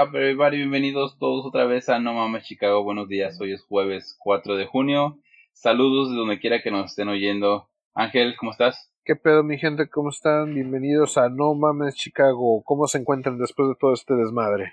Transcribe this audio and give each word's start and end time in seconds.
Up, 0.00 0.16
everybody? 0.16 0.56
Bienvenidos 0.56 1.18
todos 1.18 1.44
otra 1.44 1.66
vez 1.66 1.90
a 1.90 1.98
No 1.98 2.14
Mames 2.14 2.44
Chicago. 2.44 2.82
Buenos 2.82 3.06
días, 3.06 3.38
hoy 3.38 3.52
es 3.52 3.62
jueves 3.62 4.16
4 4.20 4.56
de 4.56 4.64
junio. 4.64 5.18
Saludos 5.52 6.10
de 6.10 6.16
donde 6.16 6.38
quiera 6.38 6.62
que 6.62 6.70
nos 6.70 6.92
estén 6.92 7.08
oyendo. 7.08 7.68
Ángel, 7.92 8.34
¿cómo 8.38 8.52
estás? 8.52 8.90
¿Qué 9.04 9.14
pedo, 9.14 9.42
mi 9.42 9.58
gente? 9.58 9.90
¿Cómo 9.90 10.08
están? 10.08 10.54
Bienvenidos 10.54 11.18
a 11.18 11.28
No 11.28 11.52
Mames 11.54 11.96
Chicago. 11.96 12.62
¿Cómo 12.64 12.86
se 12.86 12.96
encuentran 12.96 13.36
después 13.36 13.68
de 13.68 13.74
todo 13.78 13.92
este 13.92 14.14
desmadre? 14.14 14.72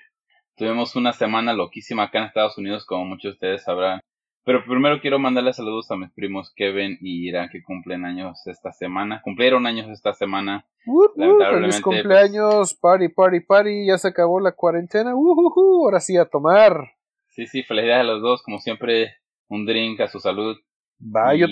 Tuvimos 0.55 0.95
una 0.95 1.11
semana 1.11 1.51
loquísima 1.51 2.03
acá 2.03 2.19
en 2.19 2.25
Estados 2.25 2.57
Unidos, 2.57 2.85
como 2.85 3.03
muchos 3.03 3.31
de 3.31 3.33
ustedes 3.33 3.63
sabrán. 3.63 3.99
Pero 4.47 4.63
primero 4.63 5.01
quiero 5.01 5.19
mandarle 5.19 5.51
saludos 5.51 5.91
a 5.91 5.97
mis 5.97 6.09
primos 6.13 6.53
Kevin 6.55 6.97
y 7.01 7.27
Ira 7.27 7.49
que 7.49 7.61
cumplen 7.61 8.05
años 8.05 8.47
esta 8.47 8.71
semana. 8.71 9.19
Cumplieron 9.21 9.67
años 9.67 9.89
esta 9.89 10.13
semana. 10.13 10.65
Uh, 10.85 11.03
feliz 11.51 11.81
cumpleaños, 11.81 12.73
party, 12.73 13.09
party, 13.09 13.41
party. 13.41 13.87
Ya 13.87 13.97
se 13.97 14.07
acabó 14.07 14.39
la 14.39 14.53
cuarentena. 14.53 15.13
Uh, 15.13 15.83
ahora 15.83 15.99
sí 15.99 16.15
a 16.15 16.23
tomar. 16.23 16.93
Sí, 17.27 17.45
sí, 17.45 17.63
felicidades 17.63 18.05
a 18.05 18.07
los 18.07 18.21
dos. 18.21 18.41
Como 18.41 18.59
siempre, 18.59 19.17
un 19.49 19.65
drink 19.65 19.99
a 19.99 20.07
su 20.07 20.21
salud. 20.21 20.55
Va, 21.01 21.35
yo, 21.35 21.47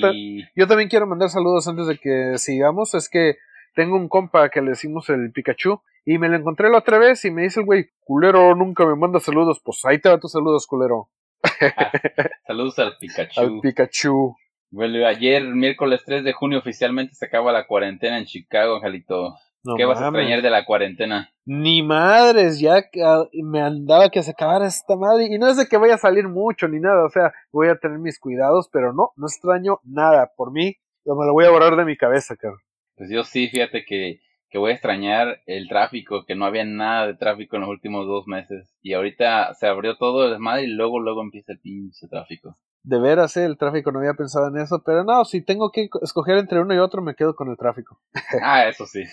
yo 0.55 0.65
también 0.65 0.87
quiero 0.87 1.05
mandar 1.05 1.27
saludos 1.27 1.67
antes 1.67 1.87
de 1.87 1.97
que 1.97 2.37
sigamos. 2.37 2.93
Es 2.93 3.09
que 3.09 3.35
tengo 3.75 3.97
un 3.97 4.07
compa 4.07 4.47
que 4.47 4.61
le 4.61 4.69
decimos 4.69 5.09
el 5.09 5.33
Pikachu 5.33 5.81
y 6.05 6.17
me 6.17 6.29
lo 6.29 6.37
encontré 6.37 6.69
la 6.69 6.77
otra 6.77 6.97
vez 6.97 7.25
y 7.25 7.31
me 7.31 7.41
dice 7.41 7.59
el 7.59 7.65
güey, 7.65 7.89
culero, 7.99 8.55
nunca 8.55 8.85
me 8.85 8.95
manda 8.95 9.19
saludos. 9.19 9.61
Pues 9.61 9.83
ahí 9.83 9.99
te 9.99 10.07
va 10.07 10.17
tus 10.17 10.31
saludos, 10.31 10.65
culero. 10.65 11.09
Saludos 12.47 12.79
al 12.79 12.97
Pikachu. 12.97 13.39
Al 13.39 13.59
Pikachu. 13.61 14.35
Bueno, 14.71 15.05
ayer, 15.07 15.43
miércoles 15.43 16.01
3 16.05 16.23
de 16.23 16.33
junio, 16.33 16.59
oficialmente 16.59 17.13
se 17.15 17.25
acaba 17.25 17.51
la 17.51 17.65
cuarentena 17.67 18.17
en 18.17 18.25
Chicago, 18.25 18.75
Angelito. 18.75 19.35
¿Qué 19.77 19.85
vas 19.85 19.99
a 19.99 20.05
extrañar 20.05 20.41
de 20.41 20.49
la 20.49 20.65
cuarentena? 20.65 21.31
Ni 21.45 21.81
madres, 21.81 22.59
ya 22.59 22.83
ah, 23.03 23.25
me 23.33 23.61
andaba 23.61 24.09
que 24.09 24.21
se 24.21 24.31
acabara 24.31 24.67
esta 24.67 24.95
madre. 24.95 25.25
Y 25.25 25.39
no 25.39 25.47
es 25.47 25.57
de 25.57 25.65
que 25.65 25.77
vaya 25.77 25.95
a 25.95 25.99
salir 25.99 26.27
mucho 26.27 26.67
ni 26.67 26.79
nada, 26.79 27.03
o 27.03 27.09
sea, 27.09 27.33
voy 27.51 27.69
a 27.69 27.75
tener 27.75 27.97
mis 27.97 28.19
cuidados, 28.19 28.69
pero 28.71 28.93
no, 28.93 29.11
no 29.15 29.25
extraño 29.25 29.79
nada. 29.83 30.31
Por 30.35 30.51
mí, 30.51 30.75
me 31.05 31.25
lo 31.25 31.33
voy 31.33 31.45
a 31.45 31.49
borrar 31.49 31.75
de 31.75 31.85
mi 31.85 31.97
cabeza, 31.97 32.35
cabrón. 32.35 32.59
Pues 32.95 33.09
yo 33.09 33.23
sí, 33.23 33.47
fíjate 33.49 33.85
que, 33.85 34.19
que 34.55 34.59
voy 34.59 34.71
a 34.71 34.75
extrañar 34.75 35.41
el 35.47 35.67
tráfico, 35.67 36.23
que 36.25 36.33
no 36.33 36.45
había 36.45 36.63
nada 36.63 37.07
de 37.07 37.15
tráfico 37.15 37.57
en 37.57 37.63
los 37.63 37.69
últimos 37.69 38.07
dos 38.07 38.25
meses. 38.25 38.73
Y 38.81 38.93
ahorita 38.93 39.53
se 39.53 39.67
abrió 39.67 39.97
todo 39.97 40.23
el 40.23 40.31
desmadre 40.31 40.63
y 40.63 40.67
luego, 40.67 41.01
luego 41.01 41.21
empieza 41.21 41.51
el 41.51 41.59
pinche 41.59 42.07
tráfico. 42.07 42.57
De 42.81 42.97
veras, 42.97 43.35
¿eh? 43.35 43.43
el 43.43 43.57
tráfico 43.57 43.91
no 43.91 43.99
había 43.99 44.13
pensado 44.13 44.47
en 44.47 44.55
eso, 44.63 44.81
pero 44.85 45.03
no, 45.03 45.25
si 45.25 45.43
tengo 45.43 45.71
que 45.73 45.89
escoger 46.01 46.37
entre 46.37 46.61
uno 46.61 46.73
y 46.73 46.77
otro, 46.77 47.01
me 47.01 47.15
quedo 47.15 47.35
con 47.35 47.49
el 47.49 47.57
tráfico. 47.57 47.99
ah, 48.41 48.65
eso 48.69 48.85
sí. 48.85 49.03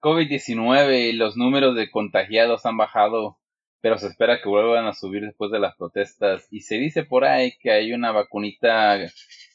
COVID-19 0.00 1.08
y 1.08 1.14
los 1.14 1.36
números 1.36 1.74
de 1.74 1.90
contagiados 1.90 2.64
han 2.64 2.76
bajado, 2.76 3.40
pero 3.80 3.98
se 3.98 4.06
espera 4.06 4.40
que 4.40 4.48
vuelvan 4.48 4.86
a 4.86 4.92
subir 4.92 5.22
después 5.22 5.50
de 5.50 5.58
las 5.58 5.74
protestas. 5.74 6.46
Y 6.52 6.60
se 6.60 6.76
dice 6.76 7.02
por 7.02 7.24
ahí 7.24 7.54
que 7.58 7.72
hay 7.72 7.92
una 7.92 8.12
vacunita, 8.12 9.00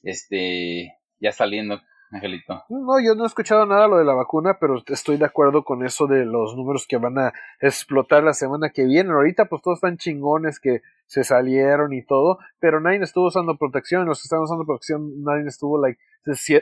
este, 0.04 0.98
ya 1.22 1.32
saliendo 1.32 1.80
Angelito. 2.12 2.64
No, 2.70 3.00
yo 3.00 3.14
no 3.16 3.24
he 3.24 3.28
escuchado 3.28 3.66
nada 3.66 3.88
lo 3.88 3.98
de 3.98 4.06
la 4.06 4.14
vacuna, 4.14 4.58
pero 4.60 4.82
estoy 4.88 5.18
de 5.18 5.26
acuerdo 5.26 5.64
con 5.64 5.86
eso 5.86 6.08
de 6.08 6.26
los 6.26 6.56
números 6.56 6.88
que 6.88 6.98
van 6.98 7.18
a 7.20 7.34
explotar 7.60 8.24
la 8.24 8.34
semana 8.34 8.72
que 8.72 8.86
viene. 8.86 9.12
Ahorita 9.12 9.46
pues 9.46 9.62
todos 9.62 9.78
están 9.78 9.98
chingones 9.98 10.60
que 10.60 10.82
se 11.06 11.24
salieron 11.24 11.94
y 11.94 12.04
todo, 12.04 12.40
pero 12.60 12.80
nadie 12.80 13.00
estuvo 13.02 13.28
usando 13.28 13.58
protección. 13.58 14.06
Los 14.06 14.22
que 14.22 14.26
estaban 14.26 14.44
usando 14.44 14.66
protección, 14.66 15.24
nadie 15.24 15.48
estuvo 15.48 15.80
like 15.80 16.00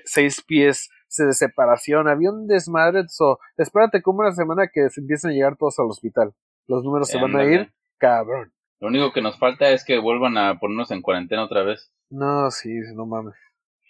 seis 0.05 0.41
pies 0.41 0.89
de 1.17 1.33
separación. 1.33 2.07
Había 2.07 2.31
un 2.31 2.47
desmadre. 2.47 3.07
So, 3.07 3.39
espérate 3.57 4.01
como 4.01 4.19
una 4.19 4.33
semana 4.33 4.67
que 4.67 4.89
se 4.89 5.01
empiecen 5.01 5.31
a 5.31 5.33
llegar 5.33 5.57
todos 5.57 5.79
al 5.79 5.87
hospital. 5.87 6.33
Los 6.67 6.83
números 6.83 7.07
se 7.07 7.19
van 7.19 7.35
a 7.35 7.45
ir, 7.45 7.71
cabrón. 7.97 8.51
Lo 8.79 8.89
único 8.89 9.11
que 9.11 9.21
nos 9.21 9.39
falta 9.39 9.69
es 9.69 9.83
que 9.83 9.97
vuelvan 9.97 10.37
a 10.37 10.59
ponernos 10.59 10.91
en 10.91 11.01
cuarentena 11.01 11.45
otra 11.45 11.63
vez. 11.63 11.91
No, 12.09 12.51
sí, 12.51 12.69
no 12.93 13.05
mames. 13.05 13.35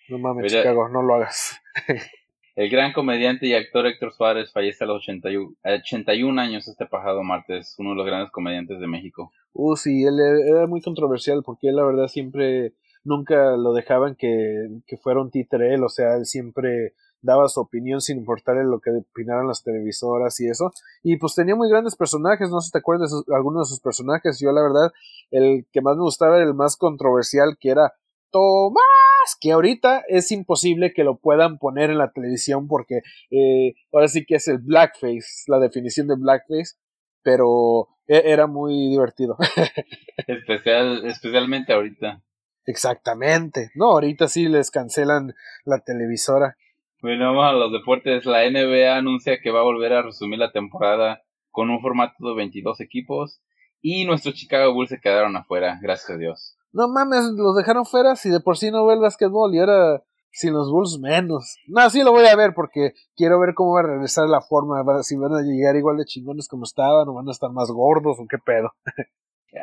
No 0.10 0.20
mames, 0.20 0.52
Chicago, 0.52 0.90
no 0.90 1.02
lo 1.02 1.16
hagas. 1.16 1.60
el 2.56 2.70
gran 2.70 2.94
comediante 2.94 3.48
y 3.48 3.54
actor 3.54 3.86
Héctor 3.86 4.14
Suárez 4.14 4.52
fallece 4.52 4.84
a 4.84 4.88
los 4.88 5.04
81, 5.04 5.56
81 5.64 6.42
años 6.42 6.68
este 6.68 6.86
pasado 6.86 7.24
martes, 7.24 7.76
uno 7.78 7.92
de 7.92 7.96
los 7.98 8.06
grandes 8.06 8.32
comediantes 8.32 8.80
de 8.80 8.88
México. 8.88 9.32
Uh, 9.54 9.76
sí, 9.76 10.04
él 10.04 10.20
era 10.20 10.68
muy 10.68 10.82
controversial 10.82 11.44
porque 11.44 11.70
él 11.70 11.76
la 11.76 11.86
verdad 11.86 12.08
siempre, 12.08 12.74
nunca 13.04 13.58
lo 13.58 13.74
dejaban 13.74 14.16
que, 14.16 14.70
que 14.86 14.98
fuera 14.98 15.22
un 15.22 15.32
títere 15.32 15.74
él, 15.74 15.84
o 15.84 15.90
sea, 15.90 16.16
él 16.16 16.26
siempre 16.26 16.94
daba 17.22 17.48
su 17.48 17.60
opinión 17.60 18.02
sin 18.02 18.18
importarle 18.18 18.64
lo 18.64 18.80
que 18.80 18.92
opinaran 18.92 19.48
las 19.48 19.64
televisoras 19.64 20.40
y 20.40 20.48
eso. 20.48 20.72
Y 21.04 21.18
pues 21.18 21.36
tenía 21.36 21.56
muy 21.56 21.70
grandes 21.70 21.96
personajes, 21.96 22.50
no 22.50 22.62
sé 22.62 22.68
si 22.68 22.72
te 22.72 22.78
acuerdas 22.80 23.12
de 23.12 23.36
algunos 23.36 23.68
de 23.68 23.74
sus 23.74 23.82
personajes. 23.82 24.40
Yo 24.40 24.52
la 24.52 24.62
verdad, 24.62 24.92
el 25.32 25.66
que 25.72 25.82
más 25.82 25.96
me 25.96 26.04
gustaba 26.04 26.38
era 26.38 26.46
el 26.46 26.54
más 26.54 26.78
controversial, 26.78 27.58
que 27.60 27.70
era 27.70 27.94
Tomás 28.32 29.38
que 29.40 29.52
ahorita 29.52 30.04
es 30.08 30.32
imposible 30.32 30.94
que 30.94 31.04
lo 31.04 31.18
puedan 31.18 31.58
poner 31.58 31.90
en 31.90 31.98
la 31.98 32.12
televisión 32.12 32.68
porque 32.68 33.02
eh, 33.32 33.74
ahora 33.92 34.08
sí 34.08 34.26
que 34.26 34.36
es 34.36 34.48
el 34.48 34.60
blackface, 34.60 35.44
la 35.48 35.60
definición 35.60 36.08
de 36.08 36.16
blackface, 36.16 36.76
pero 37.24 37.90
e, 38.08 38.24
era 38.26 38.48
muy 38.48 38.90
divertido. 38.90 39.38
Especial, 40.28 41.06
especialmente 41.06 41.74
ahorita. 41.74 42.22
Exactamente. 42.66 43.72
No, 43.76 43.92
ahorita 43.92 44.28
sí 44.28 44.48
les 44.48 44.72
cancelan 44.72 45.34
la 45.66 45.80
televisora. 45.80 46.58
Bueno, 47.02 47.34
vamos 47.34 47.46
a 47.46 47.54
los 47.54 47.72
deportes. 47.72 48.26
La 48.26 48.50
NBA 48.50 48.98
anuncia 48.98 49.40
que 49.42 49.52
va 49.52 49.60
a 49.60 49.64
volver 49.64 49.94
a 49.94 50.02
resumir 50.02 50.40
la 50.40 50.52
temporada 50.52 51.22
con 51.52 51.70
un 51.70 51.82
formato 51.82 52.28
de 52.28 52.36
22 52.36 52.82
equipos 52.82 53.42
y 53.82 54.06
nuestros 54.06 54.36
Chicago 54.36 54.74
Bulls 54.74 54.90
se 54.90 55.00
quedaron 55.00 55.36
afuera, 55.38 55.80
gracias 55.82 56.10
a 56.10 56.18
Dios 56.18 56.57
no 56.78 56.88
mames, 56.88 57.24
los 57.36 57.56
dejaron 57.56 57.86
fuera 57.86 58.16
si 58.16 58.30
de 58.30 58.40
por 58.40 58.56
sí 58.56 58.70
no 58.70 58.86
ve 58.86 58.94
el 58.94 59.00
básquetbol 59.00 59.54
y 59.54 59.60
ahora 59.60 60.04
sin 60.30 60.54
los 60.54 60.70
Bulls 60.70 61.00
menos. 61.00 61.58
No, 61.66 61.90
sí 61.90 62.04
lo 62.04 62.12
voy 62.12 62.28
a 62.28 62.36
ver 62.36 62.54
porque 62.54 62.94
quiero 63.16 63.40
ver 63.40 63.56
cómo 63.56 63.74
va 63.74 63.80
a 63.80 63.88
regresar 63.88 64.30
la 64.30 64.42
forma, 64.42 64.84
si 65.02 65.18
van 65.18 65.34
a 65.34 65.42
llegar 65.42 65.76
igual 65.76 65.98
de 65.98 66.06
chingones 66.06 66.48
como 66.48 66.66
estaban 66.66 67.10
o 67.10 67.16
van 67.16 67.28
a 67.28 67.32
estar 67.32 67.50
más 67.52 67.72
gordos 67.72 68.20
o 68.20 68.28
qué 68.30 68.38
pedo. 68.38 68.74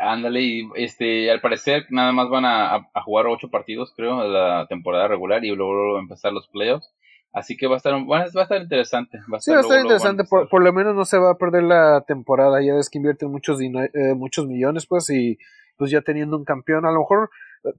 Ándale, 0.01 0.41
y 0.41 0.69
este, 0.75 1.31
al 1.31 1.41
parecer 1.41 1.87
nada 1.91 2.11
más 2.11 2.29
van 2.29 2.45
a, 2.47 2.91
jugar 3.05 3.27
ocho 3.29 3.49
partidos, 3.49 3.93
creo, 3.95 4.21
de 4.23 4.29
la 4.31 4.67
temporada 4.67 5.07
regular 5.07 5.45
y 5.45 5.55
luego, 5.55 6.01
empezar 6.01 6.33
los 6.33 6.49
playoffs. 6.49 6.93
Así 7.33 7.57
que 7.57 7.69
va 7.69 7.75
a 7.75 7.77
estar, 7.77 7.93
va 7.95 8.23
a 8.23 8.25
estar 8.25 8.61
interesante. 8.61 9.19
Va 9.33 9.39
a 9.39 9.41
sí, 9.41 9.53
va 9.53 9.59
a 9.59 9.61
estar 9.61 9.81
interesante. 9.81 10.25
por, 10.25 10.49
por, 10.49 10.65
lo 10.65 10.73
menos 10.73 10.97
no 10.97 11.05
se 11.05 11.19
va 11.19 11.33
a 11.33 11.39
perder 11.39 11.65
la 11.65 12.05
temporada. 12.07 12.61
Ya 12.63 12.75
ves 12.75 12.91
que 12.91 12.99
invierten 12.99 13.31
muchos, 13.31 13.61
eh, 13.61 14.15
muchos 14.17 14.47
millones, 14.47 14.87
pues, 14.87 15.11
y 15.11 15.39
pues 15.77 15.91
ya 15.91 16.03
teniendo 16.03 16.37
un 16.37 16.45
campeón. 16.45 16.87
A 16.87 16.93
lo 16.93 17.01
mejor, 17.01 17.31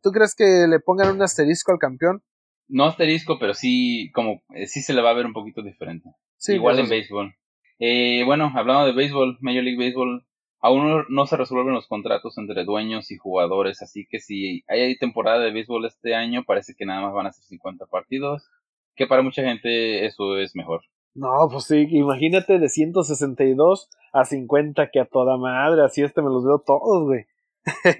¿tú 0.02 0.12
crees 0.12 0.36
que 0.36 0.68
le 0.68 0.80
pongan 0.80 1.16
un 1.16 1.22
asterisco 1.22 1.72
al 1.72 1.80
campeón? 1.80 2.22
No 2.68 2.86
asterisco, 2.86 3.38
pero 3.40 3.54
sí, 3.54 4.12
como, 4.14 4.42
eh, 4.56 4.68
sí 4.68 4.82
se 4.82 4.94
le 4.94 5.02
va 5.02 5.12
a 5.12 5.16
ver 5.16 5.26
un 5.26 5.34
poquito 5.34 5.62
diferente. 5.62 6.10
Sí, 6.38 6.56
Igual 6.56 6.80
en 6.80 6.90
béisbol. 6.90 7.36
Eh, 7.80 8.24
bueno, 8.26 8.52
hablando 8.56 8.86
de 8.86 8.94
béisbol, 8.94 9.38
Major 9.42 9.64
League 9.64 9.78
Baseball, 9.78 10.26
aún 10.60 11.06
no 11.10 11.26
se 11.28 11.38
resuelven 11.38 11.74
los 11.74 11.88
contratos 11.88 12.38
entre 12.38 12.64
dueños 12.64 13.12
y 13.12 13.18
jugadores, 13.18 13.82
así 13.82 14.08
que 14.10 14.20
si 14.20 14.64
hay 14.68 14.98
temporada 14.98 15.40
de 15.40 15.52
béisbol 15.52 15.86
este 15.86 16.16
año, 16.16 16.44
parece 16.46 16.74
que 16.76 16.86
nada 16.86 17.02
más 17.02 17.14
van 17.14 17.28
a 17.28 17.34
ser 17.34 17.44
50 17.44 17.86
partidos, 17.86 18.50
que 18.96 19.06
para 19.06 19.22
mucha 19.22 19.44
gente 19.44 20.06
eso 20.06 20.38
es 20.38 20.56
mejor. 20.56 20.82
No, 21.14 21.48
pues 21.50 21.66
sí, 21.66 21.88
imagínate 21.92 22.60
de 22.60 22.68
162 22.68 23.90
a 24.12 24.26
50 24.26 24.90
que 24.92 25.00
a 25.00 25.06
toda 25.06 25.38
madre, 25.38 25.84
así 25.84 26.02
este 26.02 26.22
me 26.22 26.30
los 26.30 26.44
veo 26.46 26.62
todos, 26.66 27.06
güey. 27.06 27.26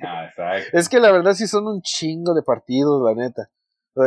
Ah, 0.04 0.30
es 0.74 0.90
que 0.90 1.00
la 1.00 1.12
verdad 1.12 1.34
sí 1.34 1.48
son 1.48 1.68
un 1.68 1.82
chingo 1.82 2.34
de 2.34 2.44
partidos, 2.44 3.02
la 3.04 3.16
neta. 3.16 3.50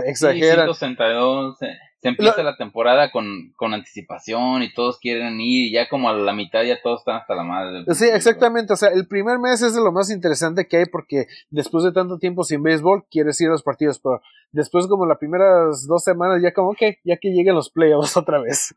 Exageran. 0.05 0.69
se, 0.75 2.09
empieza 2.09 2.43
la 2.43 2.57
temporada 2.57 3.11
con, 3.11 3.53
con 3.57 3.73
anticipación 3.73 4.63
y 4.63 4.73
todos 4.75 4.99
quieren 4.99 5.41
ir 5.41 5.69
y 5.69 5.73
ya 5.73 5.89
como 5.89 6.11
a 6.11 6.13
la 6.13 6.35
mitad 6.35 6.63
ya 6.63 6.81
todos 6.83 7.01
están 7.01 7.17
hasta 7.17 7.35
la 7.35 7.43
madre. 7.43 7.85
Sí, 7.95 8.05
exactamente. 8.05 8.75
O 8.75 8.77
sea, 8.77 8.91
el 8.91 9.09
primer 9.09 9.39
mes 9.39 9.63
es 9.63 9.75
de 9.75 9.81
lo 9.81 9.91
más 9.91 10.11
interesante 10.11 10.69
que 10.69 10.77
hay 10.77 10.85
porque 10.85 11.27
después 11.49 11.85
de 11.85 11.93
tanto 11.93 12.19
tiempo 12.19 12.45
sin 12.45 12.63
béisbol 12.63 13.07
quieres 13.11 13.41
ir 13.41 13.49
a 13.49 13.53
los 13.53 13.63
partidos, 13.63 13.99
pero 13.99 14.21
después 14.53 14.87
como 14.89 15.07
las 15.07 15.19
primeras 15.19 15.87
dos 15.87 16.05
semanas 16.05 16.43
ya 16.43 16.53
como, 16.53 16.75
que 16.75 16.99
ya 17.03 17.17
que 17.17 17.31
lleguen 17.31 17.55
los 17.55 17.71
playoffs 17.71 18.17
otra 18.17 18.41
vez. 18.41 18.75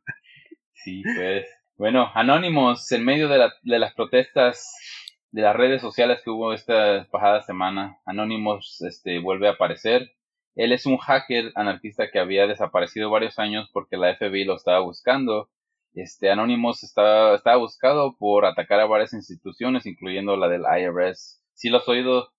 Sí, 0.73 1.03
pues. 1.15 1.45
Bueno, 1.75 2.09
Anónimos, 2.13 2.91
en 2.91 3.03
medio 3.03 3.27
de, 3.27 3.39
la, 3.39 3.53
de 3.63 3.79
las 3.79 3.93
protestas 3.95 4.71
de 5.31 5.41
las 5.41 5.55
redes 5.55 5.81
sociales 5.81 6.21
que 6.23 6.29
hubo 6.29 6.53
esta 6.53 7.07
pasada 7.09 7.41
semana. 7.41 7.99
Anonymous 8.05 8.81
este, 8.81 9.19
vuelve 9.19 9.47
a 9.47 9.53
aparecer. 9.53 10.11
Él 10.55 10.73
es 10.73 10.85
un 10.85 10.97
hacker 10.97 11.51
anarquista 11.55 12.11
que 12.11 12.19
había 12.19 12.47
desaparecido 12.47 13.09
varios 13.09 13.39
años 13.39 13.69
porque 13.71 13.97
la 13.97 14.15
FBI 14.15 14.43
lo 14.43 14.55
estaba 14.55 14.79
buscando. 14.81 15.49
Este 15.93 16.29
Anonymous 16.29 16.83
estaba, 16.83 17.35
estaba 17.35 17.57
buscado 17.57 18.15
por 18.17 18.45
atacar 18.45 18.79
a 18.79 18.85
varias 18.85 19.13
instituciones, 19.13 19.85
incluyendo 19.85 20.35
la 20.35 20.49
del 20.49 20.63
IRS. 20.63 21.41
¿Sí 21.53 21.69
lo 21.69 21.77
has 21.77 21.87
oído? 21.87 22.29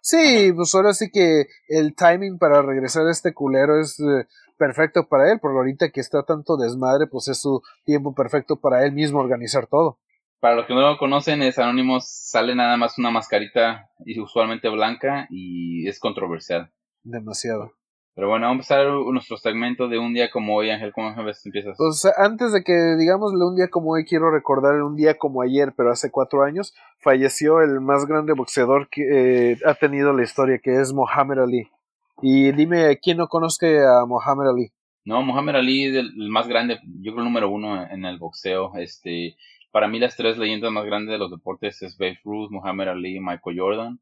Sí, 0.00 0.52
pues 0.54 0.74
ahora 0.74 0.94
sí 0.94 1.10
que 1.10 1.46
el 1.68 1.94
timing 1.94 2.38
para 2.38 2.62
regresar 2.62 3.06
a 3.06 3.10
este 3.10 3.34
culero 3.34 3.80
es 3.80 3.98
eh, 3.98 4.26
perfecto 4.56 5.08
para 5.08 5.32
él, 5.32 5.38
porque 5.40 5.56
ahorita 5.56 5.90
que 5.90 6.00
está 6.00 6.22
tanto 6.22 6.56
desmadre, 6.56 7.06
pues 7.08 7.28
es 7.28 7.40
su 7.40 7.62
tiempo 7.84 8.14
perfecto 8.14 8.56
para 8.56 8.84
él 8.84 8.92
mismo 8.92 9.18
organizar 9.18 9.66
todo. 9.66 9.98
Para 10.40 10.54
los 10.54 10.66
que 10.66 10.74
no 10.74 10.80
lo 10.80 10.98
conocen, 10.98 11.42
es 11.42 11.58
Anónimos, 11.58 12.08
sale 12.08 12.54
nada 12.54 12.76
más 12.76 12.96
una 12.98 13.10
mascarita 13.10 13.90
y 14.04 14.20
usualmente 14.20 14.68
blanca 14.68 15.26
y 15.30 15.88
es 15.88 15.98
controversial. 15.98 16.70
Demasiado. 17.02 17.72
Pero 18.18 18.30
bueno, 18.30 18.46
vamos 18.46 18.68
a 18.68 18.80
empezar 18.80 19.12
nuestro 19.12 19.36
segmento 19.36 19.86
de 19.86 19.96
un 19.98 20.12
día 20.12 20.28
como 20.28 20.56
hoy, 20.56 20.70
Ángel. 20.70 20.92
¿Cómo 20.92 21.08
empiezas? 21.08 21.76
Pues 21.78 22.04
antes 22.16 22.52
de 22.52 22.64
que 22.64 22.72
digamos 22.98 23.32
un 23.32 23.54
día 23.54 23.68
como 23.68 23.92
hoy, 23.92 24.04
quiero 24.04 24.32
recordar 24.32 24.82
un 24.82 24.96
día 24.96 25.16
como 25.16 25.40
ayer, 25.40 25.72
pero 25.76 25.92
hace 25.92 26.10
cuatro 26.10 26.42
años, 26.42 26.74
falleció 26.98 27.60
el 27.60 27.80
más 27.80 28.06
grande 28.06 28.32
boxeador 28.32 28.88
que 28.90 29.52
eh, 29.52 29.58
ha 29.64 29.74
tenido 29.74 30.12
la 30.12 30.24
historia, 30.24 30.58
que 30.58 30.80
es 30.80 30.92
Muhammad 30.92 31.44
Ali. 31.44 31.68
Y 32.20 32.50
dime, 32.50 32.98
¿quién 33.00 33.18
no 33.18 33.28
conozca 33.28 33.66
a 34.00 34.04
Muhammad 34.04 34.50
Ali? 34.50 34.72
No, 35.04 35.22
Muhammad 35.22 35.54
Ali 35.54 35.84
es 35.84 35.94
el, 35.94 36.28
más 36.28 36.48
grande, 36.48 36.80
yo 37.00 37.12
creo 37.12 37.18
el 37.18 37.24
número 37.24 37.48
uno 37.48 37.86
en 37.88 38.04
el 38.04 38.18
boxeo. 38.18 38.72
Este, 38.78 39.36
para 39.70 39.88
mí 39.88 39.98
las 39.98 40.16
tres 40.16 40.38
leyendas 40.38 40.72
más 40.72 40.84
grandes 40.84 41.12
de 41.12 41.18
los 41.18 41.30
deportes 41.30 41.82
es 41.82 41.96
Babe 41.98 42.18
Ruth, 42.24 42.50
Muhammad 42.50 42.88
Ali 42.88 43.16
y 43.16 43.20
Michael 43.20 43.58
Jordan. 43.58 44.00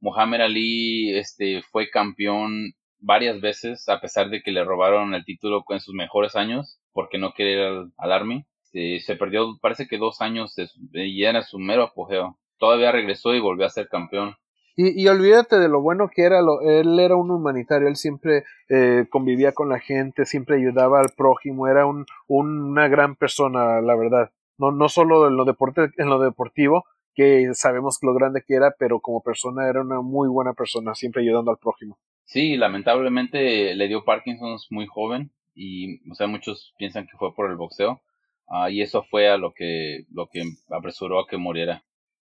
Muhammad 0.00 0.42
Ali 0.42 1.16
este, 1.16 1.62
fue 1.70 1.88
campeón 1.90 2.72
varias 2.98 3.40
veces, 3.40 3.88
a 3.88 4.00
pesar 4.00 4.30
de 4.30 4.42
que 4.42 4.52
le 4.52 4.64
robaron 4.64 5.14
el 5.14 5.24
título 5.24 5.64
en 5.68 5.80
sus 5.80 5.94
mejores 5.94 6.36
años, 6.36 6.78
porque 6.92 7.18
no 7.18 7.32
quería 7.32 7.52
ir 7.52 7.90
al, 7.96 8.12
Army. 8.12 8.44
Este, 8.64 9.00
se 9.00 9.16
perdió, 9.16 9.58
parece 9.60 9.86
que 9.86 9.98
dos 9.98 10.20
años 10.20 10.54
y 10.92 11.24
era 11.24 11.42
su 11.42 11.58
mero 11.58 11.84
apogeo. 11.84 12.38
Todavía 12.58 12.92
regresó 12.92 13.34
y 13.34 13.40
volvió 13.40 13.66
a 13.66 13.70
ser 13.70 13.88
campeón. 13.88 14.34
Y, 14.76 15.00
y 15.00 15.06
olvídate 15.06 15.58
de 15.60 15.68
lo 15.68 15.80
bueno 15.80 16.10
que 16.12 16.22
era, 16.22 16.42
lo, 16.42 16.60
él 16.60 16.98
era 16.98 17.14
un 17.14 17.30
humanitario, 17.30 17.86
él 17.86 17.94
siempre 17.94 18.44
eh, 18.68 19.06
convivía 19.08 19.52
con 19.52 19.68
la 19.68 19.78
gente, 19.78 20.24
siempre 20.24 20.56
ayudaba 20.56 20.98
al 20.98 21.10
prójimo, 21.16 21.68
era 21.68 21.86
un, 21.86 22.06
una 22.26 22.88
gran 22.88 23.14
persona, 23.14 23.80
la 23.80 23.94
verdad. 23.94 24.30
No, 24.58 24.70
no 24.70 24.88
solo 24.88 25.28
en 25.28 25.36
lo, 25.36 25.44
deporte, 25.44 25.90
en 25.96 26.08
lo 26.08 26.18
deportivo, 26.18 26.84
que 27.14 27.48
sabemos 27.54 27.98
lo 28.02 28.14
grande 28.14 28.42
que 28.46 28.54
era, 28.54 28.74
pero 28.78 29.00
como 29.00 29.22
persona 29.22 29.68
era 29.68 29.80
una 29.80 30.00
muy 30.00 30.28
buena 30.28 30.52
persona, 30.52 30.94
siempre 30.94 31.22
ayudando 31.22 31.50
al 31.50 31.58
prójimo. 31.58 31.98
Sí, 32.24 32.56
lamentablemente 32.56 33.74
le 33.74 33.88
dio 33.88 34.04
Parkinson 34.04 34.56
muy 34.70 34.86
joven 34.86 35.32
y, 35.54 36.10
o 36.10 36.14
sea, 36.14 36.26
muchos 36.26 36.74
piensan 36.78 37.06
que 37.06 37.16
fue 37.16 37.34
por 37.34 37.50
el 37.50 37.56
boxeo 37.56 38.00
uh, 38.48 38.68
y 38.68 38.82
eso 38.82 39.04
fue 39.04 39.28
a 39.28 39.36
lo 39.36 39.52
que, 39.52 40.06
lo 40.10 40.28
que 40.28 40.42
apresuró 40.70 41.20
a 41.20 41.26
que 41.26 41.36
muriera. 41.36 41.84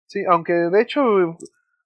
Sí, 0.05 0.23
aunque 0.29 0.53
de 0.53 0.81
hecho, 0.81 1.01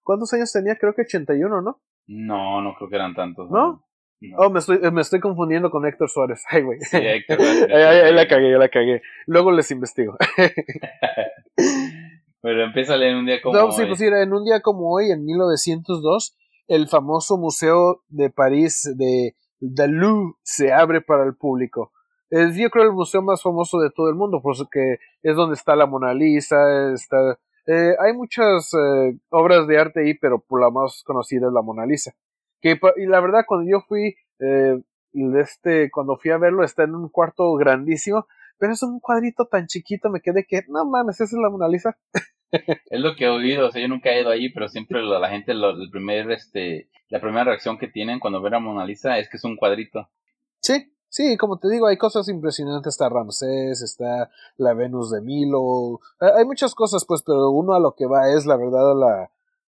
¿cuántos 0.04 0.34
años 0.34 0.52
tenía? 0.52 0.76
Creo 0.76 0.94
que 0.94 1.02
81, 1.02 1.62
¿no? 1.62 1.82
No, 2.08 2.62
no 2.62 2.76
creo 2.76 2.90
que 2.90 2.96
eran 2.96 3.14
tantos. 3.14 3.50
¿No? 3.52 3.87
Oh, 4.38 4.50
me 4.50 4.60
estoy, 4.60 4.80
me 4.92 5.02
estoy 5.02 5.20
confundiendo 5.20 5.70
con 5.70 5.86
Héctor 5.86 6.10
Suárez. 6.10 6.44
Ay, 6.50 6.64
güey. 6.64 6.80
Sí, 6.82 6.98
Héctor 6.98 7.40
ahí, 7.42 8.14
la 8.14 8.28
cagué, 8.28 8.52
yo 8.52 8.58
la 8.58 8.70
cagué. 8.70 9.02
Luego 9.26 9.52
les 9.52 9.70
investigo. 9.72 10.18
Pero 12.42 12.64
empieza 12.64 12.98
leer 12.98 13.16
un 13.16 13.26
día 13.26 13.42
como 13.42 13.58
no, 13.58 13.72
Sí, 13.72 13.86
pues 13.86 14.02
en 14.02 14.34
un 14.34 14.46
día 14.46 14.62
como 14.62 14.94
hoy, 14.94 15.12
en 15.12 15.26
1902, 15.26 16.38
el 16.68 16.88
famoso 16.88 17.38
Museo 17.38 18.04
de 18.08 18.30
París 18.30 18.94
de, 18.96 19.36
Louvre 19.60 20.36
se 20.44 20.72
abre 20.72 21.02
para 21.02 21.26
el 21.26 21.36
público. 21.36 21.92
Es 22.30 22.56
yo 22.56 22.70
creo 22.70 22.86
el 22.86 22.92
museo 22.92 23.22
más 23.22 23.42
famoso 23.42 23.80
de 23.80 23.90
todo 23.90 24.10
el 24.10 24.16
mundo, 24.16 24.42
porque 24.42 24.98
es 25.24 25.36
donde 25.36 25.56
está 25.56 25.76
la 25.76 25.88
Mona 25.88 26.14
Lisa, 26.14 26.94
está, 26.94 27.40
eh, 27.66 27.96
hay 28.00 28.14
muchas 28.14 28.72
eh, 28.74 29.18
obras 29.30 29.68
de 29.68 29.80
arte 29.80 30.02
ahí, 30.02 30.14
pero 30.14 30.40
por 30.40 30.62
la 30.62 30.70
más 30.70 31.04
conocida 31.06 31.48
es 31.48 31.54
la 31.54 31.62
Mona 31.62 31.86
Lisa. 31.86 32.14
Que, 32.76 32.80
y 33.02 33.06
la 33.06 33.22
verdad, 33.22 33.46
cuando 33.48 33.70
yo 33.70 33.82
fui, 33.88 34.16
eh, 34.40 34.82
este, 35.40 35.90
cuando 35.90 36.18
fui 36.18 36.32
a 36.32 36.38
verlo, 36.38 36.64
está 36.64 36.84
en 36.84 36.96
un 36.96 37.10
cuarto 37.10 37.54
grandísimo, 37.54 38.28
pero 38.58 38.74
es 38.74 38.84
un 38.84 39.00
cuadrito 39.00 39.46
tan 39.46 39.68
chiquito, 39.68 40.10
me 40.10 40.22
quedé 40.22 40.46
que, 40.46 40.64
no 40.68 40.86
mames, 40.86 41.22
esa 41.22 41.36
es 41.36 41.42
la 41.42 41.50
Mona 41.50 41.68
Lisa. 41.70 41.98
es 42.52 43.00
lo 43.00 43.16
que 43.16 43.26
he 43.26 43.30
oído, 43.30 43.68
o 43.68 43.72
sea, 43.72 43.82
yo 43.82 43.88
nunca 43.88 44.10
he 44.10 44.22
ido 44.22 44.30
ahí, 44.30 44.50
pero 44.50 44.68
siempre 44.68 45.02
la, 45.02 45.30
gente, 45.30 45.54
el 45.54 45.90
primer, 45.92 46.32
este, 46.32 46.90
la 47.10 47.22
primera 47.22 47.46
reacción 47.46 47.78
que 47.78 47.88
tienen 47.88 48.20
cuando 48.20 48.42
ven 48.42 48.56
a 48.56 48.60
Mona 48.60 48.86
Lisa 48.86 49.18
es 49.18 49.30
que 49.30 49.38
es 49.38 49.44
un 49.44 49.56
cuadrito. 49.56 50.10
Sí, 50.60 50.92
sí, 51.08 51.38
como 51.38 51.58
te 51.58 51.70
digo, 51.70 51.88
hay 51.88 51.98
cosas 51.98 52.28
impresionantes, 52.28 52.94
está 52.94 53.10
Ramsés, 53.10 53.82
está 53.82 54.30
la 54.58 54.74
Venus 54.74 55.12
de 55.12 55.22
Milo, 55.22 56.00
hay 56.20 56.46
muchas 56.46 56.76
cosas, 56.76 57.06
pues, 57.08 57.24
pero 57.26 57.50
uno 57.52 57.74
a 57.74 57.80
lo 57.80 57.94
que 57.96 58.08
va 58.08 58.30
es, 58.30 58.46
la 58.46 58.58
verdad, 58.58 58.92
a 58.92 58.96
la, 58.96 59.32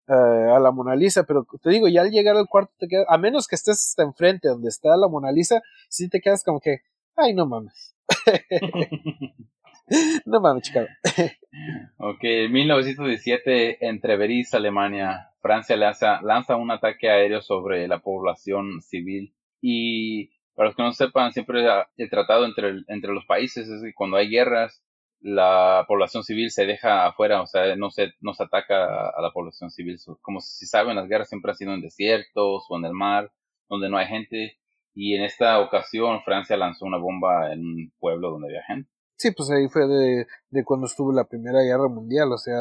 eh, 0.08 0.14
a 0.14 0.60
la 0.60 0.72
Mona 0.72 0.96
Lisa, 0.96 1.24
pero 1.24 1.46
te 1.62 1.70
digo, 1.70 1.88
ya 1.88 2.02
al 2.02 2.12
llegar 2.12 2.36
al 2.36 2.48
cuarto, 2.48 2.74
te 2.78 2.88
queda, 2.88 3.06
a 3.08 3.18
menos 3.18 3.48
que 3.48 3.56
estés 3.56 3.90
hasta 3.90 4.04
enfrente 4.04 4.50
donde 4.50 4.70
está 4.70 4.96
la 4.98 5.08
Mona 5.08 5.32
Lisa, 5.32 5.62
sí 5.90 6.10
te 6.10 6.22
quedas 6.22 6.44
como 6.44 6.60
que, 6.60 6.82
ay, 7.16 7.34
no 7.34 7.46
mames. 7.46 7.96
no 10.26 10.42
mames, 10.42 10.64
Chicago. 10.64 10.88
ok, 11.98 12.24
en 12.24 12.52
1917, 12.52 13.88
entre 13.88 14.18
Beris, 14.18 14.54
Alemania, 14.54 15.32
Francia 15.42 15.76
lanza, 15.76 16.22
lanza 16.22 16.56
un 16.56 16.72
ataque 16.72 17.10
aéreo 17.10 17.42
sobre 17.42 17.88
la 17.88 18.00
población 18.00 18.82
civil. 18.82 19.34
Y 19.62 20.32
para 20.56 20.70
los 20.70 20.76
que 20.76 20.84
no 20.84 20.92
sepan, 20.94 21.32
siempre 21.32 21.66
el 21.98 22.10
tratado 22.10 22.46
entre, 22.46 22.84
entre 22.88 23.14
los 23.14 23.26
países 23.26 23.68
es 23.68 23.82
que 23.82 23.94
cuando 23.94 24.18
hay 24.18 24.30
guerras, 24.30 24.84
la 25.22 25.86
población 25.88 26.24
civil 26.24 26.50
se 26.52 26.66
deja 26.66 27.06
afuera, 27.06 27.42
o 27.42 27.48
sea, 27.48 27.76
no 27.76 27.92
se, 27.92 28.14
no 28.22 28.34
se 28.34 28.44
ataca 28.44 29.10
a 29.10 29.22
la 29.22 29.32
población 29.32 29.70
civil. 29.70 29.98
Como 30.22 30.42
si 30.42 30.66
saben, 30.66 30.96
las 30.96 31.08
guerras 31.08 31.30
siempre 31.30 31.52
han 31.52 31.58
sido 31.58 31.74
en 31.74 31.82
desiertos 31.82 32.66
o 32.68 32.78
en 32.78 32.86
el 32.86 32.94
mar, 32.94 33.32
donde 33.70 33.90
no 33.90 33.98
hay 33.98 34.08
gente. 34.08 34.58
Y 34.94 35.16
en 35.16 35.24
esta 35.24 35.60
ocasión 35.60 36.22
Francia 36.24 36.58
lanzó 36.58 36.86
una 36.86 36.98
bomba 36.98 37.54
en 37.54 37.60
un 37.60 37.94
pueblo 38.00 38.32
donde 38.32 38.48
había 38.48 38.64
gente. 38.64 38.90
Sí, 39.16 39.32
pues 39.32 39.52
ahí 39.52 39.70
fue 39.70 39.88
de, 39.88 40.28
de 40.50 40.64
cuando 40.66 40.88
estuvo 40.88 41.14
la 41.14 41.26
Primera 41.26 41.62
Guerra 41.62 41.88
Mundial, 41.88 42.32
o 42.32 42.38
sea, 42.38 42.58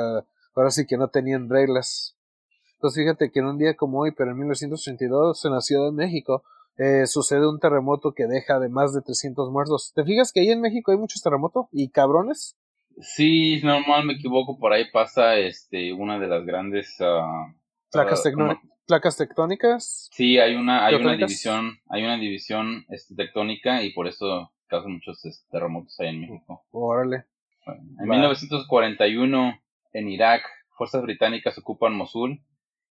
ahora 0.55 0.71
sí 0.71 0.87
que 0.87 0.99
no 0.99 1.09
tenían 1.09 1.49
reglas. 1.49 2.19
Entonces 2.75 3.03
fíjate 3.03 3.31
que 3.31 3.41
en 3.41 3.47
un 3.47 3.59
día 3.59 3.75
como 3.75 4.01
hoy, 4.01 4.13
pero 4.13 4.33
en 4.33 4.39
1982, 4.39 5.45
en 5.47 5.53
la 5.53 5.61
Ciudad 5.63 5.87
de 5.87 5.93
México, 5.93 6.45
eh, 6.81 7.07
sucede 7.07 7.47
un 7.47 7.61
terremoto 7.61 8.15
que 8.15 8.27
deja 8.27 8.59
de 8.59 8.71
más 8.71 8.95
de 8.95 9.03
300 9.03 9.51
muertos. 9.51 9.93
¿Te 9.95 10.03
fijas 10.03 10.33
que 10.33 10.41
ahí 10.41 10.49
en 10.49 10.63
México 10.63 10.91
hay 10.91 10.97
muchos 10.97 11.21
terremotos 11.21 11.67
y 11.73 11.91
cabrones? 11.91 12.57
Sí, 13.03 13.61
normal 13.63 14.07
me 14.07 14.15
equivoco, 14.15 14.59
por 14.59 14.73
ahí 14.73 14.91
pasa 14.91 15.37
este 15.37 15.93
una 15.93 16.19
de 16.19 16.27
las 16.27 16.47
grandes 16.47 16.97
uh, 17.01 17.55
placas, 17.93 18.25
placas 18.87 19.17
tectónicas. 19.19 20.09
Sí, 20.13 20.39
hay 20.39 20.55
una 20.55 20.87
hay 20.87 20.95
una 20.95 21.17
división, 21.17 21.79
hay 21.91 22.03
una 22.03 22.17
división 22.17 22.87
este, 22.89 23.15
tectónica 23.15 23.83
y 23.83 23.93
por 23.93 24.07
eso 24.07 24.51
causan 24.67 24.93
muchos 24.93 25.23
este, 25.27 25.47
terremotos 25.51 26.01
ahí 26.01 26.09
en 26.09 26.21
México. 26.23 26.65
Órale. 26.71 27.27
en 27.67 28.09
1941 28.09 29.61
en 29.93 30.09
Irak, 30.09 30.43
fuerzas 30.79 31.03
británicas 31.03 31.59
ocupan 31.59 31.95
Mosul 31.95 32.43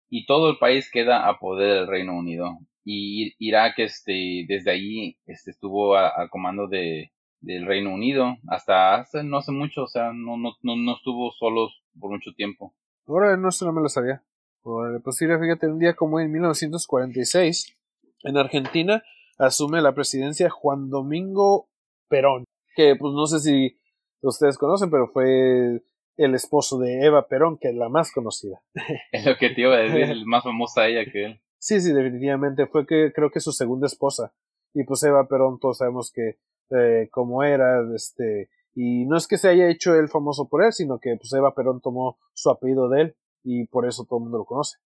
y 0.08 0.26
todo 0.26 0.48
el 0.48 0.58
país 0.58 0.88
queda 0.92 1.28
a 1.28 1.40
poder 1.40 1.74
del 1.74 1.88
Reino 1.88 2.16
Unido 2.16 2.58
y 2.90 3.34
Irak 3.38 3.78
este 3.78 4.44
desde 4.48 4.72
ahí 4.72 5.16
este 5.26 5.52
estuvo 5.52 5.94
al 5.94 6.28
comando 6.28 6.66
de 6.66 7.12
del 7.40 7.64
Reino 7.66 7.94
Unido 7.94 8.36
hasta 8.48 8.96
hace 8.96 9.22
no 9.22 9.38
hace 9.38 9.52
mucho 9.52 9.84
o 9.84 9.86
sea 9.86 10.12
no 10.12 10.36
no 10.36 10.52
no, 10.62 10.76
no 10.76 10.96
estuvo 10.96 11.30
solos 11.30 11.82
por 11.98 12.10
mucho 12.10 12.32
tiempo. 12.34 12.74
Ahora 13.06 13.36
no 13.36 13.48
no 13.48 13.72
me 13.72 13.80
lo 13.80 13.88
sabía. 13.88 14.22
Pues 14.62 15.18
fíjate 15.18 15.68
un 15.68 15.78
día 15.78 15.94
como 15.94 16.20
en 16.20 16.32
1946 16.32 17.76
en 18.24 18.36
Argentina 18.36 19.02
asume 19.38 19.80
la 19.80 19.94
presidencia 19.94 20.50
Juan 20.50 20.90
Domingo 20.90 21.68
Perón 22.08 22.44
que 22.74 22.96
pues 22.96 23.14
no 23.14 23.26
sé 23.26 23.38
si 23.38 23.78
ustedes 24.20 24.58
conocen 24.58 24.90
pero 24.90 25.08
fue 25.08 25.80
el 26.16 26.34
esposo 26.34 26.78
de 26.78 27.06
Eva 27.06 27.26
Perón 27.28 27.56
que 27.56 27.68
es 27.68 27.74
la 27.74 27.88
más 27.88 28.12
conocida. 28.12 28.60
Es 29.12 29.24
lo 29.24 29.36
que 29.36 29.50
te 29.50 29.60
iba 29.60 29.76
a 29.76 29.78
decir 29.78 30.02
el 30.10 30.26
más 30.26 30.42
famosa 30.42 30.88
ella 30.88 31.10
que 31.10 31.24
él 31.24 31.40
Sí, 31.60 31.80
sí, 31.80 31.92
definitivamente. 31.92 32.66
Fue 32.66 32.86
que 32.86 33.12
creo 33.14 33.30
que 33.30 33.38
su 33.38 33.52
segunda 33.52 33.86
esposa. 33.86 34.32
Y 34.74 34.84
pues 34.84 35.02
Eva 35.02 35.28
Perón, 35.28 35.60
todos 35.60 35.78
sabemos 35.78 36.10
que 36.12 36.38
eh, 36.70 37.08
como 37.10 37.42
era, 37.42 37.82
este, 37.94 38.48
y 38.74 39.04
no 39.04 39.16
es 39.16 39.28
que 39.28 39.36
se 39.36 39.48
haya 39.48 39.68
hecho 39.68 39.94
él 39.94 40.08
famoso 40.08 40.48
por 40.48 40.64
él, 40.64 40.72
sino 40.72 40.98
que 40.98 41.16
pues 41.16 41.32
Eva 41.32 41.54
Perón 41.54 41.80
tomó 41.80 42.18
su 42.32 42.50
apellido 42.50 42.88
de 42.88 43.02
él 43.02 43.16
y 43.44 43.66
por 43.66 43.86
eso 43.86 44.04
todo 44.04 44.18
el 44.18 44.22
mundo 44.24 44.38
lo 44.38 44.44
conoce. 44.44 44.78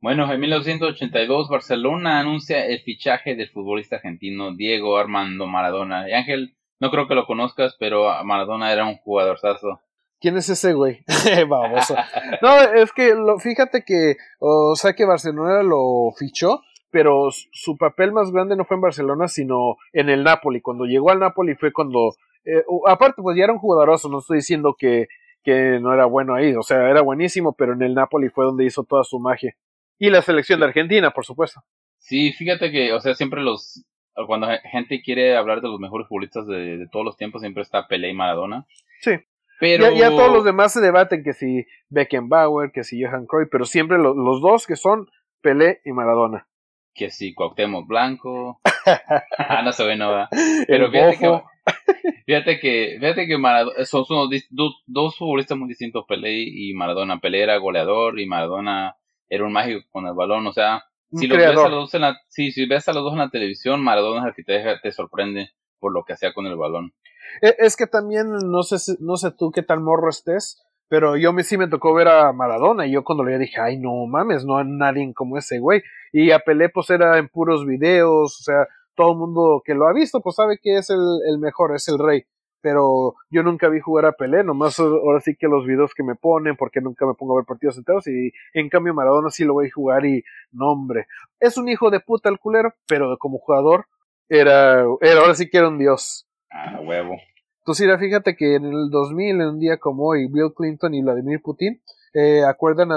Bueno, 0.00 0.30
en 0.32 0.40
1982 0.40 1.48
Barcelona 1.48 2.20
anuncia 2.20 2.66
el 2.66 2.80
fichaje 2.80 3.34
del 3.34 3.50
futbolista 3.50 3.96
argentino 3.96 4.54
Diego 4.54 4.96
Armando 4.96 5.46
Maradona. 5.46 6.08
Y 6.08 6.12
Ángel, 6.12 6.56
no 6.80 6.90
creo 6.90 7.08
que 7.08 7.14
lo 7.14 7.26
conozcas, 7.26 7.76
pero 7.78 8.08
Maradona 8.24 8.72
era 8.72 8.84
un 8.86 8.96
jugadorzazo. 8.96 9.80
¿Quién 10.22 10.36
es 10.36 10.48
ese 10.48 10.72
güey? 10.72 11.00
Baboso. 11.48 11.96
No, 12.40 12.60
es 12.60 12.92
que 12.92 13.12
lo, 13.16 13.40
fíjate 13.40 13.82
que, 13.84 14.14
o 14.38 14.76
sea, 14.76 14.92
que 14.92 15.04
Barcelona 15.04 15.64
lo 15.64 16.12
fichó, 16.16 16.62
pero 16.92 17.30
su 17.30 17.76
papel 17.76 18.12
más 18.12 18.30
grande 18.30 18.54
no 18.54 18.64
fue 18.64 18.76
en 18.76 18.82
Barcelona, 18.82 19.26
sino 19.26 19.78
en 19.92 20.08
el 20.10 20.22
Napoli. 20.22 20.60
Cuando 20.60 20.84
llegó 20.84 21.10
al 21.10 21.18
Napoli 21.18 21.56
fue 21.56 21.72
cuando, 21.72 22.14
eh, 22.44 22.62
aparte, 22.86 23.20
pues 23.20 23.36
ya 23.36 23.44
era 23.44 23.52
un 23.52 23.58
jugadoroso, 23.58 24.08
no 24.08 24.20
estoy 24.20 24.36
diciendo 24.36 24.76
que, 24.78 25.08
que 25.42 25.80
no 25.80 25.92
era 25.92 26.04
bueno 26.06 26.36
ahí, 26.36 26.54
o 26.54 26.62
sea, 26.62 26.88
era 26.88 27.02
buenísimo, 27.02 27.54
pero 27.54 27.72
en 27.72 27.82
el 27.82 27.94
Napoli 27.94 28.28
fue 28.28 28.44
donde 28.44 28.64
hizo 28.64 28.84
toda 28.84 29.02
su 29.02 29.18
magia. 29.18 29.56
Y 29.98 30.10
la 30.10 30.22
selección 30.22 30.60
de 30.60 30.66
Argentina, 30.66 31.10
por 31.10 31.24
supuesto. 31.24 31.62
Sí, 31.98 32.32
fíjate 32.32 32.70
que, 32.70 32.92
o 32.92 33.00
sea, 33.00 33.16
siempre 33.16 33.42
los, 33.42 33.84
cuando 34.28 34.46
gente 34.70 35.02
quiere 35.02 35.36
hablar 35.36 35.62
de 35.62 35.68
los 35.68 35.80
mejores 35.80 36.06
futbolistas 36.06 36.46
de, 36.46 36.78
de 36.78 36.86
todos 36.86 37.04
los 37.04 37.16
tiempos, 37.16 37.40
siempre 37.40 37.64
está 37.64 37.88
Pelé 37.88 38.10
y 38.10 38.14
Maradona. 38.14 38.66
Sí. 39.00 39.18
Pero... 39.62 39.92
Ya, 39.92 40.10
todos 40.10 40.32
los 40.32 40.42
demás 40.42 40.72
se 40.72 40.80
debaten 40.80 41.22
que 41.22 41.34
si 41.34 41.68
Beckenbauer, 41.88 42.72
que 42.72 42.82
si 42.82 43.00
Johan 43.00 43.26
Cruyff, 43.26 43.48
pero 43.48 43.64
siempre 43.64 43.96
los 43.96 44.40
dos 44.40 44.66
que 44.66 44.74
son 44.74 45.08
Pelé 45.40 45.80
y 45.84 45.92
Maradona. 45.92 46.48
Que 46.92 47.10
si 47.10 47.32
Cuauhtémoc 47.32 47.86
Blanco. 47.86 48.60
ah, 49.38 49.62
no 49.62 49.70
se 49.70 49.84
ve 49.84 49.94
nada. 49.94 50.28
Pero 50.66 50.90
fíjate 50.90 51.16
que, 51.16 51.42
fíjate 52.26 52.58
que, 52.58 52.96
fíjate 52.98 53.26
que 53.28 53.38
Maradona, 53.38 53.84
son, 53.84 54.04
dos, 54.50 55.16
futbolistas 55.16 55.56
muy 55.56 55.68
distintos, 55.68 56.06
Pelé 56.08 56.42
y 56.42 56.74
Maradona. 56.74 57.20
Pelé 57.20 57.44
era 57.44 57.56
goleador 57.58 58.18
y 58.18 58.26
Maradona 58.26 58.96
era 59.28 59.44
un 59.44 59.52
mágico 59.52 59.86
con 59.92 60.08
el 60.08 60.14
balón. 60.14 60.44
O 60.48 60.52
sea, 60.52 60.82
si, 61.12 61.28
ves 61.28 61.46
a 61.46 61.52
los 61.52 61.70
dos 61.70 61.94
en 61.94 62.00
la, 62.00 62.20
si 62.26 62.66
ves 62.66 62.88
a 62.88 62.92
los 62.92 63.04
dos 63.04 63.12
en 63.12 63.20
la 63.20 63.30
televisión, 63.30 63.80
Maradona 63.80 64.22
es 64.22 64.26
el 64.26 64.34
que 64.34 64.42
te, 64.42 64.80
te 64.82 64.90
sorprende 64.90 65.50
por 65.78 65.92
lo 65.92 66.02
que 66.02 66.14
hacía 66.14 66.32
con 66.32 66.48
el 66.48 66.56
balón. 66.56 66.94
E, 67.40 67.56
es 67.58 67.76
que 67.76 67.86
también, 67.86 68.30
no 68.30 68.62
sé, 68.62 68.96
no 69.00 69.16
sé 69.16 69.30
tú 69.32 69.50
qué 69.50 69.62
tal 69.62 69.80
morro 69.80 70.08
estés, 70.08 70.62
pero 70.88 71.16
yo 71.16 71.32
me, 71.32 71.42
sí 71.42 71.56
me 71.56 71.68
tocó 71.68 71.94
ver 71.94 72.08
a 72.08 72.32
Maradona 72.32 72.86
y 72.86 72.92
yo 72.92 73.02
cuando 73.02 73.24
le 73.24 73.38
dije, 73.38 73.58
ay, 73.60 73.78
no 73.78 74.06
mames, 74.06 74.44
no 74.44 74.58
hay 74.58 74.66
nadie 74.66 75.14
como 75.14 75.38
ese 75.38 75.58
güey. 75.58 75.82
Y 76.12 76.32
a 76.32 76.40
Pelé 76.40 76.68
pues 76.68 76.90
era 76.90 77.16
en 77.16 77.28
puros 77.28 77.64
videos, 77.66 78.38
o 78.40 78.42
sea, 78.42 78.68
todo 78.94 79.12
el 79.12 79.18
mundo 79.18 79.62
que 79.64 79.74
lo 79.74 79.88
ha 79.88 79.94
visto 79.94 80.20
pues 80.20 80.36
sabe 80.36 80.58
que 80.62 80.76
es 80.76 80.90
el, 80.90 81.00
el 81.28 81.38
mejor, 81.38 81.74
es 81.74 81.88
el 81.88 81.98
rey. 81.98 82.24
Pero 82.60 83.14
yo 83.30 83.42
nunca 83.42 83.70
vi 83.70 83.80
jugar 83.80 84.04
a 84.04 84.12
Pelé, 84.12 84.44
nomás 84.44 84.78
ahora 84.78 85.20
sí 85.20 85.34
que 85.34 85.48
los 85.48 85.66
videos 85.66 85.94
que 85.94 86.04
me 86.04 86.14
ponen, 86.14 86.56
porque 86.56 86.82
nunca 86.82 87.06
me 87.06 87.14
pongo 87.14 87.34
a 87.34 87.36
ver 87.40 87.46
partidos 87.46 87.78
enteros, 87.78 88.06
y 88.06 88.30
en 88.52 88.68
cambio 88.68 88.92
Maradona 88.92 89.30
sí 89.30 89.44
lo 89.44 89.54
voy 89.54 89.68
a 89.68 89.72
jugar 89.74 90.04
y, 90.04 90.22
no 90.52 90.72
hombre, 90.72 91.06
es 91.40 91.56
un 91.56 91.70
hijo 91.70 91.90
de 91.90 92.00
puta 92.00 92.28
el 92.28 92.38
culero, 92.38 92.74
pero 92.86 93.16
como 93.18 93.38
jugador 93.38 93.86
era, 94.28 94.84
era 95.00 95.20
ahora 95.20 95.34
sí 95.34 95.48
que 95.48 95.58
era 95.58 95.68
un 95.68 95.78
dios. 95.78 96.28
Ah, 96.52 96.80
huevo. 96.80 97.16
Entonces, 97.60 97.86
mira, 97.86 97.98
fíjate 97.98 98.36
que 98.36 98.56
en 98.56 98.64
el 98.64 98.90
2000, 98.90 99.40
en 99.40 99.46
un 99.48 99.60
día 99.60 99.78
como 99.78 100.04
hoy, 100.08 100.26
Bill 100.26 100.52
Clinton 100.54 100.94
y 100.94 101.02
Vladimir 101.02 101.40
Putin 101.40 101.80
eh, 102.14 102.42
acuerdan 102.44 102.88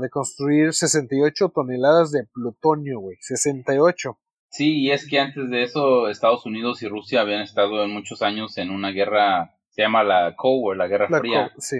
de 0.00 0.08
construir 0.10 0.72
68 0.72 1.50
toneladas 1.54 2.10
de 2.10 2.24
plutonio, 2.32 3.00
güey. 3.00 3.16
68. 3.20 4.16
Sí, 4.48 4.78
y 4.78 4.90
es 4.90 5.08
que 5.08 5.20
antes 5.20 5.50
de 5.50 5.62
eso 5.62 6.08
Estados 6.08 6.46
Unidos 6.46 6.82
y 6.82 6.88
Rusia 6.88 7.20
habían 7.20 7.42
estado 7.42 7.84
en 7.84 7.92
muchos 7.92 8.22
años 8.22 8.56
en 8.58 8.70
una 8.70 8.90
guerra, 8.90 9.54
se 9.68 9.82
llama 9.82 10.02
la 10.02 10.34
Cold 10.36 10.64
War, 10.64 10.76
la 10.76 10.88
Guerra 10.88 11.08
Fría. 11.20 11.52
sí. 11.58 11.76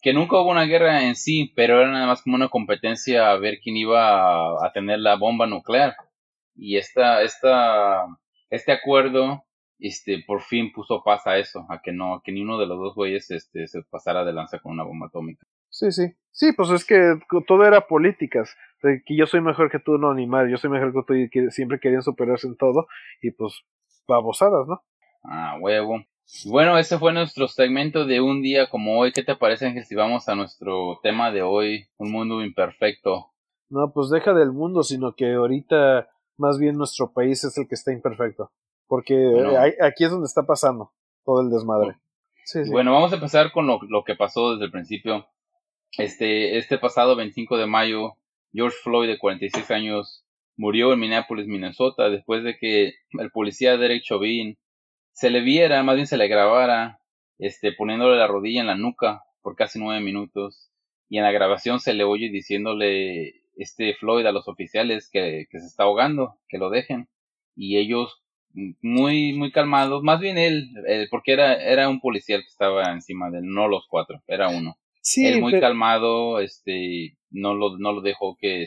Que 0.00 0.12
nunca 0.12 0.36
hubo 0.36 0.50
una 0.50 0.64
guerra 0.64 1.04
en 1.04 1.14
sí, 1.14 1.52
pero 1.54 1.80
era 1.80 1.88
nada 1.88 2.06
más 2.08 2.22
como 2.22 2.34
una 2.34 2.48
competencia 2.48 3.30
a 3.30 3.36
ver 3.36 3.60
quién 3.62 3.76
iba 3.76 4.10
a, 4.10 4.66
a 4.66 4.72
tener 4.72 4.98
la 4.98 5.14
bomba 5.14 5.46
nuclear. 5.46 5.94
Y 6.56 6.76
esta, 6.76 7.22
esta, 7.22 8.06
este 8.50 8.72
acuerdo 8.72 9.44
este, 9.82 10.22
por 10.26 10.42
fin 10.42 10.72
puso 10.72 11.02
paz 11.04 11.26
a 11.26 11.38
eso, 11.38 11.66
a 11.68 11.82
que 11.82 11.92
no, 11.92 12.22
que 12.24 12.32
ni 12.32 12.42
uno 12.42 12.58
de 12.58 12.66
los 12.66 12.78
dos 12.78 12.94
güeyes 12.94 13.30
este, 13.30 13.66
se 13.66 13.82
pasara 13.82 14.24
de 14.24 14.32
lanza 14.32 14.60
con 14.60 14.72
una 14.72 14.84
bomba 14.84 15.08
atómica. 15.08 15.46
Sí, 15.68 15.90
sí. 15.90 16.14
Sí, 16.30 16.52
pues 16.56 16.70
es 16.70 16.84
que 16.84 17.18
todo 17.46 17.64
era 17.64 17.86
políticas. 17.86 18.54
que 18.80 19.16
yo 19.16 19.26
soy 19.26 19.40
mejor 19.40 19.70
que 19.70 19.78
tú, 19.78 19.98
no, 19.98 20.10
animal 20.10 20.50
yo 20.50 20.56
soy 20.56 20.70
mejor 20.70 20.92
que 20.92 21.02
tú 21.06 21.14
y 21.14 21.30
que 21.30 21.50
siempre 21.50 21.80
querían 21.80 22.02
superarse 22.02 22.46
en 22.46 22.56
todo. 22.56 22.86
Y 23.20 23.32
pues, 23.32 23.62
babosadas, 24.06 24.66
¿no? 24.66 24.82
Ah, 25.24 25.56
huevo. 25.60 26.04
Bueno, 26.46 26.78
ese 26.78 26.98
fue 26.98 27.12
nuestro 27.12 27.48
segmento 27.48 28.06
de 28.06 28.20
un 28.20 28.42
día 28.42 28.70
como 28.70 28.98
hoy. 28.98 29.12
¿Qué 29.12 29.22
te 29.22 29.36
parece, 29.36 29.66
Ángel, 29.66 29.84
si 29.84 29.94
vamos 29.94 30.28
a 30.28 30.34
nuestro 30.34 31.00
tema 31.02 31.30
de 31.30 31.42
hoy, 31.42 31.86
un 31.98 32.12
mundo 32.12 32.42
imperfecto? 32.42 33.32
No, 33.68 33.92
pues 33.92 34.10
deja 34.10 34.32
del 34.32 34.52
mundo, 34.52 34.82
sino 34.82 35.14
que 35.14 35.34
ahorita 35.34 36.08
más 36.38 36.58
bien 36.58 36.76
nuestro 36.76 37.12
país 37.12 37.44
es 37.44 37.56
el 37.58 37.68
que 37.68 37.74
está 37.74 37.92
imperfecto. 37.92 38.50
Porque 38.92 39.16
aquí 39.80 40.04
es 40.04 40.10
donde 40.10 40.26
está 40.26 40.42
pasando 40.42 40.92
todo 41.24 41.40
el 41.40 41.48
desmadre. 41.48 41.96
Bueno, 42.70 42.92
vamos 42.92 43.10
a 43.10 43.14
empezar 43.14 43.50
con 43.50 43.66
lo, 43.66 43.80
lo, 43.88 44.04
que 44.04 44.16
pasó 44.16 44.52
desde 44.52 44.66
el 44.66 44.70
principio. 44.70 45.26
Este, 45.96 46.58
este 46.58 46.76
pasado 46.76 47.16
25 47.16 47.56
de 47.56 47.66
mayo, 47.66 48.18
George 48.52 48.76
Floyd, 48.82 49.08
de 49.08 49.16
46 49.16 49.70
años, 49.70 50.26
murió 50.58 50.92
en 50.92 51.00
Minneapolis, 51.00 51.46
Minnesota, 51.46 52.10
después 52.10 52.44
de 52.44 52.58
que 52.58 52.92
el 53.12 53.30
policía 53.30 53.78
Derek 53.78 54.02
Chauvin 54.02 54.58
se 55.12 55.30
le 55.30 55.40
viera, 55.40 55.82
más 55.82 55.94
bien 55.94 56.06
se 56.06 56.18
le 56.18 56.28
grabara, 56.28 57.00
este, 57.38 57.72
poniéndole 57.72 58.18
la 58.18 58.26
rodilla 58.26 58.60
en 58.60 58.66
la 58.66 58.76
nuca 58.76 59.22
por 59.40 59.56
casi 59.56 59.78
nueve 59.78 60.04
minutos. 60.04 60.70
Y 61.08 61.16
en 61.16 61.24
la 61.24 61.32
grabación 61.32 61.80
se 61.80 61.94
le 61.94 62.04
oye 62.04 62.28
diciéndole 62.28 63.40
este 63.56 63.94
Floyd 63.94 64.26
a 64.26 64.32
los 64.32 64.48
oficiales 64.48 65.08
que, 65.10 65.46
que 65.50 65.60
se 65.60 65.66
está 65.66 65.84
ahogando, 65.84 66.36
que 66.46 66.58
lo 66.58 66.68
dejen. 66.68 67.08
Y 67.56 67.78
ellos 67.78 68.21
muy, 68.80 69.32
muy 69.32 69.50
calmado, 69.50 70.02
más 70.02 70.20
bien 70.20 70.38
él, 70.38 70.70
eh, 70.86 71.06
porque 71.10 71.32
era, 71.32 71.54
era 71.54 71.88
un 71.88 72.00
policía 72.00 72.38
que 72.38 72.46
estaba 72.46 72.92
encima 72.92 73.30
de 73.30 73.38
él, 73.38 73.44
no 73.46 73.68
los 73.68 73.86
cuatro, 73.88 74.22
era 74.26 74.48
uno. 74.48 74.76
Sí, 75.00 75.26
él 75.26 75.40
muy 75.40 75.58
calmado, 75.58 76.38
este, 76.40 77.16
no 77.30 77.54
lo, 77.54 77.78
no 77.78 77.92
lo 77.92 78.02
dejó 78.02 78.36
que, 78.38 78.66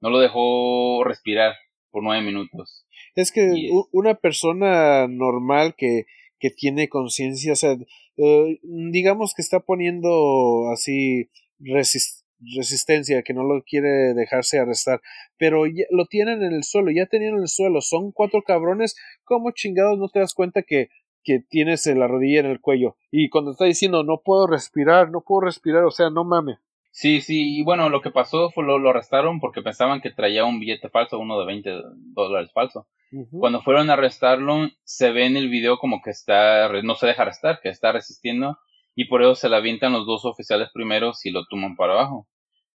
no 0.00 0.10
lo 0.10 0.18
dejó 0.18 1.04
respirar 1.04 1.54
por 1.90 2.02
nueve 2.02 2.24
minutos. 2.24 2.86
Es 3.14 3.30
que 3.30 3.70
una 3.92 4.14
persona 4.14 5.06
normal 5.08 5.74
que, 5.76 6.06
que 6.38 6.50
tiene 6.50 6.88
conciencia, 6.88 7.52
o 7.52 7.56
sea, 7.56 7.76
eh, 8.16 8.58
digamos 8.62 9.32
que 9.34 9.42
está 9.42 9.60
poniendo 9.60 10.70
así 10.72 11.30
resist 11.58 12.25
resistencia, 12.40 13.22
que 13.22 13.34
no 13.34 13.44
lo 13.44 13.62
quiere 13.62 14.14
dejarse 14.14 14.58
arrestar, 14.58 15.00
pero 15.38 15.66
ya, 15.66 15.84
lo 15.90 16.06
tienen 16.06 16.42
en 16.42 16.52
el 16.52 16.64
suelo, 16.64 16.90
ya 16.90 17.06
tenían 17.06 17.34
en 17.34 17.42
el 17.42 17.48
suelo, 17.48 17.80
son 17.80 18.12
cuatro 18.12 18.42
cabrones, 18.42 18.96
¿cómo 19.24 19.50
chingados 19.52 19.98
no 19.98 20.08
te 20.08 20.20
das 20.20 20.34
cuenta 20.34 20.62
que, 20.62 20.88
que 21.22 21.40
tienes 21.40 21.86
la 21.86 22.08
rodilla 22.08 22.40
en 22.40 22.46
el 22.46 22.60
cuello? 22.60 22.96
Y 23.10 23.28
cuando 23.28 23.52
está 23.52 23.64
diciendo 23.64 24.04
no 24.04 24.20
puedo 24.24 24.46
respirar, 24.46 25.10
no 25.10 25.22
puedo 25.22 25.42
respirar, 25.42 25.84
o 25.84 25.90
sea, 25.90 26.10
no 26.10 26.24
mames. 26.24 26.58
Sí, 26.90 27.20
sí, 27.20 27.58
y 27.58 27.62
bueno, 27.62 27.90
lo 27.90 28.00
que 28.00 28.10
pasó 28.10 28.50
fue 28.50 28.64
lo, 28.64 28.78
lo 28.78 28.88
arrestaron 28.88 29.38
porque 29.38 29.60
pensaban 29.60 30.00
que 30.00 30.10
traía 30.10 30.46
un 30.46 30.58
billete 30.58 30.88
falso, 30.88 31.18
uno 31.18 31.38
de 31.38 31.44
20 31.44 31.70
dólares 32.14 32.50
falso. 32.54 32.86
Cuando 33.30 33.62
fueron 33.62 33.90
a 33.90 33.92
arrestarlo, 33.92 34.68
se 34.82 35.12
ve 35.12 35.26
en 35.26 35.36
el 35.36 35.48
video 35.48 35.78
como 35.78 36.00
que 36.02 36.10
está, 36.10 36.68
no 36.82 36.94
se 36.96 37.06
deja 37.06 37.22
arrestar, 37.22 37.60
que 37.62 37.68
está 37.68 37.92
resistiendo 37.92 38.58
y 38.96 39.04
por 39.04 39.22
eso 39.22 39.34
se 39.34 39.48
la 39.48 39.58
avientan 39.58 39.92
los 39.92 40.06
dos 40.06 40.24
oficiales 40.24 40.70
primeros 40.72 41.24
y 41.26 41.30
lo 41.30 41.46
toman 41.46 41.76
para 41.76 41.92
abajo. 41.92 42.26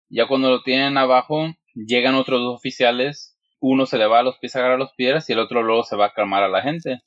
Ya 0.09 0.27
cuando 0.27 0.51
lo 0.51 0.63
tienen 0.63 0.97
abajo, 0.97 1.55
llegan 1.75 2.15
otros 2.15 2.41
dos 2.41 2.57
oficiales, 2.57 3.39
uno 3.61 3.85
se 3.85 3.99
le 3.99 4.07
va 4.07 4.21
a 4.21 4.23
los 4.23 4.39
pies 4.39 4.57
a 4.57 4.61
agarrar 4.61 4.79
los 4.79 4.95
pies 4.95 5.29
y 5.29 5.35
el 5.35 5.39
otro 5.39 5.63
luego 5.63 5.85
se 5.85 5.95
va 5.95 6.07
a 6.07 6.13
calmar 6.15 6.43
a 6.43 6.49
la 6.49 6.63
gente. 6.63 7.01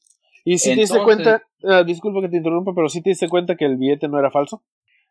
¿Y 0.45 0.59
si 0.59 0.75
te 0.75 0.81
diste 0.81 0.99
cuenta, 0.99 1.43
uh, 1.63 1.83
disculpa 1.83 2.21
que 2.21 2.29
te 2.29 2.37
interrumpa, 2.37 2.71
pero 2.75 2.87
si 2.87 3.01
te 3.01 3.09
diste 3.09 3.27
cuenta 3.27 3.55
que 3.55 3.65
el 3.65 3.77
billete 3.77 4.07
no 4.07 4.19
era 4.19 4.29
falso? 4.29 4.63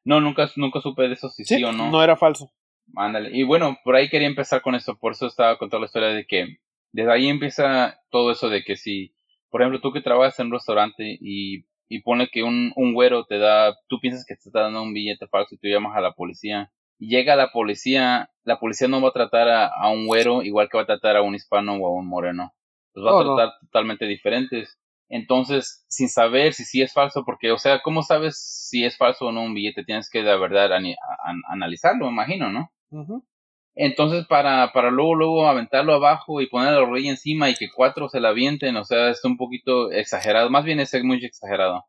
No, 0.04 0.20
nunca, 0.20 0.48
nunca 0.54 0.80
supe 0.80 1.08
de 1.08 1.14
eso, 1.14 1.28
si 1.28 1.44
sí, 1.44 1.62
o 1.64 1.72
no. 1.72 1.90
No 1.90 2.02
era 2.02 2.16
falso. 2.16 2.52
Ándale. 2.94 3.36
Y 3.36 3.42
bueno, 3.42 3.78
por 3.84 3.96
ahí 3.96 4.08
quería 4.08 4.28
empezar 4.28 4.62
con 4.62 4.76
eso, 4.76 4.96
por 4.96 5.12
eso 5.12 5.26
estaba 5.26 5.58
contando 5.58 5.82
la 5.82 5.86
historia 5.86 6.08
de 6.08 6.24
que 6.24 6.58
desde 6.92 7.12
ahí 7.12 7.28
empieza 7.28 8.00
todo 8.10 8.30
eso 8.30 8.48
de 8.48 8.62
que 8.62 8.76
si, 8.76 9.12
por 9.50 9.60
ejemplo, 9.60 9.80
tú 9.80 9.92
que 9.92 10.00
trabajas 10.00 10.38
en 10.38 10.46
un 10.46 10.52
restaurante 10.52 11.18
y 11.20 11.64
y 11.88 12.02
pone 12.02 12.28
que 12.28 12.42
un, 12.42 12.72
un 12.76 12.94
güero 12.94 13.24
te 13.24 13.38
da, 13.38 13.76
tú 13.88 13.98
piensas 14.00 14.24
que 14.26 14.34
te 14.34 14.48
está 14.48 14.62
dando 14.62 14.82
un 14.82 14.92
billete 14.92 15.26
falso 15.26 15.54
y 15.54 15.58
tú 15.58 15.68
llamas 15.68 15.96
a 15.96 16.00
la 16.00 16.12
policía. 16.12 16.70
Y 16.98 17.08
llega 17.08 17.36
la 17.36 17.52
policía, 17.52 18.30
la 18.44 18.58
policía 18.58 18.88
no 18.88 19.00
va 19.00 19.10
a 19.10 19.12
tratar 19.12 19.48
a, 19.48 19.88
un 19.88 20.06
güero 20.06 20.42
igual 20.42 20.68
que 20.68 20.76
va 20.76 20.82
a 20.82 20.86
tratar 20.86 21.16
a 21.16 21.22
un 21.22 21.34
hispano 21.34 21.76
o 21.76 21.86
a 21.86 21.92
un 21.92 22.08
moreno. 22.08 22.52
Los 22.94 23.06
va 23.06 23.10
a 23.10 23.14
oh, 23.14 23.36
tratar 23.36 23.58
totalmente 23.60 24.06
diferentes. 24.06 24.78
Entonces, 25.08 25.86
sin 25.88 26.08
saber 26.08 26.52
si 26.52 26.64
sí 26.64 26.82
es 26.82 26.92
falso, 26.92 27.24
porque, 27.24 27.52
o 27.52 27.58
sea, 27.58 27.80
¿cómo 27.82 28.02
sabes 28.02 28.38
si 28.68 28.84
es 28.84 28.98
falso 28.98 29.26
o 29.26 29.32
no 29.32 29.42
un 29.42 29.54
billete? 29.54 29.84
Tienes 29.84 30.10
que, 30.10 30.22
de 30.22 30.38
verdad, 30.38 30.70
analizarlo, 31.46 32.06
me 32.06 32.12
imagino, 32.12 32.50
¿no? 32.50 32.70
Entonces, 33.74 34.26
para, 34.26 34.72
para 34.72 34.90
luego, 34.90 35.14
luego 35.14 35.48
aventarlo 35.48 35.94
abajo 35.94 36.40
y 36.40 36.48
poner 36.48 36.72
la 36.72 36.84
rodilla 36.84 37.10
encima 37.10 37.48
y 37.48 37.54
que 37.54 37.68
cuatro 37.74 38.08
se 38.08 38.20
la 38.20 38.30
avienten, 38.30 38.76
o 38.76 38.84
sea, 38.84 39.10
es 39.10 39.24
un 39.24 39.36
poquito 39.36 39.92
exagerado, 39.92 40.50
más 40.50 40.64
bien 40.64 40.80
es 40.80 40.92
muy 41.04 41.24
exagerado. 41.24 41.84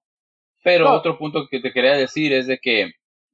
Pero 0.63 0.91
otro 0.91 1.17
punto 1.17 1.47
que 1.49 1.59
te 1.59 1.71
quería 1.71 1.93
decir 1.93 2.33
es 2.33 2.45
de 2.47 2.59
que 2.59 2.91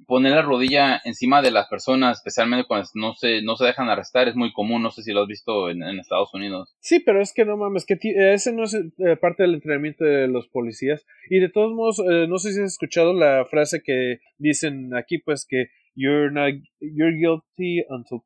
poner 0.07 0.33
la 0.33 0.41
rodilla 0.41 1.01
encima 1.05 1.41
de 1.41 1.51
las 1.51 1.67
personas, 1.67 2.17
especialmente 2.17 2.67
cuando 2.67 2.87
no 2.95 3.13
se, 3.13 3.41
no 3.41 3.55
se 3.55 3.65
dejan 3.65 3.89
arrestar, 3.89 4.27
es 4.27 4.35
muy 4.35 4.51
común, 4.53 4.83
no 4.83 4.91
sé 4.91 5.01
si 5.03 5.11
lo 5.11 5.21
has 5.21 5.27
visto 5.27 5.69
en, 5.69 5.81
Estados 5.99 6.33
Unidos. 6.33 6.75
Sí, 6.79 6.99
pero 6.99 7.21
es 7.21 7.33
que 7.33 7.45
no 7.45 7.57
mames, 7.57 7.85
que 7.85 7.97
ese 8.33 8.53
no 8.53 8.63
es 8.65 8.73
eh, 8.73 9.15
parte 9.19 9.43
del 9.43 9.55
entrenamiento 9.55 10.03
de 10.03 10.27
los 10.27 10.47
policías. 10.47 11.05
Y 11.29 11.39
de 11.39 11.49
todos 11.49 11.73
modos, 11.73 11.99
eh, 11.99 12.27
no 12.27 12.37
sé 12.37 12.53
si 12.53 12.59
has 12.59 12.73
escuchado 12.73 13.13
la 13.13 13.45
frase 13.45 13.81
que 13.83 14.19
dicen 14.37 14.95
aquí, 14.95 15.17
pues 15.17 15.45
que 15.49 15.67
you're 15.95 16.29
not 16.29 16.53
you're 16.79 17.17
guilty 17.17 17.83
until 17.89 18.23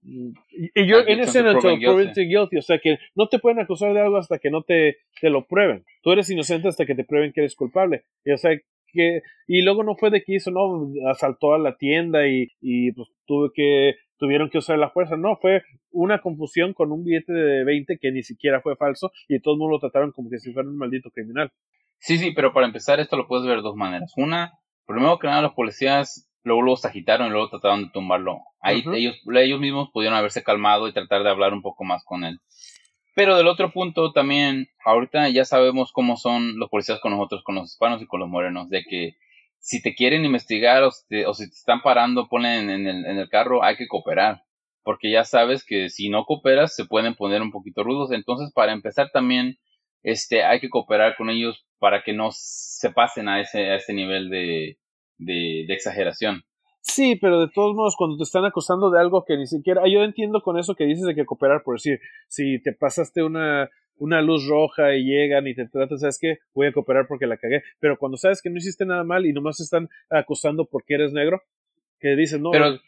you're 0.75 1.07
innocent 1.07 1.47
until 1.47 1.79
proven 1.79 2.13
guilty. 2.13 2.57
O 2.57 2.61
sea 2.61 2.79
que 2.79 2.97
no 3.15 3.29
te 3.29 3.39
pueden 3.39 3.59
acusar 3.59 3.93
de 3.93 4.01
algo 4.01 4.17
hasta 4.17 4.39
que 4.39 4.49
no 4.49 4.63
te, 4.63 4.97
te 5.21 5.29
lo 5.29 5.45
prueben. 5.45 5.85
Tú 6.01 6.11
eres 6.11 6.29
inocente 6.29 6.67
hasta 6.67 6.85
que 6.85 6.95
te 6.95 7.03
prueben 7.03 7.31
que 7.31 7.41
eres 7.41 7.55
culpable. 7.55 8.03
Y, 8.25 8.31
o 8.31 8.37
sea 8.37 8.51
que 8.91 9.21
y 9.47 9.61
luego 9.61 9.83
no 9.83 9.95
fue 9.95 10.09
de 10.09 10.23
que 10.23 10.35
hizo, 10.35 10.51
no, 10.51 10.91
asaltó 11.09 11.53
a 11.53 11.59
la 11.59 11.77
tienda 11.77 12.27
y, 12.27 12.47
y 12.59 12.91
pues 12.91 13.07
tuve 13.25 13.49
que 13.53 13.95
tuvieron 14.17 14.49
que 14.49 14.57
usar 14.57 14.77
la 14.77 14.89
fuerza. 14.89 15.15
No, 15.15 15.37
fue 15.37 15.63
una 15.91 16.21
confusión 16.21 16.73
con 16.73 16.91
un 16.91 17.03
billete 17.03 17.33
de 17.33 17.63
20 17.63 17.97
que 17.99 18.11
ni 18.11 18.23
siquiera 18.23 18.61
fue 18.61 18.75
falso 18.75 19.11
y 19.27 19.39
todo 19.39 19.53
el 19.53 19.59
mundo 19.59 19.75
lo 19.75 19.79
trataron 19.79 20.11
como 20.11 20.29
que 20.29 20.39
si 20.39 20.51
fuera 20.51 20.67
un 20.67 20.77
maldito 20.77 21.09
criminal. 21.11 21.51
Sí, 21.99 22.17
sí, 22.17 22.31
pero 22.35 22.53
para 22.53 22.67
empezar 22.67 22.99
esto 22.99 23.17
lo 23.17 23.27
puedes 23.27 23.45
ver 23.45 23.57
de 23.57 23.63
dos 23.63 23.75
maneras. 23.75 24.13
Una, 24.15 24.53
primero 24.85 25.19
que 25.19 25.27
nada 25.27 25.41
los 25.41 25.53
policías 25.53 26.28
luego 26.43 26.61
los 26.61 26.85
agitaron 26.85 27.27
y 27.27 27.29
luego 27.31 27.49
trataron 27.49 27.85
de 27.85 27.91
tumbarlo. 27.91 28.39
Ahí 28.61 28.83
ellos, 28.93 29.17
ellos 29.35 29.59
mismos 29.59 29.89
pudieron 29.91 30.17
haberse 30.17 30.43
calmado 30.43 30.87
y 30.87 30.93
tratar 30.93 31.23
de 31.23 31.29
hablar 31.29 31.53
un 31.53 31.61
poco 31.61 31.83
más 31.83 32.03
con 32.03 32.23
él. 32.23 32.39
Pero 33.15 33.35
del 33.35 33.47
otro 33.47 33.71
punto 33.71 34.11
también, 34.13 34.69
ahorita 34.85 35.29
ya 35.29 35.45
sabemos 35.45 35.91
cómo 35.91 36.17
son 36.17 36.57
los 36.57 36.69
policías 36.69 36.99
con 36.99 37.11
nosotros, 37.11 37.43
con 37.43 37.55
los 37.55 37.71
hispanos 37.71 38.01
y 38.01 38.07
con 38.07 38.19
los 38.19 38.29
morenos, 38.29 38.69
de 38.69 38.83
que 38.83 39.17
si 39.57 39.81
te 39.81 39.93
quieren 39.93 40.23
investigar 40.23 40.83
o, 40.83 40.91
si 40.91 41.07
te, 41.07 41.21
están 41.23 41.81
parando, 41.81 42.29
ponen 42.29 42.69
en 42.69 42.87
el, 42.87 43.05
en 43.05 43.17
el 43.17 43.29
carro, 43.29 43.63
hay 43.63 43.75
que 43.75 43.87
cooperar 43.87 44.43
porque 44.89 45.11
ya 45.11 45.23
sabes 45.23 45.63
que 45.63 45.89
si 45.89 46.09
no 46.09 46.25
cooperas 46.25 46.75
se 46.75 46.85
pueden 46.85 47.13
poner 47.13 47.43
un 47.43 47.51
poquito 47.51 47.83
rudos. 47.83 48.11
Entonces, 48.11 48.51
para 48.53 48.71
empezar 48.71 49.11
también, 49.11 49.59
este, 50.01 50.43
hay 50.43 50.59
que 50.59 50.69
cooperar 50.69 51.15
con 51.15 51.29
ellos 51.29 51.63
para 51.77 52.01
que 52.01 52.13
no 52.13 52.29
se 52.31 52.89
pasen 52.89 53.29
a 53.29 53.39
ese, 53.39 53.69
a 53.69 53.75
ese 53.75 53.93
nivel 53.93 54.31
de, 54.31 54.79
de, 55.19 55.65
de 55.67 55.73
exageración. 55.73 56.43
Sí, 56.81 57.17
pero 57.17 57.41
de 57.41 57.49
todos 57.53 57.75
modos, 57.75 57.95
cuando 57.95 58.17
te 58.17 58.23
están 58.23 58.45
acusando 58.45 58.89
de 58.89 58.99
algo 58.99 59.23
que 59.25 59.37
ni 59.37 59.45
siquiera. 59.45 59.83
Yo 59.87 60.03
entiendo 60.03 60.41
con 60.41 60.57
eso 60.57 60.75
que 60.75 60.85
dices 60.85 61.05
de 61.05 61.13
que 61.13 61.25
cooperar, 61.25 61.61
por 61.63 61.75
decir, 61.75 61.99
si 62.27 62.61
te 62.63 62.73
pasaste 62.73 63.21
una, 63.21 63.69
una 63.97 64.21
luz 64.21 64.47
roja 64.47 64.95
y 64.95 65.03
llegan 65.03 65.45
y 65.47 65.53
te 65.53 65.67
tratan, 65.67 65.99
¿sabes 65.99 66.17
qué? 66.19 66.39
Voy 66.53 66.67
a 66.67 66.71
cooperar 66.71 67.05
porque 67.07 67.27
la 67.27 67.37
cagué. 67.37 67.63
Pero 67.79 67.97
cuando 67.97 68.17
sabes 68.17 68.41
que 68.41 68.49
no 68.49 68.57
hiciste 68.57 68.85
nada 68.85 69.03
mal 69.03 69.25
y 69.25 69.33
nomás 69.33 69.59
están 69.59 69.89
acusando 70.09 70.65
porque 70.65 70.95
eres 70.95 71.11
negro, 71.11 71.41
que 71.99 72.15
dicen, 72.15 72.41
no. 72.41 72.51
Pero, 72.51 72.79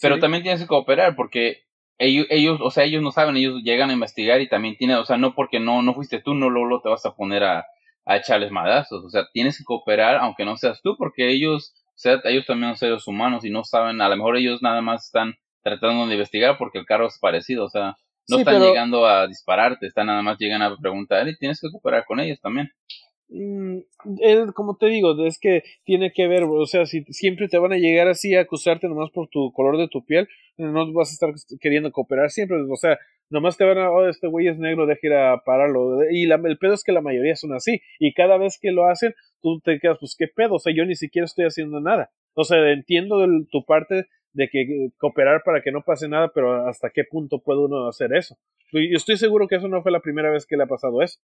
pero 0.00 0.18
también 0.18 0.42
tienes 0.42 0.60
que 0.60 0.66
cooperar 0.66 1.14
porque 1.14 1.62
ellos, 1.96 2.26
ellos, 2.30 2.60
o 2.60 2.70
sea, 2.70 2.84
ellos 2.84 3.02
no 3.02 3.12
saben, 3.12 3.36
ellos 3.36 3.62
llegan 3.62 3.90
a 3.90 3.94
investigar 3.94 4.40
y 4.40 4.48
también 4.48 4.76
tienen, 4.76 4.96
o 4.96 5.04
sea, 5.04 5.16
no 5.16 5.34
porque 5.34 5.60
no, 5.60 5.82
no 5.82 5.94
fuiste 5.94 6.20
tú, 6.20 6.34
no 6.34 6.50
luego 6.50 6.80
te 6.80 6.88
vas 6.88 7.06
a 7.06 7.14
poner 7.14 7.44
a, 7.44 7.66
a 8.08 8.16
echarles 8.16 8.50
madazos, 8.50 9.04
o 9.04 9.10
sea, 9.10 9.26
tienes 9.32 9.58
que 9.58 9.64
cooperar 9.64 10.16
aunque 10.16 10.46
no 10.46 10.56
seas 10.56 10.80
tú, 10.82 10.96
porque 10.96 11.30
ellos, 11.30 11.74
o 11.88 11.92
sea, 11.94 12.18
ellos 12.24 12.46
también 12.46 12.70
son 12.70 12.78
seres 12.78 13.06
humanos 13.06 13.44
y 13.44 13.50
no 13.50 13.64
saben, 13.64 14.00
a 14.00 14.08
lo 14.08 14.16
mejor 14.16 14.38
ellos 14.38 14.62
nada 14.62 14.80
más 14.80 15.04
están 15.04 15.34
tratando 15.62 16.06
de 16.06 16.14
investigar 16.14 16.56
porque 16.56 16.78
el 16.78 16.86
carro 16.86 17.06
es 17.06 17.18
parecido, 17.18 17.66
o 17.66 17.68
sea, 17.68 17.96
no 18.26 18.38
están 18.38 18.62
llegando 18.62 19.06
a 19.06 19.26
dispararte, 19.26 19.86
están 19.86 20.06
nada 20.06 20.22
más 20.22 20.38
llegan 20.38 20.62
a 20.62 20.74
preguntar 20.76 21.28
y 21.28 21.36
tienes 21.36 21.60
que 21.60 21.70
cooperar 21.70 22.06
con 22.06 22.18
ellos 22.18 22.40
también. 22.40 22.70
Mm, 23.30 23.80
como 24.54 24.76
te 24.76 24.86
digo, 24.86 25.26
es 25.26 25.38
que 25.38 25.62
tiene 25.84 26.12
que 26.12 26.26
ver, 26.26 26.44
o 26.44 26.64
sea, 26.66 26.86
si 26.86 27.04
siempre 27.10 27.48
te 27.48 27.58
van 27.58 27.72
a 27.72 27.78
llegar 27.78 28.08
así 28.08 28.34
a 28.34 28.40
acusarte 28.40 28.88
nomás 28.88 29.10
por 29.10 29.28
tu 29.28 29.52
color 29.52 29.76
de 29.76 29.88
tu 29.88 30.04
piel, 30.04 30.28
no 30.56 30.92
vas 30.92 31.10
a 31.10 31.12
estar 31.12 31.58
queriendo 31.60 31.92
cooperar 31.92 32.30
siempre, 32.30 32.56
o 32.56 32.76
sea, 32.76 32.98
nomás 33.28 33.58
te 33.58 33.64
van 33.64 33.78
a, 33.78 33.90
oh, 33.90 34.08
este 34.08 34.28
güey 34.28 34.48
es 34.48 34.58
negro, 34.58 34.86
deja 34.86 35.06
ir 35.06 35.12
a 35.12 35.42
pararlo, 35.44 36.10
y 36.10 36.26
la, 36.26 36.36
el 36.36 36.56
pedo 36.56 36.72
es 36.72 36.84
que 36.84 36.92
la 36.92 37.02
mayoría 37.02 37.36
son 37.36 37.52
así, 37.52 37.82
y 37.98 38.14
cada 38.14 38.38
vez 38.38 38.58
que 38.60 38.72
lo 38.72 38.88
hacen, 38.88 39.14
tú 39.42 39.60
te 39.60 39.78
quedas, 39.78 39.98
pues 40.00 40.16
qué 40.18 40.26
pedo, 40.28 40.54
o 40.54 40.58
sea, 40.58 40.72
yo 40.74 40.86
ni 40.86 40.94
siquiera 40.94 41.26
estoy 41.26 41.44
haciendo 41.44 41.80
nada, 41.80 42.10
o 42.32 42.44
sea, 42.44 42.70
entiendo 42.72 43.26
tu 43.50 43.64
parte 43.66 44.06
de 44.32 44.48
que 44.48 44.62
eh, 44.62 44.92
cooperar 44.98 45.42
para 45.44 45.60
que 45.62 45.72
no 45.72 45.82
pase 45.82 46.08
nada, 46.08 46.30
pero 46.34 46.66
hasta 46.66 46.90
qué 46.90 47.04
punto 47.04 47.40
puede 47.40 47.60
uno 47.60 47.88
hacer 47.88 48.14
eso. 48.14 48.36
Yo 48.72 48.96
estoy 48.96 49.16
seguro 49.16 49.48
que 49.48 49.56
eso 49.56 49.68
no 49.68 49.82
fue 49.82 49.90
la 49.90 50.00
primera 50.00 50.30
vez 50.30 50.46
que 50.46 50.56
le 50.56 50.64
ha 50.64 50.66
pasado 50.66 51.02
eso. 51.02 51.18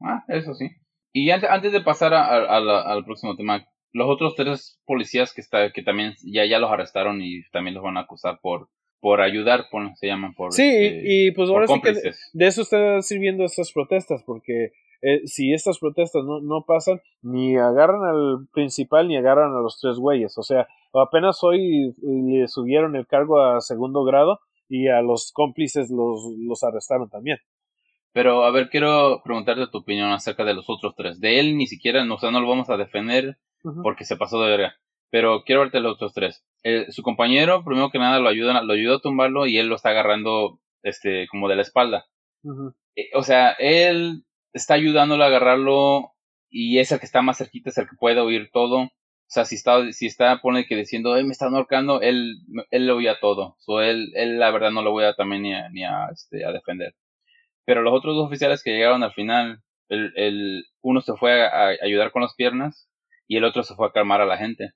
Ah, 0.00 0.24
eso 0.28 0.54
sí. 0.54 0.68
Y 1.12 1.30
antes, 1.30 1.72
de 1.72 1.80
pasar 1.80 2.14
al 2.14 3.04
próximo 3.04 3.36
tema, 3.36 3.66
los 3.92 4.08
otros 4.08 4.34
tres 4.34 4.80
policías 4.86 5.32
que 5.32 5.40
está, 5.40 5.72
que 5.72 5.82
también 5.82 6.14
ya, 6.22 6.44
ya 6.44 6.58
los 6.58 6.70
arrestaron 6.70 7.20
y 7.22 7.42
también 7.50 7.74
los 7.74 7.82
van 7.82 7.96
a 7.96 8.00
acusar 8.00 8.38
por, 8.40 8.68
por 9.00 9.20
ayudar, 9.20 9.66
por, 9.70 9.94
se 9.96 10.06
llaman 10.06 10.34
por 10.34 10.52
Sí, 10.52 10.62
este, 10.62 11.02
y 11.04 11.30
pues 11.32 11.48
ahora 11.48 11.66
sí 11.66 11.80
que 11.80 11.92
de, 11.92 12.46
eso 12.46 12.62
están 12.62 13.02
sirviendo 13.02 13.44
estas 13.44 13.72
protestas, 13.72 14.22
porque 14.24 14.72
eh, 15.02 15.26
si 15.26 15.52
estas 15.52 15.78
protestas 15.78 16.24
no, 16.24 16.40
no 16.40 16.64
pasan, 16.66 17.00
ni 17.22 17.56
agarran 17.56 18.04
al 18.04 18.48
principal 18.52 19.08
ni 19.08 19.16
agarran 19.16 19.54
a 19.54 19.60
los 19.60 19.78
tres 19.80 19.96
güeyes. 19.96 20.36
O 20.38 20.42
sea, 20.42 20.66
apenas 20.92 21.42
hoy 21.42 21.94
le 22.02 22.48
subieron 22.48 22.96
el 22.96 23.06
cargo 23.06 23.40
a 23.40 23.60
segundo 23.60 24.04
grado 24.04 24.40
y 24.68 24.88
a 24.88 25.00
los 25.00 25.32
cómplices 25.32 25.90
los, 25.90 26.20
los 26.38 26.62
arrestaron 26.64 27.08
también. 27.08 27.38
Pero, 28.18 28.44
a 28.44 28.50
ver, 28.50 28.68
quiero 28.68 29.22
preguntarte 29.22 29.68
tu 29.68 29.78
opinión 29.78 30.10
acerca 30.10 30.44
de 30.44 30.52
los 30.52 30.68
otros 30.68 30.96
tres. 30.96 31.20
De 31.20 31.38
él 31.38 31.56
ni 31.56 31.68
siquiera, 31.68 32.04
o 32.12 32.18
sea, 32.18 32.32
no 32.32 32.40
lo 32.40 32.48
vamos 32.48 32.68
a 32.68 32.76
defender 32.76 33.38
porque 33.84 34.04
se 34.04 34.16
pasó 34.16 34.42
de 34.42 34.50
verga. 34.50 34.74
Pero 35.08 35.44
quiero 35.44 35.60
verte 35.60 35.78
los 35.78 35.94
otros 35.94 36.14
tres. 36.14 36.44
su 36.88 37.04
compañero, 37.04 37.62
primero 37.64 37.90
que 37.90 38.00
nada, 38.00 38.18
lo 38.18 38.28
ayuda, 38.28 38.60
lo 38.64 38.72
ayudó 38.72 38.96
a 38.96 39.00
tumbarlo 39.00 39.46
y 39.46 39.58
él 39.58 39.68
lo 39.68 39.76
está 39.76 39.90
agarrando, 39.90 40.58
este, 40.82 41.28
como 41.28 41.48
de 41.48 41.54
la 41.54 41.62
espalda. 41.62 42.06
Eh, 42.96 43.08
o 43.14 43.22
sea, 43.22 43.52
él 43.52 44.24
está 44.52 44.74
ayudándolo 44.74 45.22
a 45.22 45.28
agarrarlo 45.28 46.10
y 46.50 46.80
es 46.80 46.90
el 46.90 46.98
que 46.98 47.06
está 47.06 47.22
más 47.22 47.38
cerquita, 47.38 47.70
es 47.70 47.78
el 47.78 47.88
que 47.88 47.94
puede 48.00 48.18
oír 48.18 48.50
todo. 48.52 48.78
O 48.80 48.90
sea, 49.28 49.44
si 49.44 49.54
está, 49.54 49.92
si 49.92 50.06
está, 50.06 50.40
pone 50.40 50.66
que 50.66 50.74
diciendo, 50.74 51.12
me 51.22 51.30
está 51.30 51.46
ahorcando, 51.46 52.00
él, 52.00 52.38
él 52.72 52.88
lo 52.88 52.96
oía 52.96 53.20
todo. 53.20 53.54
So, 53.60 53.80
él, 53.80 54.10
él, 54.16 54.40
la 54.40 54.50
verdad, 54.50 54.72
no 54.72 54.82
lo 54.82 54.90
voy 54.90 55.04
a 55.04 55.14
también 55.14 55.42
ni 55.42 55.54
a, 55.54 55.68
ni 55.68 55.84
a, 55.84 56.08
este, 56.12 56.44
a 56.44 56.50
defender. 56.50 56.96
Pero 57.68 57.82
los 57.82 57.92
otros 57.92 58.16
dos 58.16 58.28
oficiales 58.28 58.62
que 58.62 58.70
llegaron 58.70 59.02
al 59.02 59.12
final, 59.12 59.60
el, 59.90 60.10
el 60.16 60.64
uno 60.80 61.02
se 61.02 61.12
fue 61.16 61.42
a, 61.46 61.66
ayudar 61.82 62.12
con 62.12 62.22
las 62.22 62.34
piernas 62.34 62.88
y 63.26 63.36
el 63.36 63.44
otro 63.44 63.62
se 63.62 63.74
fue 63.74 63.86
a 63.86 63.92
calmar 63.92 64.22
a 64.22 64.24
la 64.24 64.38
gente. 64.38 64.70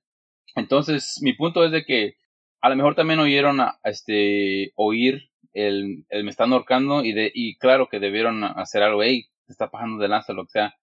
Entonces, 0.55 1.17
mi 1.23 1.33
punto 1.33 1.65
es 1.65 1.71
de 1.71 1.85
que 1.85 2.17
a 2.61 2.69
lo 2.69 2.75
mejor 2.75 2.93
también 2.93 3.19
oyeron 3.19 3.61
a, 3.61 3.79
este 3.83 4.73
oír 4.75 5.31
el, 5.53 6.05
el 6.09 6.23
me 6.23 6.29
están 6.29 6.53
ahorcando 6.53 7.03
y 7.03 7.13
de 7.13 7.31
y 7.33 7.57
claro 7.57 7.87
que 7.89 7.99
debieron 7.99 8.43
hacer 8.43 8.83
algo, 8.83 9.01
hey, 9.01 9.25
te 9.47 9.53
está 9.53 9.71
pasando 9.71 9.99
de 9.99 10.09
lanza, 10.09 10.33
lo 10.33 10.43
que 10.45 10.51
sea. 10.51 10.75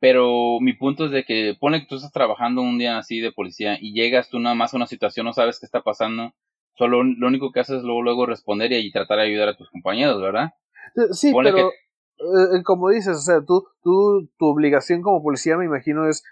Pero 0.00 0.58
mi 0.60 0.72
punto 0.72 1.04
es 1.04 1.12
de 1.12 1.22
que 1.22 1.54
pone 1.60 1.78
que 1.78 1.86
tú 1.86 1.94
estás 1.94 2.10
trabajando 2.10 2.60
un 2.60 2.76
día 2.76 2.98
así 2.98 3.20
de 3.20 3.30
policía 3.30 3.78
y 3.80 3.92
llegas 3.92 4.30
tú 4.30 4.40
nada 4.40 4.56
más 4.56 4.74
a 4.74 4.78
una 4.78 4.88
situación, 4.88 5.26
no 5.26 5.32
sabes 5.32 5.60
qué 5.60 5.66
está 5.66 5.82
pasando, 5.82 6.34
solo 6.74 7.04
lo 7.04 7.28
único 7.28 7.52
que 7.52 7.60
haces 7.60 7.76
es 7.76 7.82
luego, 7.84 8.02
luego 8.02 8.26
responder 8.26 8.72
y 8.72 8.90
tratar 8.90 9.18
de 9.18 9.26
ayudar 9.26 9.50
a 9.50 9.56
tus 9.56 9.70
compañeros, 9.70 10.20
¿verdad? 10.20 10.54
Eh, 10.96 11.12
sí, 11.12 11.32
pero 11.34 11.58
eh, 11.58 11.72
eh, 12.18 12.62
como 12.64 12.90
dices, 12.90 13.16
o 13.16 13.20
sea, 13.20 13.40
tú, 13.44 13.66
tú, 13.82 14.28
tu 14.38 14.46
obligación 14.46 15.02
como 15.02 15.22
policía, 15.22 15.56
me 15.56 15.64
imagino, 15.64 16.08
es 16.08 16.22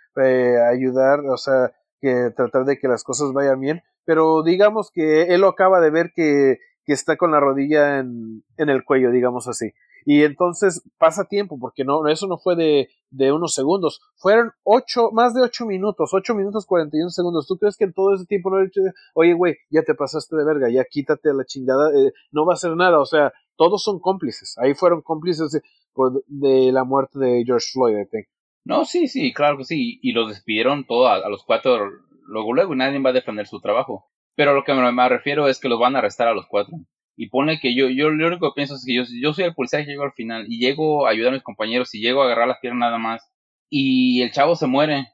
ayudar, 0.71 1.21
o 1.21 1.37
sea, 1.37 1.73
que 2.01 2.31
tratar 2.37 2.65
de 2.65 2.79
que 2.79 2.89
las 2.89 3.05
cosas 3.05 3.33
vayan 3.33 3.61
bien. 3.61 3.83
Pero 4.05 4.43
digamos 4.43 4.91
que 4.93 5.35
él 5.35 5.43
lo 5.43 5.49
acaba 5.49 5.81
de 5.81 5.91
ver 5.91 6.13
que, 6.15 6.59
que 6.85 6.93
está 6.93 7.17
con 7.17 7.31
la 7.31 7.41
rodilla 7.41 7.99
en, 7.99 8.43
en 8.57 8.69
el 8.69 8.85
cuello, 8.85 9.11
digamos 9.11 9.49
así. 9.49 9.73
Y 10.05 10.23
entonces 10.25 10.83
pasa 10.97 11.25
tiempo, 11.25 11.59
porque 11.61 11.85
no, 11.85 12.09
eso 12.09 12.27
no 12.27 12.39
fue 12.39 12.57
de, 12.57 12.89
de 13.11 13.31
unos 13.31 13.53
segundos, 13.53 14.01
fueron 14.17 14.53
ocho, 14.63 15.11
más 15.13 15.35
de 15.35 15.43
ocho 15.43 15.67
minutos, 15.67 16.15
ocho 16.15 16.35
minutos 16.35 16.65
cuarenta 16.65 16.97
y 16.97 17.03
un 17.03 17.11
segundos. 17.11 17.47
¿Tú 17.47 17.59
crees 17.59 17.77
que 17.77 17.85
en 17.85 17.93
todo 17.93 18.15
ese 18.15 18.25
tiempo 18.25 18.49
no 18.49 18.59
he 18.59 18.65
dicho, 18.65 18.81
oye, 19.13 19.35
güey, 19.35 19.57
ya 19.71 19.83
te 19.83 19.95
pasaste 19.95 20.35
de 20.35 20.47
verga, 20.47 20.71
ya 20.71 20.85
quítate 20.85 21.35
la 21.35 21.45
chingada, 21.45 21.91
no 22.33 22.47
va 22.47 22.55
a 22.55 22.55
hacer 22.55 22.75
nada? 22.75 23.01
O 23.01 23.05
sea, 23.05 23.35
todos 23.59 23.83
son 23.83 23.99
cómplices. 23.99 24.57
Ahí 24.59 24.73
fueron 24.73 25.03
cómplices 25.03 25.51
de, 25.51 25.61
de 26.27 26.73
la 26.73 26.85
muerte 26.85 27.19
de 27.19 27.43
George 27.45 27.67
Floyd, 27.73 27.97
No, 28.65 28.85
sí, 28.85 29.09
sí, 29.09 29.35
claro 29.35 29.59
que 29.59 29.65
sí. 29.65 29.99
Y 30.01 30.13
los 30.13 30.29
despidieron 30.29 30.87
todos 30.87 31.11
a, 31.11 31.29
los 31.29 31.45
cuatro 31.45 31.91
luego, 32.27 32.55
luego, 32.55 32.75
y 32.75 32.77
nadie 32.79 32.99
va 33.01 33.11
a 33.11 33.13
defender 33.13 33.47
su 33.47 33.61
trabajo. 33.61 34.07
Pero 34.37 34.55
lo 34.55 34.65
que 34.65 34.73
me, 34.73 35.09
refiero 35.09 35.49
es 35.49 35.59
que 35.59 35.69
los 35.69 35.81
van 35.81 35.97
a 35.97 35.99
arrestar 35.99 36.29
a 36.29 36.35
los 36.35 36.47
cuatro. 36.47 36.79
Y 37.17 37.29
pone 37.31 37.59
que 37.59 37.75
yo, 37.75 37.89
yo 37.89 38.11
lo 38.11 38.29
único 38.29 38.51
que 38.51 38.55
pienso 38.55 38.77
es 38.77 38.85
que 38.87 38.95
yo, 38.95 39.03
yo 39.21 39.33
soy 39.35 39.45
el 39.45 39.55
policía 39.55 39.81
que 39.81 39.91
llego 39.91 40.05
al 40.05 40.13
final 40.13 40.47
y 40.49 40.61
llego 40.61 41.07
a 41.07 41.11
ayudar 41.11 41.33
a 41.33 41.37
mis 41.37 41.43
compañeros 41.43 41.93
y 41.95 42.01
llego 42.01 42.23
a 42.23 42.27
agarrar 42.27 42.47
las 42.47 42.61
piernas 42.61 42.79
nada 42.79 42.99
más. 42.99 43.29
Y 43.69 44.23
el 44.23 44.31
chavo 44.31 44.55
se 44.55 44.69
muere. 44.69 45.09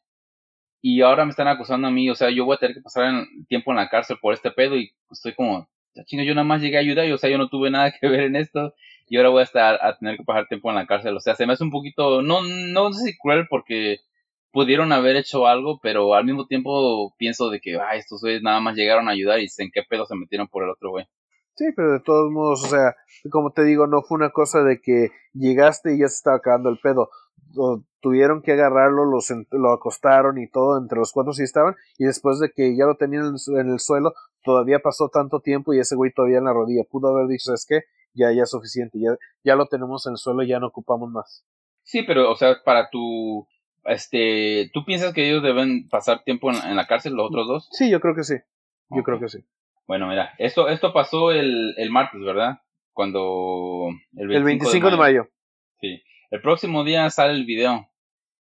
Y 0.83 1.01
ahora 1.01 1.25
me 1.25 1.31
están 1.31 1.49
acusando 1.49 1.89
a 1.89 1.91
mí, 1.91 2.11
o 2.11 2.15
sea, 2.15 2.29
yo 2.29 2.45
voy 2.45 2.57
a 2.57 2.59
tener 2.59 2.77
que 2.77 2.83
pasar 2.83 3.27
tiempo 3.49 3.71
en 3.71 3.79
la 3.79 3.89
cárcel 3.89 4.19
por 4.21 4.35
este 4.35 4.51
pedo 4.51 4.77
y 4.77 4.93
estoy 5.11 5.35
como, 5.35 5.67
chinga, 6.05 6.25
yo 6.25 6.35
nada 6.35 6.45
más 6.45 6.61
llegué 6.61 6.77
a 6.77 6.81
ayudar, 6.81 7.07
y, 7.07 7.13
o 7.13 7.19
sea, 7.19 7.31
yo 7.31 7.39
no 7.39 7.49
tuve 7.49 7.71
nada 7.71 7.93
que 7.93 8.09
ver 8.09 8.21
en 8.21 8.37
esto 8.37 8.75
y 9.07 9.17
ahora 9.17 9.29
voy 9.29 9.41
a 9.41 9.45
estar 9.45 9.79
a 9.83 9.97
tener 9.97 10.17
que 10.17 10.25
pasar 10.25 10.47
tiempo 10.49 10.71
en 10.71 10.77
la 10.77 10.87
cárcel. 10.87 11.17
O 11.17 11.21
sea, 11.21 11.35
se 11.35 11.47
me 11.47 11.53
hace 11.53 11.65
un 11.65 11.71
poquito, 11.71 12.23
no, 12.23 12.43
no 12.43 12.93
sé 12.93 13.05
si 13.05 13.19
cruel 13.19 13.47
porque 13.49 13.99
pudieron 14.51 14.93
haber 14.93 15.17
hecho 15.17 15.47
algo, 15.47 15.79
pero 15.83 16.15
al 16.15 16.25
mismo 16.25 16.47
tiempo 16.47 17.15
pienso 17.19 17.51
de 17.51 17.61
que, 17.61 17.79
ay, 17.79 17.99
estos 17.99 18.23
güeyes 18.23 18.43
nada 18.43 18.61
más 18.61 18.77
llegaron 18.77 19.09
a 19.09 19.13
ayudar 19.13 19.41
y 19.41 19.47
en 19.59 19.71
qué 19.73 19.83
pedo 19.89 20.07
se 20.07 20.17
metieron 20.17 20.49
por 20.49 20.65
el 20.65 20.71
otro 20.71 20.91
güey. 20.91 21.07
Sí, 21.57 21.67
pero 21.77 21.93
de 21.93 22.01
todos 22.01 22.33
modos, 22.33 22.65
o 22.65 22.67
sea, 22.67 22.97
como 23.31 23.53
te 23.53 23.63
digo, 23.63 23.87
no 23.87 24.03
fue 24.03 24.17
una 24.17 24.31
cosa 24.31 24.65
de 24.65 24.81
que 24.81 25.11
llegaste 25.35 25.95
y 25.95 26.01
ya 26.01 26.09
se 26.09 26.17
estaba 26.17 26.39
acabando 26.39 26.69
el 26.69 26.79
pedo 26.79 27.11
tuvieron 28.01 28.43
que 28.43 28.53
agarrarlo, 28.53 29.05
los, 29.05 29.33
lo 29.51 29.73
acostaron 29.73 30.39
y 30.39 30.49
todo, 30.49 30.79
entre 30.79 30.99
los 30.99 31.13
cuatro 31.13 31.33
sí 31.33 31.43
estaban, 31.43 31.75
y 31.99 32.05
después 32.05 32.39
de 32.39 32.51
que 32.51 32.77
ya 32.77 32.85
lo 32.85 32.97
tenían 32.97 33.35
en 33.59 33.71
el 33.71 33.79
suelo, 33.79 34.13
todavía 34.45 34.79
pasó 34.79 35.09
tanto 35.09 35.41
tiempo 35.41 35.75
y 35.75 35.81
ese 35.81 35.97
güey 35.97 36.13
todavía 36.13 36.39
en 36.39 36.45
la 36.45 36.53
rodilla. 36.53 36.85
Pudo 36.89 37.09
haber 37.09 37.27
dicho, 37.27 37.53
es 37.53 37.67
que 37.67 37.81
ya, 38.13 38.31
ya 38.33 38.45
es 38.45 38.51
suficiente, 38.51 38.99
ya, 39.01 39.17
ya 39.43 39.57
lo 39.57 39.67
tenemos 39.67 40.07
en 40.07 40.13
el 40.13 40.19
suelo, 40.19 40.45
ya 40.45 40.61
no 40.61 40.69
ocupamos 40.69 41.11
más. 41.11 41.45
Sí, 41.83 42.03
pero, 42.03 42.31
o 42.31 42.37
sea, 42.37 42.63
para 42.65 42.89
tu, 42.91 43.47
este, 43.85 44.71
¿tú 44.73 44.85
piensas 44.85 45.13
que 45.13 45.29
ellos 45.29 45.43
deben 45.43 45.89
pasar 45.89 46.23
tiempo 46.23 46.51
en, 46.51 46.77
la 46.77 46.87
cárcel, 46.87 47.15
los 47.15 47.27
otros 47.27 47.49
dos? 47.49 47.69
Sí, 47.73 47.91
yo 47.91 48.01
creo 48.01 48.15
que 48.15 48.25
sí, 48.25 48.37
yo 48.91 49.03
creo 49.03 49.19
que 49.19 49.29
sí. 49.29 49.39
Bueno, 49.87 50.07
mira, 50.07 50.35
esto, 50.39 50.69
esto 50.69 50.93
pasó 50.93 51.31
el, 51.31 51.75
el 51.77 51.91
martes, 51.91 52.21
¿verdad? 52.23 52.61
Cuando... 52.93 53.89
El 54.17 54.29
25, 54.29 54.91
de 54.91 54.97
mayo. 54.97 55.29
Sí. 55.81 56.03
El 56.31 56.41
próximo 56.41 56.85
día 56.85 57.11
sale 57.11 57.35
el 57.35 57.45
video 57.45 57.89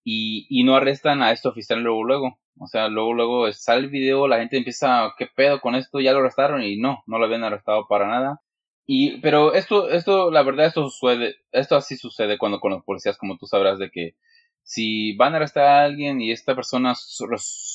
y, 0.03 0.45
y 0.49 0.63
no 0.63 0.75
arrestan 0.75 1.23
a 1.23 1.31
este 1.31 1.47
oficial 1.47 1.81
luego 1.81 2.03
luego. 2.03 2.39
O 2.59 2.67
sea, 2.67 2.87
luego, 2.87 3.13
luego 3.13 3.51
sale 3.53 3.81
el 3.81 3.89
video, 3.89 4.27
la 4.27 4.39
gente 4.39 4.57
empieza, 4.57 5.13
¿qué 5.17 5.27
pedo 5.27 5.59
con 5.61 5.75
esto? 5.75 5.99
Ya 5.99 6.13
lo 6.13 6.19
arrestaron 6.19 6.63
y 6.63 6.77
no, 6.77 7.03
no 7.07 7.17
lo 7.17 7.25
habían 7.25 7.43
arrestado 7.43 7.87
para 7.87 8.07
nada. 8.07 8.41
Y, 8.85 9.19
pero 9.21 9.53
esto, 9.53 9.89
esto, 9.89 10.31
la 10.31 10.43
verdad, 10.43 10.67
esto 10.67 10.89
sucede, 10.89 11.37
esto 11.51 11.75
así 11.75 11.95
sucede 11.97 12.37
cuando 12.37 12.59
con 12.59 12.71
los 12.71 12.83
policías, 12.83 13.17
como 13.17 13.37
tú 13.37 13.47
sabrás, 13.47 13.79
de 13.79 13.89
que 13.91 14.15
si 14.63 15.15
van 15.15 15.33
a 15.33 15.37
arrestar 15.37 15.65
a 15.65 15.83
alguien 15.85 16.21
y 16.21 16.31
esta 16.31 16.55
persona 16.55 16.93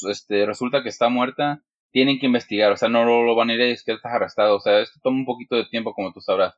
este, 0.08 0.46
resulta 0.46 0.82
que 0.82 0.88
está 0.90 1.08
muerta, 1.08 1.62
tienen 1.90 2.18
que 2.18 2.26
investigar, 2.26 2.72
o 2.72 2.76
sea, 2.76 2.88
no 2.88 3.04
lo, 3.04 3.34
van 3.34 3.50
a 3.50 3.54
ir 3.54 3.60
decir 3.60 3.84
que 3.86 3.92
estás 3.92 4.12
arrestado, 4.12 4.56
o 4.56 4.60
sea, 4.60 4.80
esto 4.80 5.00
toma 5.02 5.18
un 5.18 5.26
poquito 5.26 5.56
de 5.56 5.66
tiempo, 5.66 5.94
como 5.94 6.12
tú 6.12 6.20
sabrás. 6.20 6.54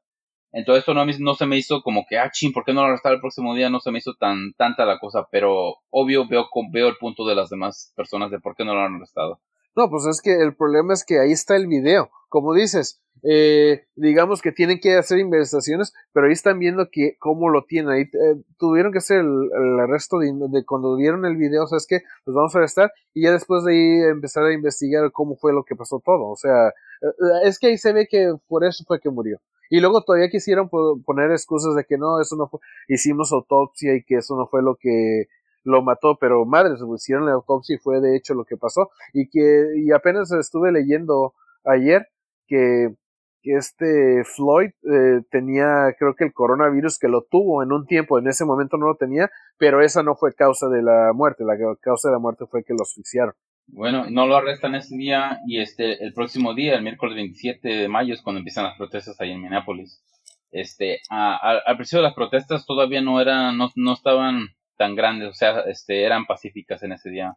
Entonces 0.52 0.80
esto 0.80 0.94
no, 0.94 1.04
no 1.04 1.34
se 1.34 1.46
me 1.46 1.56
hizo 1.56 1.82
como 1.82 2.04
que, 2.08 2.18
ah, 2.18 2.30
ching, 2.32 2.52
¿por 2.52 2.64
qué 2.64 2.72
no 2.72 2.82
lo 2.82 2.88
arrestaron 2.88 3.16
el 3.16 3.20
próximo 3.20 3.54
día? 3.54 3.70
No 3.70 3.80
se 3.80 3.90
me 3.90 3.98
hizo 3.98 4.14
tan 4.14 4.52
tanta 4.54 4.84
la 4.84 4.98
cosa, 4.98 5.28
pero 5.30 5.76
obvio 5.90 6.26
veo, 6.28 6.46
veo 6.72 6.88
el 6.88 6.96
punto 6.98 7.26
de 7.26 7.34
las 7.34 7.50
demás 7.50 7.92
personas 7.96 8.30
de 8.30 8.40
por 8.40 8.56
qué 8.56 8.64
no 8.64 8.74
lo 8.74 8.80
han 8.80 8.96
arrestado. 8.96 9.40
No, 9.76 9.88
pues 9.88 10.06
es 10.06 10.20
que 10.20 10.34
el 10.34 10.54
problema 10.56 10.92
es 10.92 11.04
que 11.04 11.20
ahí 11.20 11.32
está 11.32 11.56
el 11.56 11.68
video. 11.68 12.10
Como 12.28 12.54
dices, 12.54 13.00
eh, 13.22 13.84
digamos 13.96 14.40
que 14.40 14.50
tienen 14.50 14.80
que 14.80 14.96
hacer 14.96 15.18
investigaciones, 15.18 15.92
pero 16.12 16.26
ahí 16.26 16.32
están 16.32 16.58
viendo 16.58 16.88
que 16.90 17.16
cómo 17.18 17.48
lo 17.48 17.64
tienen. 17.64 17.92
Ahí 17.92 18.02
eh, 18.02 18.42
tuvieron 18.58 18.92
que 18.92 18.98
hacer 18.98 19.20
el, 19.20 19.80
arresto 19.80 20.18
de, 20.18 20.64
cuando 20.64 20.96
vieron 20.96 21.24
el 21.24 21.36
video, 21.36 21.66
¿sabes 21.66 21.86
qué? 21.88 22.00
Los 22.24 22.34
vamos 22.34 22.54
a 22.54 22.58
arrestar 22.58 22.92
y 23.14 23.22
ya 23.22 23.32
después 23.32 23.64
de 23.64 23.72
ahí 23.72 24.10
empezar 24.10 24.44
a 24.44 24.52
investigar 24.52 25.10
cómo 25.12 25.36
fue 25.36 25.52
lo 25.52 25.64
que 25.64 25.76
pasó 25.76 26.02
todo. 26.04 26.30
O 26.30 26.36
sea, 26.36 26.68
eh, 26.68 27.44
es 27.44 27.58
que 27.58 27.68
ahí 27.68 27.78
se 27.78 27.92
ve 27.92 28.08
que 28.10 28.34
por 28.48 28.64
eso 28.64 28.84
fue 28.86 29.00
que 29.00 29.10
murió. 29.10 29.40
Y 29.70 29.80
luego 29.80 30.02
todavía 30.02 30.28
quisieron 30.28 30.68
poner 30.68 31.30
excusas 31.30 31.74
de 31.76 31.84
que 31.84 31.96
no, 31.96 32.20
eso 32.20 32.36
no 32.36 32.48
fue, 32.48 32.60
hicimos 32.88 33.32
autopsia 33.32 33.94
y 33.94 34.02
que 34.02 34.16
eso 34.16 34.36
no 34.36 34.48
fue 34.48 34.62
lo 34.62 34.76
que 34.76 35.28
lo 35.62 35.82
mató, 35.82 36.16
pero 36.20 36.44
madre, 36.44 36.76
se 36.76 36.84
hicieron 36.94 37.26
la 37.26 37.32
autopsia 37.32 37.76
y 37.76 37.78
fue 37.78 38.00
de 38.00 38.16
hecho 38.16 38.34
lo 38.34 38.44
que 38.44 38.56
pasó. 38.56 38.90
Y 39.12 39.28
que, 39.30 39.66
y 39.76 39.92
apenas 39.92 40.32
estuve 40.32 40.72
leyendo 40.72 41.34
ayer 41.64 42.08
que, 42.48 42.94
que 43.42 43.54
este 43.54 44.24
Floyd 44.24 44.70
eh, 44.92 45.22
tenía, 45.30 45.94
creo 45.98 46.14
que 46.16 46.24
el 46.24 46.32
coronavirus 46.32 46.98
que 46.98 47.08
lo 47.08 47.22
tuvo 47.22 47.62
en 47.62 47.72
un 47.72 47.86
tiempo, 47.86 48.18
en 48.18 48.26
ese 48.26 48.44
momento 48.44 48.76
no 48.76 48.88
lo 48.88 48.96
tenía, 48.96 49.30
pero 49.56 49.82
esa 49.82 50.02
no 50.02 50.16
fue 50.16 50.34
causa 50.34 50.68
de 50.68 50.82
la 50.82 51.12
muerte, 51.14 51.44
la 51.44 51.56
causa 51.80 52.08
de 52.08 52.14
la 52.14 52.18
muerte 52.18 52.46
fue 52.46 52.64
que 52.64 52.74
lo 52.74 52.82
asfixiaron. 52.82 53.34
Bueno, 53.72 54.06
no 54.10 54.26
lo 54.26 54.36
arrestan 54.36 54.74
ese 54.74 54.96
día 54.96 55.40
y 55.46 55.60
este 55.60 56.04
el 56.04 56.12
próximo 56.12 56.54
día, 56.54 56.74
el 56.74 56.82
miércoles 56.82 57.14
27 57.14 57.68
de 57.68 57.88
mayo 57.88 58.14
es 58.14 58.22
cuando 58.22 58.38
empiezan 58.38 58.64
las 58.64 58.76
protestas 58.76 59.20
ahí 59.20 59.30
en 59.30 59.40
Minneapolis. 59.40 60.02
Este, 60.50 61.00
al 61.08 61.76
principio 61.76 62.02
las 62.02 62.14
protestas 62.14 62.66
todavía 62.66 63.00
no 63.00 63.20
eran, 63.20 63.56
no, 63.56 63.70
no 63.76 63.92
estaban 63.92 64.48
tan 64.76 64.96
grandes, 64.96 65.28
o 65.28 65.34
sea, 65.34 65.60
este, 65.60 66.04
eran 66.04 66.26
pacíficas 66.26 66.82
en 66.82 66.92
ese 66.92 67.10
día. 67.10 67.36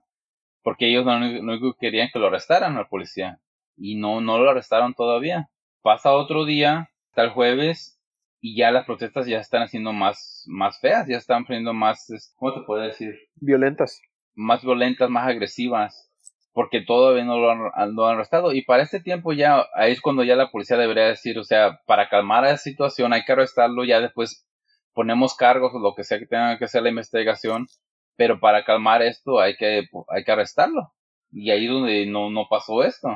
Porque 0.63 0.89
ellos 0.89 1.05
no, 1.05 1.19
no 1.19 1.73
querían 1.79 2.09
que 2.11 2.19
lo 2.19 2.27
arrestaran 2.27 2.77
al 2.77 2.87
policía. 2.87 3.39
Y 3.75 3.95
no, 3.95 4.21
no 4.21 4.37
lo 4.37 4.49
arrestaron 4.49 4.93
todavía. 4.93 5.49
Pasa 5.81 6.13
otro 6.13 6.45
día, 6.45 6.89
el 7.15 7.29
jueves, 7.31 7.99
y 8.39 8.55
ya 8.55 8.71
las 8.71 8.85
protestas 8.85 9.27
ya 9.27 9.39
están 9.39 9.63
haciendo 9.63 9.93
más, 9.93 10.45
más 10.47 10.79
feas, 10.79 11.07
ya 11.07 11.17
están 11.17 11.45
poniendo 11.45 11.73
más, 11.73 12.33
¿cómo 12.37 12.53
te 12.53 12.61
puedo 12.65 12.81
decir? 12.81 13.13
Violentas. 13.35 14.01
Más 14.35 14.63
violentas, 14.63 15.09
más 15.09 15.27
agresivas. 15.27 16.12
Porque 16.53 16.81
todavía 16.81 17.25
no 17.25 17.39
lo 17.39 17.51
han, 17.51 17.95
lo 17.95 18.07
han 18.07 18.15
arrestado. 18.15 18.53
Y 18.53 18.61
para 18.61 18.83
este 18.83 18.99
tiempo 18.99 19.33
ya, 19.33 19.65
ahí 19.75 19.91
es 19.91 20.01
cuando 20.01 20.23
ya 20.23 20.35
la 20.35 20.51
policía 20.51 20.77
debería 20.77 21.05
decir, 21.05 21.37
o 21.39 21.43
sea, 21.43 21.81
para 21.85 22.09
calmar 22.09 22.45
a 22.45 22.51
esa 22.51 22.57
situación 22.57 23.11
hay 23.11 23.23
que 23.25 23.31
arrestarlo, 23.31 23.83
ya 23.83 23.99
después 23.99 24.47
ponemos 24.93 25.35
cargos 25.35 25.73
o 25.73 25.79
lo 25.79 25.95
que 25.95 26.03
sea 26.03 26.19
que 26.19 26.27
tenga 26.27 26.57
que 26.57 26.65
hacer 26.65 26.83
la 26.83 26.89
investigación, 26.89 27.67
pero 28.15 28.39
para 28.39 28.63
calmar 28.63 29.01
esto 29.01 29.39
hay 29.39 29.55
que, 29.55 29.87
hay 30.09 30.23
que 30.23 30.31
arrestarlo. 30.31 30.93
Y 31.31 31.49
ahí 31.49 31.65
donde 31.65 32.05
no, 32.05 32.29
no 32.29 32.47
pasó 32.47 32.83
esto. 32.83 33.09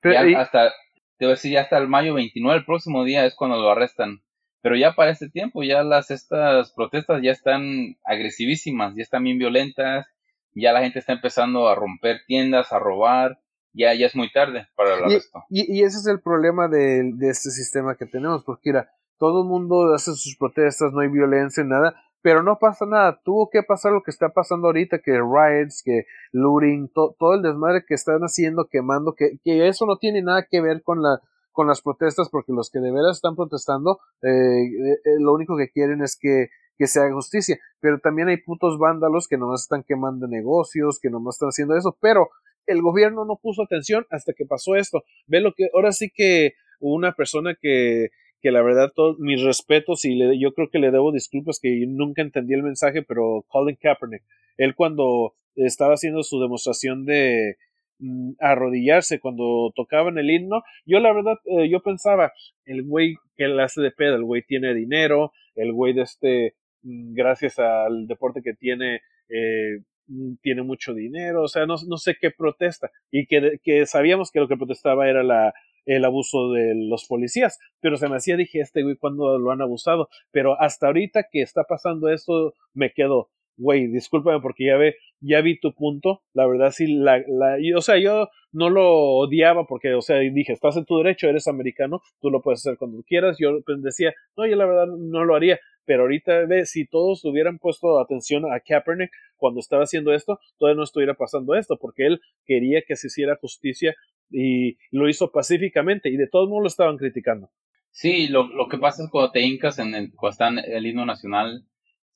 Pero, 0.00 0.38
hasta, 0.38 0.72
te 1.18 1.24
voy 1.24 1.32
a 1.32 1.34
decir, 1.34 1.52
ya 1.52 1.62
hasta 1.62 1.78
el 1.78 1.88
mayo 1.88 2.14
29, 2.14 2.58
el 2.58 2.64
próximo 2.64 3.04
día 3.04 3.24
es 3.24 3.34
cuando 3.34 3.56
lo 3.56 3.70
arrestan. 3.70 4.22
Pero 4.60 4.76
ya 4.76 4.94
para 4.94 5.10
este 5.10 5.28
tiempo, 5.28 5.62
ya 5.62 5.82
las, 5.82 6.10
estas 6.10 6.72
protestas 6.72 7.20
ya 7.22 7.32
están 7.32 7.96
agresivísimas, 8.04 8.94
ya 8.96 9.02
están 9.02 9.24
bien 9.24 9.38
violentas, 9.38 10.06
ya 10.54 10.72
la 10.72 10.80
gente 10.80 10.98
está 10.98 11.12
empezando 11.12 11.68
a 11.68 11.74
romper 11.74 12.20
tiendas, 12.26 12.72
a 12.72 12.78
robar, 12.78 13.40
ya, 13.72 13.94
ya 13.94 14.06
es 14.06 14.14
muy 14.14 14.30
tarde 14.30 14.68
para 14.76 14.94
el 14.94 15.04
arresto. 15.04 15.42
Y, 15.50 15.78
y, 15.78 15.82
ese 15.82 15.98
es 15.98 16.06
el 16.06 16.20
problema 16.20 16.68
de, 16.68 17.12
de, 17.14 17.28
este 17.28 17.50
sistema 17.50 17.96
que 17.96 18.06
tenemos, 18.06 18.44
porque 18.44 18.70
mira, 18.70 18.90
todo 19.18 19.42
el 19.42 19.48
mundo 19.48 19.92
hace 19.94 20.12
sus 20.12 20.36
protestas, 20.38 20.92
no 20.92 21.00
hay 21.00 21.08
violencia, 21.08 21.64
nada, 21.64 21.94
pero 22.22 22.42
no 22.42 22.58
pasa 22.58 22.86
nada. 22.86 23.20
Tuvo 23.24 23.50
que 23.50 23.62
pasar 23.62 23.92
lo 23.92 24.02
que 24.02 24.10
está 24.10 24.30
pasando 24.30 24.68
ahorita, 24.68 25.00
que 25.00 25.12
riots, 25.12 25.82
que 25.84 26.04
looting, 26.32 26.90
todo 26.92 27.34
el 27.34 27.42
desmadre 27.42 27.84
que 27.86 27.94
están 27.94 28.20
haciendo, 28.20 28.68
quemando, 28.70 29.14
que, 29.14 29.38
que 29.42 29.68
eso 29.68 29.86
no 29.86 29.98
tiene 29.98 30.22
nada 30.22 30.46
que 30.48 30.60
ver 30.60 30.82
con 30.82 31.02
la 31.02 31.20
con 31.54 31.68
las 31.68 31.80
protestas, 31.80 32.28
porque 32.28 32.52
los 32.52 32.68
que 32.68 32.80
de 32.80 32.90
veras 32.90 33.16
están 33.16 33.36
protestando, 33.36 34.00
eh, 34.22 34.28
eh, 34.28 34.98
eh, 35.04 35.20
lo 35.20 35.32
único 35.32 35.56
que 35.56 35.70
quieren 35.70 36.02
es 36.02 36.18
que, 36.20 36.48
que 36.76 36.86
se 36.86 37.00
haga 37.00 37.14
justicia. 37.14 37.58
Pero 37.80 37.98
también 37.98 38.28
hay 38.28 38.38
putos 38.38 38.78
vándalos 38.78 39.28
que 39.28 39.38
nomás 39.38 39.62
están 39.62 39.82
quemando 39.82 40.26
negocios, 40.26 40.98
que 41.00 41.10
nomás 41.10 41.36
están 41.36 41.48
haciendo 41.48 41.76
eso, 41.76 41.96
pero 42.00 42.30
el 42.66 42.80
gobierno 42.82 43.24
no 43.24 43.36
puso 43.36 43.62
atención 43.62 44.06
hasta 44.10 44.32
que 44.32 44.46
pasó 44.46 44.76
esto. 44.76 45.04
Ve 45.26 45.40
lo 45.40 45.52
que, 45.52 45.68
ahora 45.74 45.92
sí 45.92 46.10
que 46.14 46.54
una 46.80 47.12
persona 47.12 47.54
que 47.60 48.10
que 48.44 48.50
la 48.50 48.60
verdad 48.60 48.92
todos 48.94 49.18
mis 49.18 49.42
respetos 49.42 50.04
y 50.04 50.16
le, 50.16 50.38
yo 50.38 50.52
creo 50.52 50.68
que 50.68 50.78
le 50.78 50.90
debo 50.90 51.12
disculpas 51.12 51.58
que 51.58 51.86
nunca 51.88 52.20
entendí 52.20 52.52
el 52.52 52.62
mensaje, 52.62 53.02
pero 53.02 53.42
Colin 53.48 53.74
Kaepernick, 53.80 54.22
él 54.58 54.74
cuando 54.74 55.32
estaba 55.56 55.94
haciendo 55.94 56.22
su 56.22 56.38
demostración 56.38 57.06
de 57.06 57.56
mm, 58.00 58.32
arrodillarse 58.38 59.18
cuando 59.18 59.72
tocaban 59.74 60.18
el 60.18 60.30
himno, 60.30 60.62
yo 60.84 61.00
la 61.00 61.14
verdad 61.14 61.38
eh, 61.46 61.70
yo 61.70 61.80
pensaba, 61.80 62.32
el 62.66 62.82
güey 62.82 63.14
que 63.34 63.48
le 63.48 63.62
hace 63.62 63.80
de 63.80 63.92
pedo, 63.92 64.16
el 64.16 64.24
güey 64.24 64.42
tiene 64.42 64.74
dinero, 64.74 65.32
el 65.54 65.72
güey 65.72 65.94
de 65.94 66.02
este 66.02 66.54
gracias 66.84 67.58
al 67.58 68.06
deporte 68.06 68.42
que 68.42 68.54
tiene 68.54 69.00
eh, 69.28 69.80
mm, 70.06 70.36
tiene 70.42 70.62
mucho 70.62 70.94
dinero, 70.94 71.42
o 71.42 71.48
sea, 71.48 71.66
no, 71.66 71.74
no 71.88 71.96
sé 71.96 72.16
qué 72.20 72.30
protesta, 72.30 72.90
y 73.10 73.26
que, 73.26 73.58
que 73.62 73.86
sabíamos 73.86 74.30
que 74.30 74.40
lo 74.40 74.48
que 74.48 74.56
protestaba 74.56 75.08
era 75.08 75.22
la, 75.22 75.52
el 75.86 76.04
abuso 76.04 76.52
de 76.52 76.74
los 76.74 77.06
policías. 77.06 77.58
Pero 77.80 77.96
se 77.96 78.08
me 78.08 78.16
hacía, 78.16 78.36
dije, 78.36 78.60
este 78.60 78.82
güey, 78.82 78.96
cuando 78.96 79.38
lo 79.38 79.50
han 79.50 79.62
abusado? 79.62 80.08
Pero 80.30 80.60
hasta 80.60 80.86
ahorita 80.86 81.26
que 81.30 81.42
está 81.42 81.64
pasando 81.64 82.08
esto, 82.08 82.54
me 82.72 82.92
quedo, 82.92 83.30
güey, 83.56 83.88
discúlpame 83.88 84.40
porque 84.40 84.66
ya 84.66 84.76
ve, 84.76 84.96
ya 85.20 85.40
vi 85.40 85.58
tu 85.58 85.72
punto. 85.72 86.22
La 86.32 86.46
verdad, 86.46 86.70
sí, 86.70 86.86
la, 86.86 87.18
la, 87.26 87.56
o 87.76 87.80
sea, 87.80 87.98
yo 87.98 88.28
no 88.52 88.70
lo 88.70 88.92
odiaba 88.92 89.66
porque, 89.66 89.94
o 89.94 90.02
sea, 90.02 90.18
dije, 90.18 90.52
estás 90.52 90.76
en 90.76 90.84
tu 90.84 90.98
derecho, 90.98 91.28
eres 91.28 91.48
americano, 91.48 92.02
tú 92.20 92.30
lo 92.30 92.40
puedes 92.40 92.60
hacer 92.60 92.78
cuando 92.78 93.02
quieras. 93.02 93.36
Yo 93.38 93.60
decía, 93.78 94.12
no, 94.36 94.46
yo 94.46 94.56
la 94.56 94.66
verdad 94.66 94.86
no 94.86 95.24
lo 95.24 95.34
haría. 95.34 95.58
Pero 95.86 96.02
ahorita, 96.02 96.46
ve, 96.46 96.64
si 96.64 96.86
todos 96.86 97.24
hubieran 97.24 97.58
puesto 97.58 97.98
atención 98.00 98.44
a 98.50 98.60
Kaepernick 98.60 99.10
cuando 99.36 99.60
estaba 99.60 99.82
haciendo 99.84 100.14
esto, 100.14 100.38
todavía 100.58 100.78
no 100.78 100.84
estuviera 100.84 101.14
pasando 101.14 101.54
esto, 101.54 101.76
porque 101.78 102.06
él 102.06 102.20
quería 102.46 102.82
que 102.86 102.96
se 102.96 103.08
hiciera 103.08 103.36
justicia 103.36 103.94
y 104.30 104.78
lo 104.90 105.08
hizo 105.08 105.30
pacíficamente 105.30 106.08
y 106.08 106.16
de 106.16 106.26
todos 106.26 106.48
modos 106.48 106.62
lo 106.62 106.68
estaban 106.68 106.96
criticando. 106.96 107.50
Sí, 107.90 108.28
lo, 108.28 108.48
lo 108.48 108.68
que 108.68 108.78
pasa 108.78 109.04
es 109.04 109.10
cuando 109.10 109.30
te 109.30 109.42
hincas 109.42 109.78
en 109.78 109.94
el, 109.94 110.12
cuando 110.14 110.32
está 110.32 110.48
el 110.48 110.86
himno 110.86 111.04
nacional, 111.06 111.64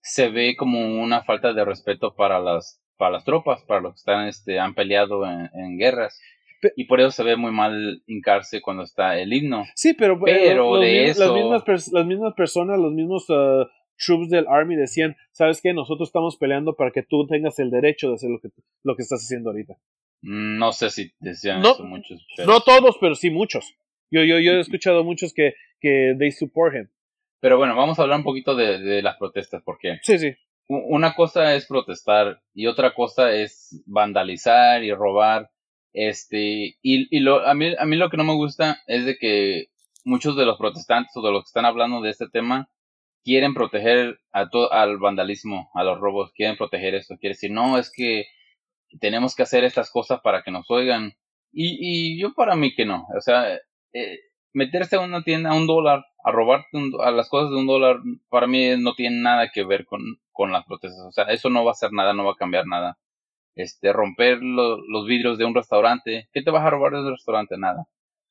se 0.08 0.30
ve 0.30 0.56
como 0.56 0.80
una 1.02 1.22
falta 1.22 1.52
de 1.52 1.64
respeto 1.64 2.14
para 2.14 2.40
las, 2.40 2.80
para 2.96 3.12
las 3.12 3.24
tropas, 3.24 3.62
para 3.62 3.80
los 3.80 3.92
que 3.92 3.98
están, 3.98 4.26
este, 4.26 4.58
han 4.58 4.74
peleado 4.74 5.24
en, 5.26 5.78
guerras. 5.78 6.18
y 6.76 6.84
por 6.84 7.00
eso 7.00 7.10
se 7.10 7.22
ve 7.22 7.36
muy 7.36 7.52
mal 7.52 8.02
hincarse 8.06 8.62
cuando 8.62 8.84
está 8.84 9.18
el 9.18 9.32
himno. 9.32 9.64
Sí, 9.74 9.94
pero, 9.94 10.18
pero 10.20 10.78
de 10.78 11.04
eso... 11.04 11.26
las, 11.26 11.34
mismas 11.34 11.92
las 11.92 12.06
mismas 12.06 12.34
personas, 12.34 12.78
los 12.78 12.92
mismos 12.92 13.28
uh, 13.28 13.66
troops 13.98 14.30
del 14.30 14.46
army 14.48 14.76
decían, 14.76 15.14
¿sabes 15.30 15.60
qué? 15.60 15.74
Nosotros 15.74 16.08
estamos 16.08 16.36
peleando 16.38 16.74
para 16.74 16.90
que 16.90 17.02
tú 17.02 17.26
tengas 17.26 17.58
el 17.58 17.70
derecho 17.70 18.08
de 18.08 18.14
hacer 18.14 18.30
lo 18.30 18.40
que, 18.40 18.48
lo 18.82 18.96
que 18.96 19.02
estás 19.02 19.20
haciendo 19.22 19.50
ahorita. 19.50 19.76
No 20.22 20.72
sé 20.72 20.90
si 20.90 21.12
decían 21.20 21.60
eso 21.60 21.84
muchos. 21.84 22.26
No 22.46 22.60
todos, 22.60 22.96
pero 23.00 23.14
sí 23.14 23.30
muchos. 23.30 23.76
Yo, 24.10 24.24
yo, 24.24 24.38
yo 24.38 24.52
he 24.52 24.60
escuchado 24.60 25.04
muchos 25.04 25.34
que, 25.34 25.54
que 25.80 26.16
they 26.18 26.32
support 26.32 26.74
him. 26.74 26.88
Pero 27.40 27.56
bueno, 27.56 27.76
vamos 27.76 27.98
a 27.98 28.02
hablar 28.02 28.18
un 28.18 28.24
poquito 28.24 28.54
de, 28.54 28.78
de 28.78 29.02
las 29.02 29.16
protestas, 29.16 29.62
porque 29.64 29.98
sí, 30.02 30.18
sí. 30.18 30.34
una 30.66 31.14
cosa 31.14 31.54
es 31.54 31.66
protestar 31.66 32.42
y 32.52 32.66
otra 32.66 32.94
cosa 32.94 33.32
es 33.32 33.82
vandalizar 33.86 34.82
y 34.82 34.92
robar. 34.92 35.50
Este, 35.92 36.76
y, 36.82 37.16
y 37.16 37.20
lo, 37.20 37.46
a, 37.46 37.54
mí, 37.54 37.74
a 37.78 37.84
mí 37.84 37.96
lo 37.96 38.10
que 38.10 38.16
no 38.16 38.24
me 38.24 38.34
gusta 38.34 38.78
es 38.86 39.04
de 39.04 39.16
que 39.16 39.66
muchos 40.04 40.36
de 40.36 40.46
los 40.46 40.58
protestantes 40.58 41.16
o 41.16 41.22
de 41.22 41.32
los 41.32 41.44
que 41.44 41.48
están 41.48 41.64
hablando 41.64 42.00
de 42.00 42.10
este 42.10 42.28
tema 42.28 42.70
quieren 43.24 43.54
proteger 43.54 44.18
a 44.32 44.48
todo, 44.48 44.72
al 44.72 44.98
vandalismo, 44.98 45.70
a 45.74 45.84
los 45.84 45.98
robos, 45.98 46.32
quieren 46.32 46.56
proteger 46.56 46.94
esto. 46.94 47.16
Quiere 47.18 47.34
decir, 47.34 47.50
no, 47.50 47.78
es 47.78 47.92
que 47.94 48.26
tenemos 49.00 49.34
que 49.34 49.42
hacer 49.42 49.64
estas 49.64 49.90
cosas 49.90 50.20
para 50.22 50.42
que 50.42 50.50
nos 50.50 50.70
oigan. 50.70 51.12
Y, 51.52 51.78
y 51.80 52.20
yo 52.20 52.34
para 52.34 52.56
mí 52.56 52.74
que 52.74 52.86
no. 52.86 53.06
O 53.16 53.20
sea, 53.20 53.58
eh, 53.92 54.20
meterse 54.52 54.96
a 54.96 55.00
una 55.00 55.22
tienda 55.22 55.50
a 55.50 55.54
un 55.54 55.66
dólar, 55.66 56.04
a 56.24 56.32
robarte 56.32 56.66
a 57.02 57.10
las 57.10 57.28
cosas 57.28 57.50
de 57.50 57.56
un 57.56 57.66
dólar, 57.66 57.98
para 58.28 58.46
mí 58.46 58.76
no 58.78 58.94
tiene 58.94 59.20
nada 59.20 59.50
que 59.52 59.64
ver 59.64 59.86
con, 59.86 60.00
con 60.32 60.52
las 60.52 60.64
protestas. 60.66 61.04
O 61.06 61.12
sea, 61.12 61.24
eso 61.24 61.50
no 61.50 61.64
va 61.64 61.70
a 61.70 61.72
hacer 61.72 61.92
nada, 61.92 62.12
no 62.12 62.24
va 62.24 62.32
a 62.32 62.36
cambiar 62.36 62.66
nada. 62.66 62.98
este, 63.54 63.92
romper 63.92 64.38
los 64.40 65.06
vidrios 65.06 65.36
de 65.36 65.44
un 65.44 65.54
restaurante. 65.54 66.28
¿Qué 66.32 66.42
te 66.42 66.50
vas 66.50 66.64
a 66.64 66.70
robar 66.70 66.92
de 66.92 67.00
un 67.00 67.10
restaurante? 67.10 67.56
Nada. 67.58 67.86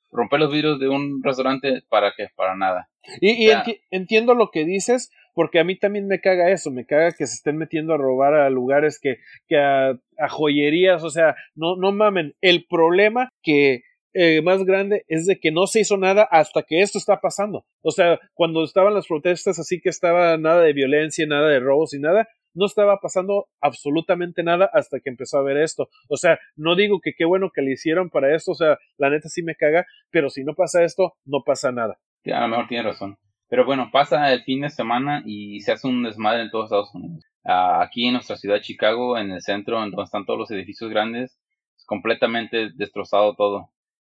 Romper 0.09 0.39
los 0.39 0.51
vidrios 0.51 0.79
de 0.79 0.87
un 0.87 1.21
restaurante, 1.21 1.83
¿para 1.89 2.13
qué? 2.15 2.27
Para 2.35 2.55
nada. 2.55 2.89
Y, 3.19 3.49
entiendo 3.91 4.35
lo 4.35 4.51
que 4.51 4.63
dices, 4.63 5.11
porque 5.33 5.59
a 5.59 5.65
mí 5.65 5.77
también 5.77 6.07
me 6.07 6.21
caga 6.21 6.49
eso, 6.49 6.71
me 6.71 6.85
caga 6.85 7.11
que 7.11 7.27
se 7.27 7.35
estén 7.35 7.57
metiendo 7.57 7.93
a 7.93 7.97
robar 7.97 8.33
a 8.35 8.49
lugares 8.49 8.99
que, 9.01 9.17
que 9.47 9.57
a, 9.57 9.99
a 10.17 10.29
joyerías, 10.29 11.03
o 11.03 11.09
sea, 11.09 11.35
no, 11.55 11.75
no 11.75 11.91
mamen. 11.91 12.35
El 12.39 12.65
problema 12.65 13.29
que 13.43 13.81
eh, 14.19 14.41
más 14.41 14.63
grande 14.63 15.05
es 15.07 15.27
de 15.27 15.39
que 15.39 15.51
no 15.51 15.67
se 15.67 15.81
hizo 15.81 15.95
nada 15.95 16.27
hasta 16.31 16.63
que 16.63 16.81
esto 16.81 16.97
está 16.97 17.21
pasando. 17.21 17.65
O 17.83 17.91
sea, 17.91 18.19
cuando 18.33 18.63
estaban 18.63 18.95
las 18.95 19.05
protestas 19.05 19.59
así 19.59 19.79
que 19.79 19.89
estaba 19.89 20.37
nada 20.37 20.61
de 20.61 20.73
violencia, 20.73 21.27
nada 21.27 21.49
de 21.49 21.59
robos 21.59 21.93
y 21.93 21.99
nada, 21.99 22.27
no 22.55 22.65
estaba 22.65 22.97
pasando 22.99 23.45
absolutamente 23.61 24.41
nada 24.41 24.71
hasta 24.73 24.99
que 25.01 25.11
empezó 25.11 25.37
a 25.37 25.43
ver 25.43 25.57
esto. 25.57 25.89
O 26.09 26.17
sea, 26.17 26.39
no 26.55 26.75
digo 26.75 26.99
que 26.99 27.13
qué 27.15 27.25
bueno 27.25 27.51
que 27.53 27.61
le 27.61 27.73
hicieron 27.73 28.09
para 28.09 28.35
esto, 28.35 28.53
o 28.53 28.55
sea, 28.55 28.79
la 28.97 29.11
neta 29.11 29.29
sí 29.29 29.43
me 29.43 29.53
caga, 29.53 29.85
pero 30.09 30.31
si 30.31 30.43
no 30.43 30.55
pasa 30.55 30.83
esto, 30.83 31.13
no 31.23 31.43
pasa 31.45 31.71
nada. 31.71 31.99
a 32.25 32.41
lo 32.41 32.47
mejor 32.47 32.67
tiene 32.67 32.85
razón. 32.85 33.17
Pero 33.49 33.65
bueno, 33.65 33.89
pasa 33.91 34.33
el 34.33 34.41
fin 34.41 34.61
de 34.61 34.71
semana 34.71 35.21
y 35.27 35.59
se 35.59 35.73
hace 35.73 35.87
un 35.87 36.01
desmadre 36.01 36.41
en 36.41 36.49
todos 36.49 36.65
Estados 36.65 36.95
Unidos. 36.95 37.23
Ah, 37.45 37.83
aquí 37.83 38.07
en 38.07 38.13
nuestra 38.13 38.35
ciudad 38.35 38.61
Chicago, 38.61 39.15
en 39.15 39.29
el 39.29 39.41
centro, 39.41 39.77
en 39.83 39.91
donde 39.91 40.05
están 40.05 40.25
todos 40.25 40.39
los 40.39 40.49
edificios 40.49 40.89
grandes, 40.89 41.39
es 41.77 41.85
completamente 41.85 42.71
destrozado 42.73 43.35
todo 43.35 43.69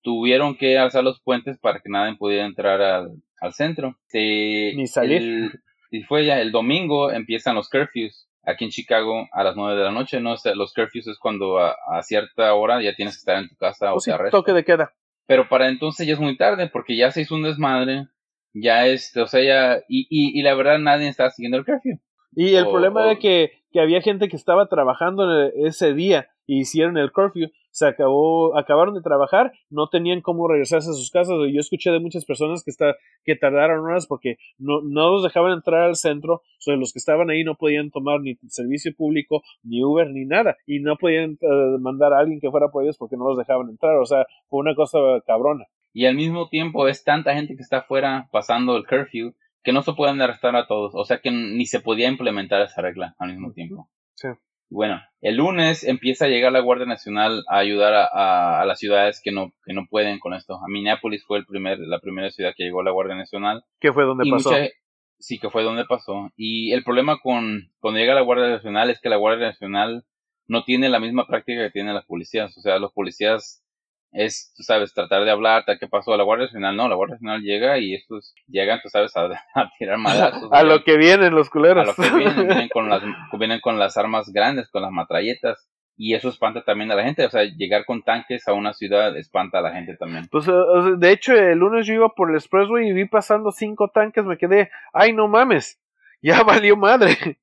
tuvieron 0.03 0.57
que 0.57 0.79
alzar 0.79 1.05
los 1.05 1.21
puentes 1.21 1.59
para 1.59 1.81
que 1.81 1.89
nadie 1.89 2.17
pudiera 2.17 2.47
entrar 2.47 2.81
al, 2.81 3.53
centro. 3.53 3.97
Ni 4.13 4.87
salir. 4.87 5.61
y 5.91 6.03
fue 6.03 6.25
ya 6.25 6.41
el 6.41 6.53
domingo 6.53 7.11
empiezan 7.11 7.55
los 7.55 7.69
curfews 7.69 8.29
aquí 8.43 8.65
en 8.65 8.71
Chicago 8.71 9.29
a 9.33 9.45
las 9.45 9.57
9 9.57 9.77
de 9.77 9.85
la 9.85 9.91
noche, 9.91 10.21
¿no? 10.21 10.35
los 10.55 10.75
curfews 10.75 11.07
es 11.07 11.19
cuando 11.19 11.59
a, 11.59 11.75
cierta 12.03 12.55
hora 12.55 12.83
ya 12.83 12.95
tienes 12.95 13.15
que 13.15 13.19
estar 13.19 13.39
en 13.39 13.49
tu 13.49 13.57
casa 13.57 13.91
o 13.91 13.95
pues 13.95 14.05
sí, 14.05 14.13
toque 14.31 14.53
de 14.53 14.65
queda. 14.65 14.93
Pero 15.27 15.49
para 15.49 15.69
entonces 15.69 16.07
ya 16.07 16.15
es 16.15 16.21
muy 16.21 16.37
tarde 16.37 16.69
porque 16.69 16.97
ya 16.97 17.11
se 17.11 17.23
hizo 17.23 17.35
un 17.35 17.43
desmadre, 17.43 18.09
ya 18.53 18.87
este, 18.87 19.21
o 19.21 19.27
sea, 19.27 19.43
ya, 19.43 19.83
y, 19.89 20.07
y, 20.09 20.43
la 20.43 20.55
verdad 20.55 20.79
nadie 20.79 21.09
estaba 21.09 21.31
siguiendo 21.31 21.59
el 21.59 21.65
curfew. 21.65 22.01
Y 22.35 22.55
el 22.55 22.67
problema 22.67 23.05
era 23.05 23.19
que, 23.19 23.53
que 23.73 23.81
había 23.81 24.01
gente 24.01 24.29
que 24.29 24.37
estaba 24.37 24.69
trabajando 24.69 25.51
ese 25.55 25.95
día 25.95 26.31
y 26.51 26.63
hicieron 26.63 26.99
el 26.99 27.13
curfew 27.13 27.49
se 27.71 27.87
acabó, 27.87 28.59
acabaron 28.59 28.97
de 28.97 29.03
trabajar, 29.03 29.53
no 29.71 29.89
tenían 29.89 30.21
cómo 30.21 30.49
regresarse 30.49 30.91
a 30.91 30.95
sus 30.95 31.09
casas. 31.13 31.37
Yo 31.53 31.61
escuché 31.61 31.93
de 31.93 32.01
muchas 32.01 32.25
personas 32.25 32.65
que, 32.65 32.73
está, 32.73 32.97
que 33.25 33.37
tardaron 33.37 33.85
horas 33.85 34.09
porque 34.09 34.37
no, 34.59 34.81
no 34.83 35.13
los 35.13 35.23
dejaban 35.23 35.53
entrar 35.53 35.83
al 35.83 35.95
centro, 35.95 36.35
o 36.35 36.43
sea, 36.59 36.75
los 36.75 36.93
que 36.93 36.99
estaban 36.99 37.31
ahí 37.31 37.45
no 37.45 37.55
podían 37.55 37.93
tomar 37.93 38.21
ni 38.21 38.35
servicio 38.49 38.93
público, 38.97 39.43
ni 39.63 39.85
Uber, 39.85 40.11
ni 40.11 40.25
nada, 40.25 40.57
y 40.67 40.81
no 40.81 40.97
podían 40.97 41.39
eh, 41.41 41.79
mandar 41.79 42.15
a 42.15 42.19
alguien 42.19 42.41
que 42.41 42.51
fuera 42.51 42.67
por 42.73 42.83
ellos 42.83 42.99
porque 42.99 43.17
no 43.17 43.29
los 43.29 43.39
dejaban 43.39 43.69
entrar, 43.69 43.97
o 43.99 44.07
sea, 44.07 44.27
fue 44.49 44.59
una 44.59 44.75
cosa 44.75 44.99
cabrona. 45.25 45.67
Y 45.93 46.07
al 46.07 46.17
mismo 46.17 46.49
tiempo 46.49 46.89
es 46.89 47.05
tanta 47.05 47.33
gente 47.35 47.55
que 47.55 47.63
está 47.63 47.79
afuera 47.79 48.29
pasando 48.33 48.77
el 48.77 48.87
curfew 48.89 49.35
que 49.63 49.73
no 49.73 49.83
se 49.83 49.93
pueden 49.93 50.21
arrestar 50.21 50.57
a 50.57 50.67
todos, 50.67 50.97
o 50.97 51.05
sea 51.05 51.21
que 51.21 51.31
ni 51.31 51.67
se 51.67 51.79
podía 51.79 52.09
implementar 52.09 52.63
esa 52.63 52.83
regla 52.83 53.15
al 53.21 53.31
mismo 53.31 53.53
tiempo. 53.53 53.89
Sí. 54.15 54.27
Bueno, 54.71 55.03
el 55.21 55.37
lunes 55.37 55.83
empieza 55.85 56.25
a 56.27 56.29
llegar 56.29 56.53
la 56.53 56.61
Guardia 56.61 56.87
Nacional 56.87 57.45
a 57.49 57.59
ayudar 57.59 57.93
a, 57.93 58.61
a, 58.61 58.65
las 58.65 58.79
ciudades 58.79 59.21
que 59.23 59.33
no, 59.33 59.53
que 59.65 59.75
no 59.75 59.87
pueden 59.91 60.21
con 60.21 60.33
esto. 60.33 60.55
A 60.55 60.69
Minneapolis 60.69 61.25
fue 61.27 61.39
el 61.39 61.45
primer, 61.45 61.79
la 61.81 61.99
primera 61.99 62.31
ciudad 62.31 62.55
que 62.57 62.65
llegó 62.65 62.83
la 62.83 62.93
Guardia 62.93 63.17
Nacional. 63.17 63.65
¿Qué 63.81 63.93
fue 63.93 64.05
donde 64.05 64.31
pasó? 64.31 64.53
sí, 65.19 65.39
que 65.39 65.51
fue 65.51 65.63
donde 65.63 65.85
pasó. 65.85 66.31
Y 66.37 66.73
el 66.73 66.85
problema 66.85 67.19
con 67.21 67.71
cuando 67.81 67.99
llega 67.99 68.15
la 68.15 68.23
Guardia 68.23 68.49
Nacional 68.49 68.91
es 68.91 69.01
que 69.01 69.11
la 69.11 69.17
Guardia 69.17 69.49
Nacional 69.49 70.05
no 70.47 70.65
tiene 70.65 70.89
la 70.89 71.01
misma 71.01 71.27
práctica 71.27 71.63
que 71.63 71.71
tienen 71.71 71.95
las 71.95 72.07
policías. 72.07 72.57
O 72.57 72.61
sea, 72.61 72.79
los 72.79 72.93
policías 72.93 73.63
es, 74.13 74.53
tú 74.57 74.63
sabes, 74.63 74.93
tratar 74.93 75.25
de 75.25 75.31
hablar, 75.31 75.65
¿qué 75.79 75.87
pasó? 75.87 76.17
La 76.17 76.25
Guardia 76.25 76.47
Nacional 76.47 76.77
no, 76.77 76.89
la 76.89 76.97
Guardia 76.97 77.15
Nacional 77.15 77.43
llega 77.43 77.79
y 77.79 77.95
estos 77.95 78.35
llegan, 78.49 78.81
tú 78.83 78.89
sabes, 78.89 79.17
a, 79.17 79.29
tirar 79.79 79.99
madrazos. 79.99 80.49
a 80.53 80.63
lo 80.63 80.83
que 80.83 80.97
vienen 80.97 81.35
los 81.35 81.51
culeros. 81.51 81.85
A 81.85 81.87
lo 81.87 81.95
que 81.95 82.17
vienen, 82.17 82.47
vienen 82.47 82.69
con, 82.69 82.89
las, 82.89 83.03
vienen 83.39 83.61
con 83.61 83.79
las 83.79 83.97
armas 83.97 84.33
grandes, 84.33 84.69
con 84.71 84.83
las 84.83 84.91
matralletas. 84.91 85.69
Y 86.03 86.15
eso 86.15 86.31
espanta 86.31 86.65
también 86.65 86.91
a 86.91 86.95
la 86.95 87.05
gente, 87.05 87.27
o 87.27 87.31
sea, 87.31 87.45
llegar 87.45 87.85
con 87.85 88.03
tanques 88.03 88.49
a 88.49 88.55
una 88.55 88.73
ciudad 88.73 89.15
espanta 89.19 89.59
a 89.59 89.63
la 89.63 89.73
gente 89.73 89.99
también. 89.99 90.29
Pues, 90.29 90.47
de 90.47 91.13
hecho, 91.13 91.35
el 91.35 91.59
lunes 91.59 91.87
yo 91.87 91.93
iba 91.93 92.09
por 92.15 92.31
el 92.31 92.37
expressway 92.37 92.89
y 92.89 92.95
vi 92.95 93.05
pasando 93.05 93.51
cinco 93.51 93.89
tanques, 93.89 94.25
me 94.25 94.39
quedé, 94.39 94.71
ay, 94.95 95.13
no 95.13 95.29
mames, 95.29 95.79
ya 96.23 96.43
valió 96.43 96.75
madre. 96.75 97.39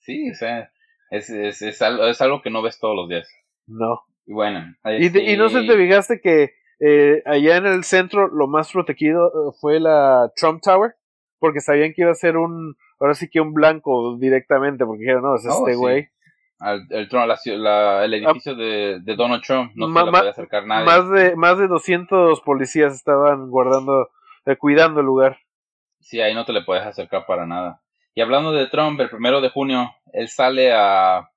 Sí, 0.00 0.30
o 0.30 0.34
sea, 0.34 0.70
es, 1.10 1.30
es, 1.30 1.62
es, 1.62 1.80
algo, 1.80 2.06
es 2.06 2.20
algo 2.20 2.42
que 2.42 2.50
no 2.50 2.60
ves 2.60 2.78
todos 2.78 2.94
los 2.94 3.08
días. 3.08 3.26
No. 3.66 4.02
Y 4.26 4.32
bueno. 4.32 4.74
Y, 4.98 5.36
no 5.36 5.48
sé 5.48 5.62
si 5.62 5.66
te 5.66 5.76
fijaste 5.76 6.20
que 6.20 6.54
eh, 6.80 7.22
allá 7.26 7.56
en 7.56 7.66
el 7.66 7.84
centro 7.84 8.28
lo 8.28 8.46
más 8.46 8.72
protegido 8.72 9.28
eh, 9.28 9.56
fue 9.60 9.80
la 9.80 10.30
Trump 10.36 10.60
Tower, 10.62 10.94
porque 11.38 11.60
sabían 11.60 11.92
que 11.94 12.02
iba 12.02 12.10
a 12.10 12.14
ser 12.14 12.36
un, 12.36 12.76
ahora 12.98 13.14
sí 13.14 13.28
que 13.28 13.40
un 13.40 13.52
blanco 13.52 14.16
directamente, 14.18 14.84
porque 14.84 15.02
dijeron, 15.02 15.22
no, 15.22 15.36
es 15.36 15.46
oh, 15.46 15.66
este 15.66 15.76
güey. 15.76 16.08
El, 16.60 16.86
el, 16.90 18.14
edificio 18.14 18.54
de, 18.54 19.00
Donald 19.16 19.42
Trump 19.42 19.72
no 19.74 19.92
se 19.92 20.04
le 20.04 20.10
puede 20.10 20.30
acercar 20.30 20.66
nadie. 20.66 20.86
Más 20.86 21.10
de, 21.10 21.36
más 21.36 21.58
de 21.58 21.68
200 21.68 22.40
policías 22.40 22.94
estaban 22.94 23.50
guardando, 23.50 24.08
eh, 24.46 24.56
cuidando 24.56 25.00
el 25.00 25.06
lugar. 25.06 25.38
Sí, 26.00 26.20
ahí 26.20 26.34
no 26.34 26.44
te 26.44 26.52
le 26.52 26.62
puedes 26.62 26.84
acercar 26.84 27.26
para 27.26 27.46
nada. 27.46 27.82
Y 28.14 28.20
hablando 28.20 28.52
de 28.52 28.66
Trump, 28.68 28.98
el 29.00 29.10
primero 29.10 29.40
de 29.40 29.50
junio, 29.50 29.90
él 30.12 30.28
sale 30.28 30.72
a 30.72 31.28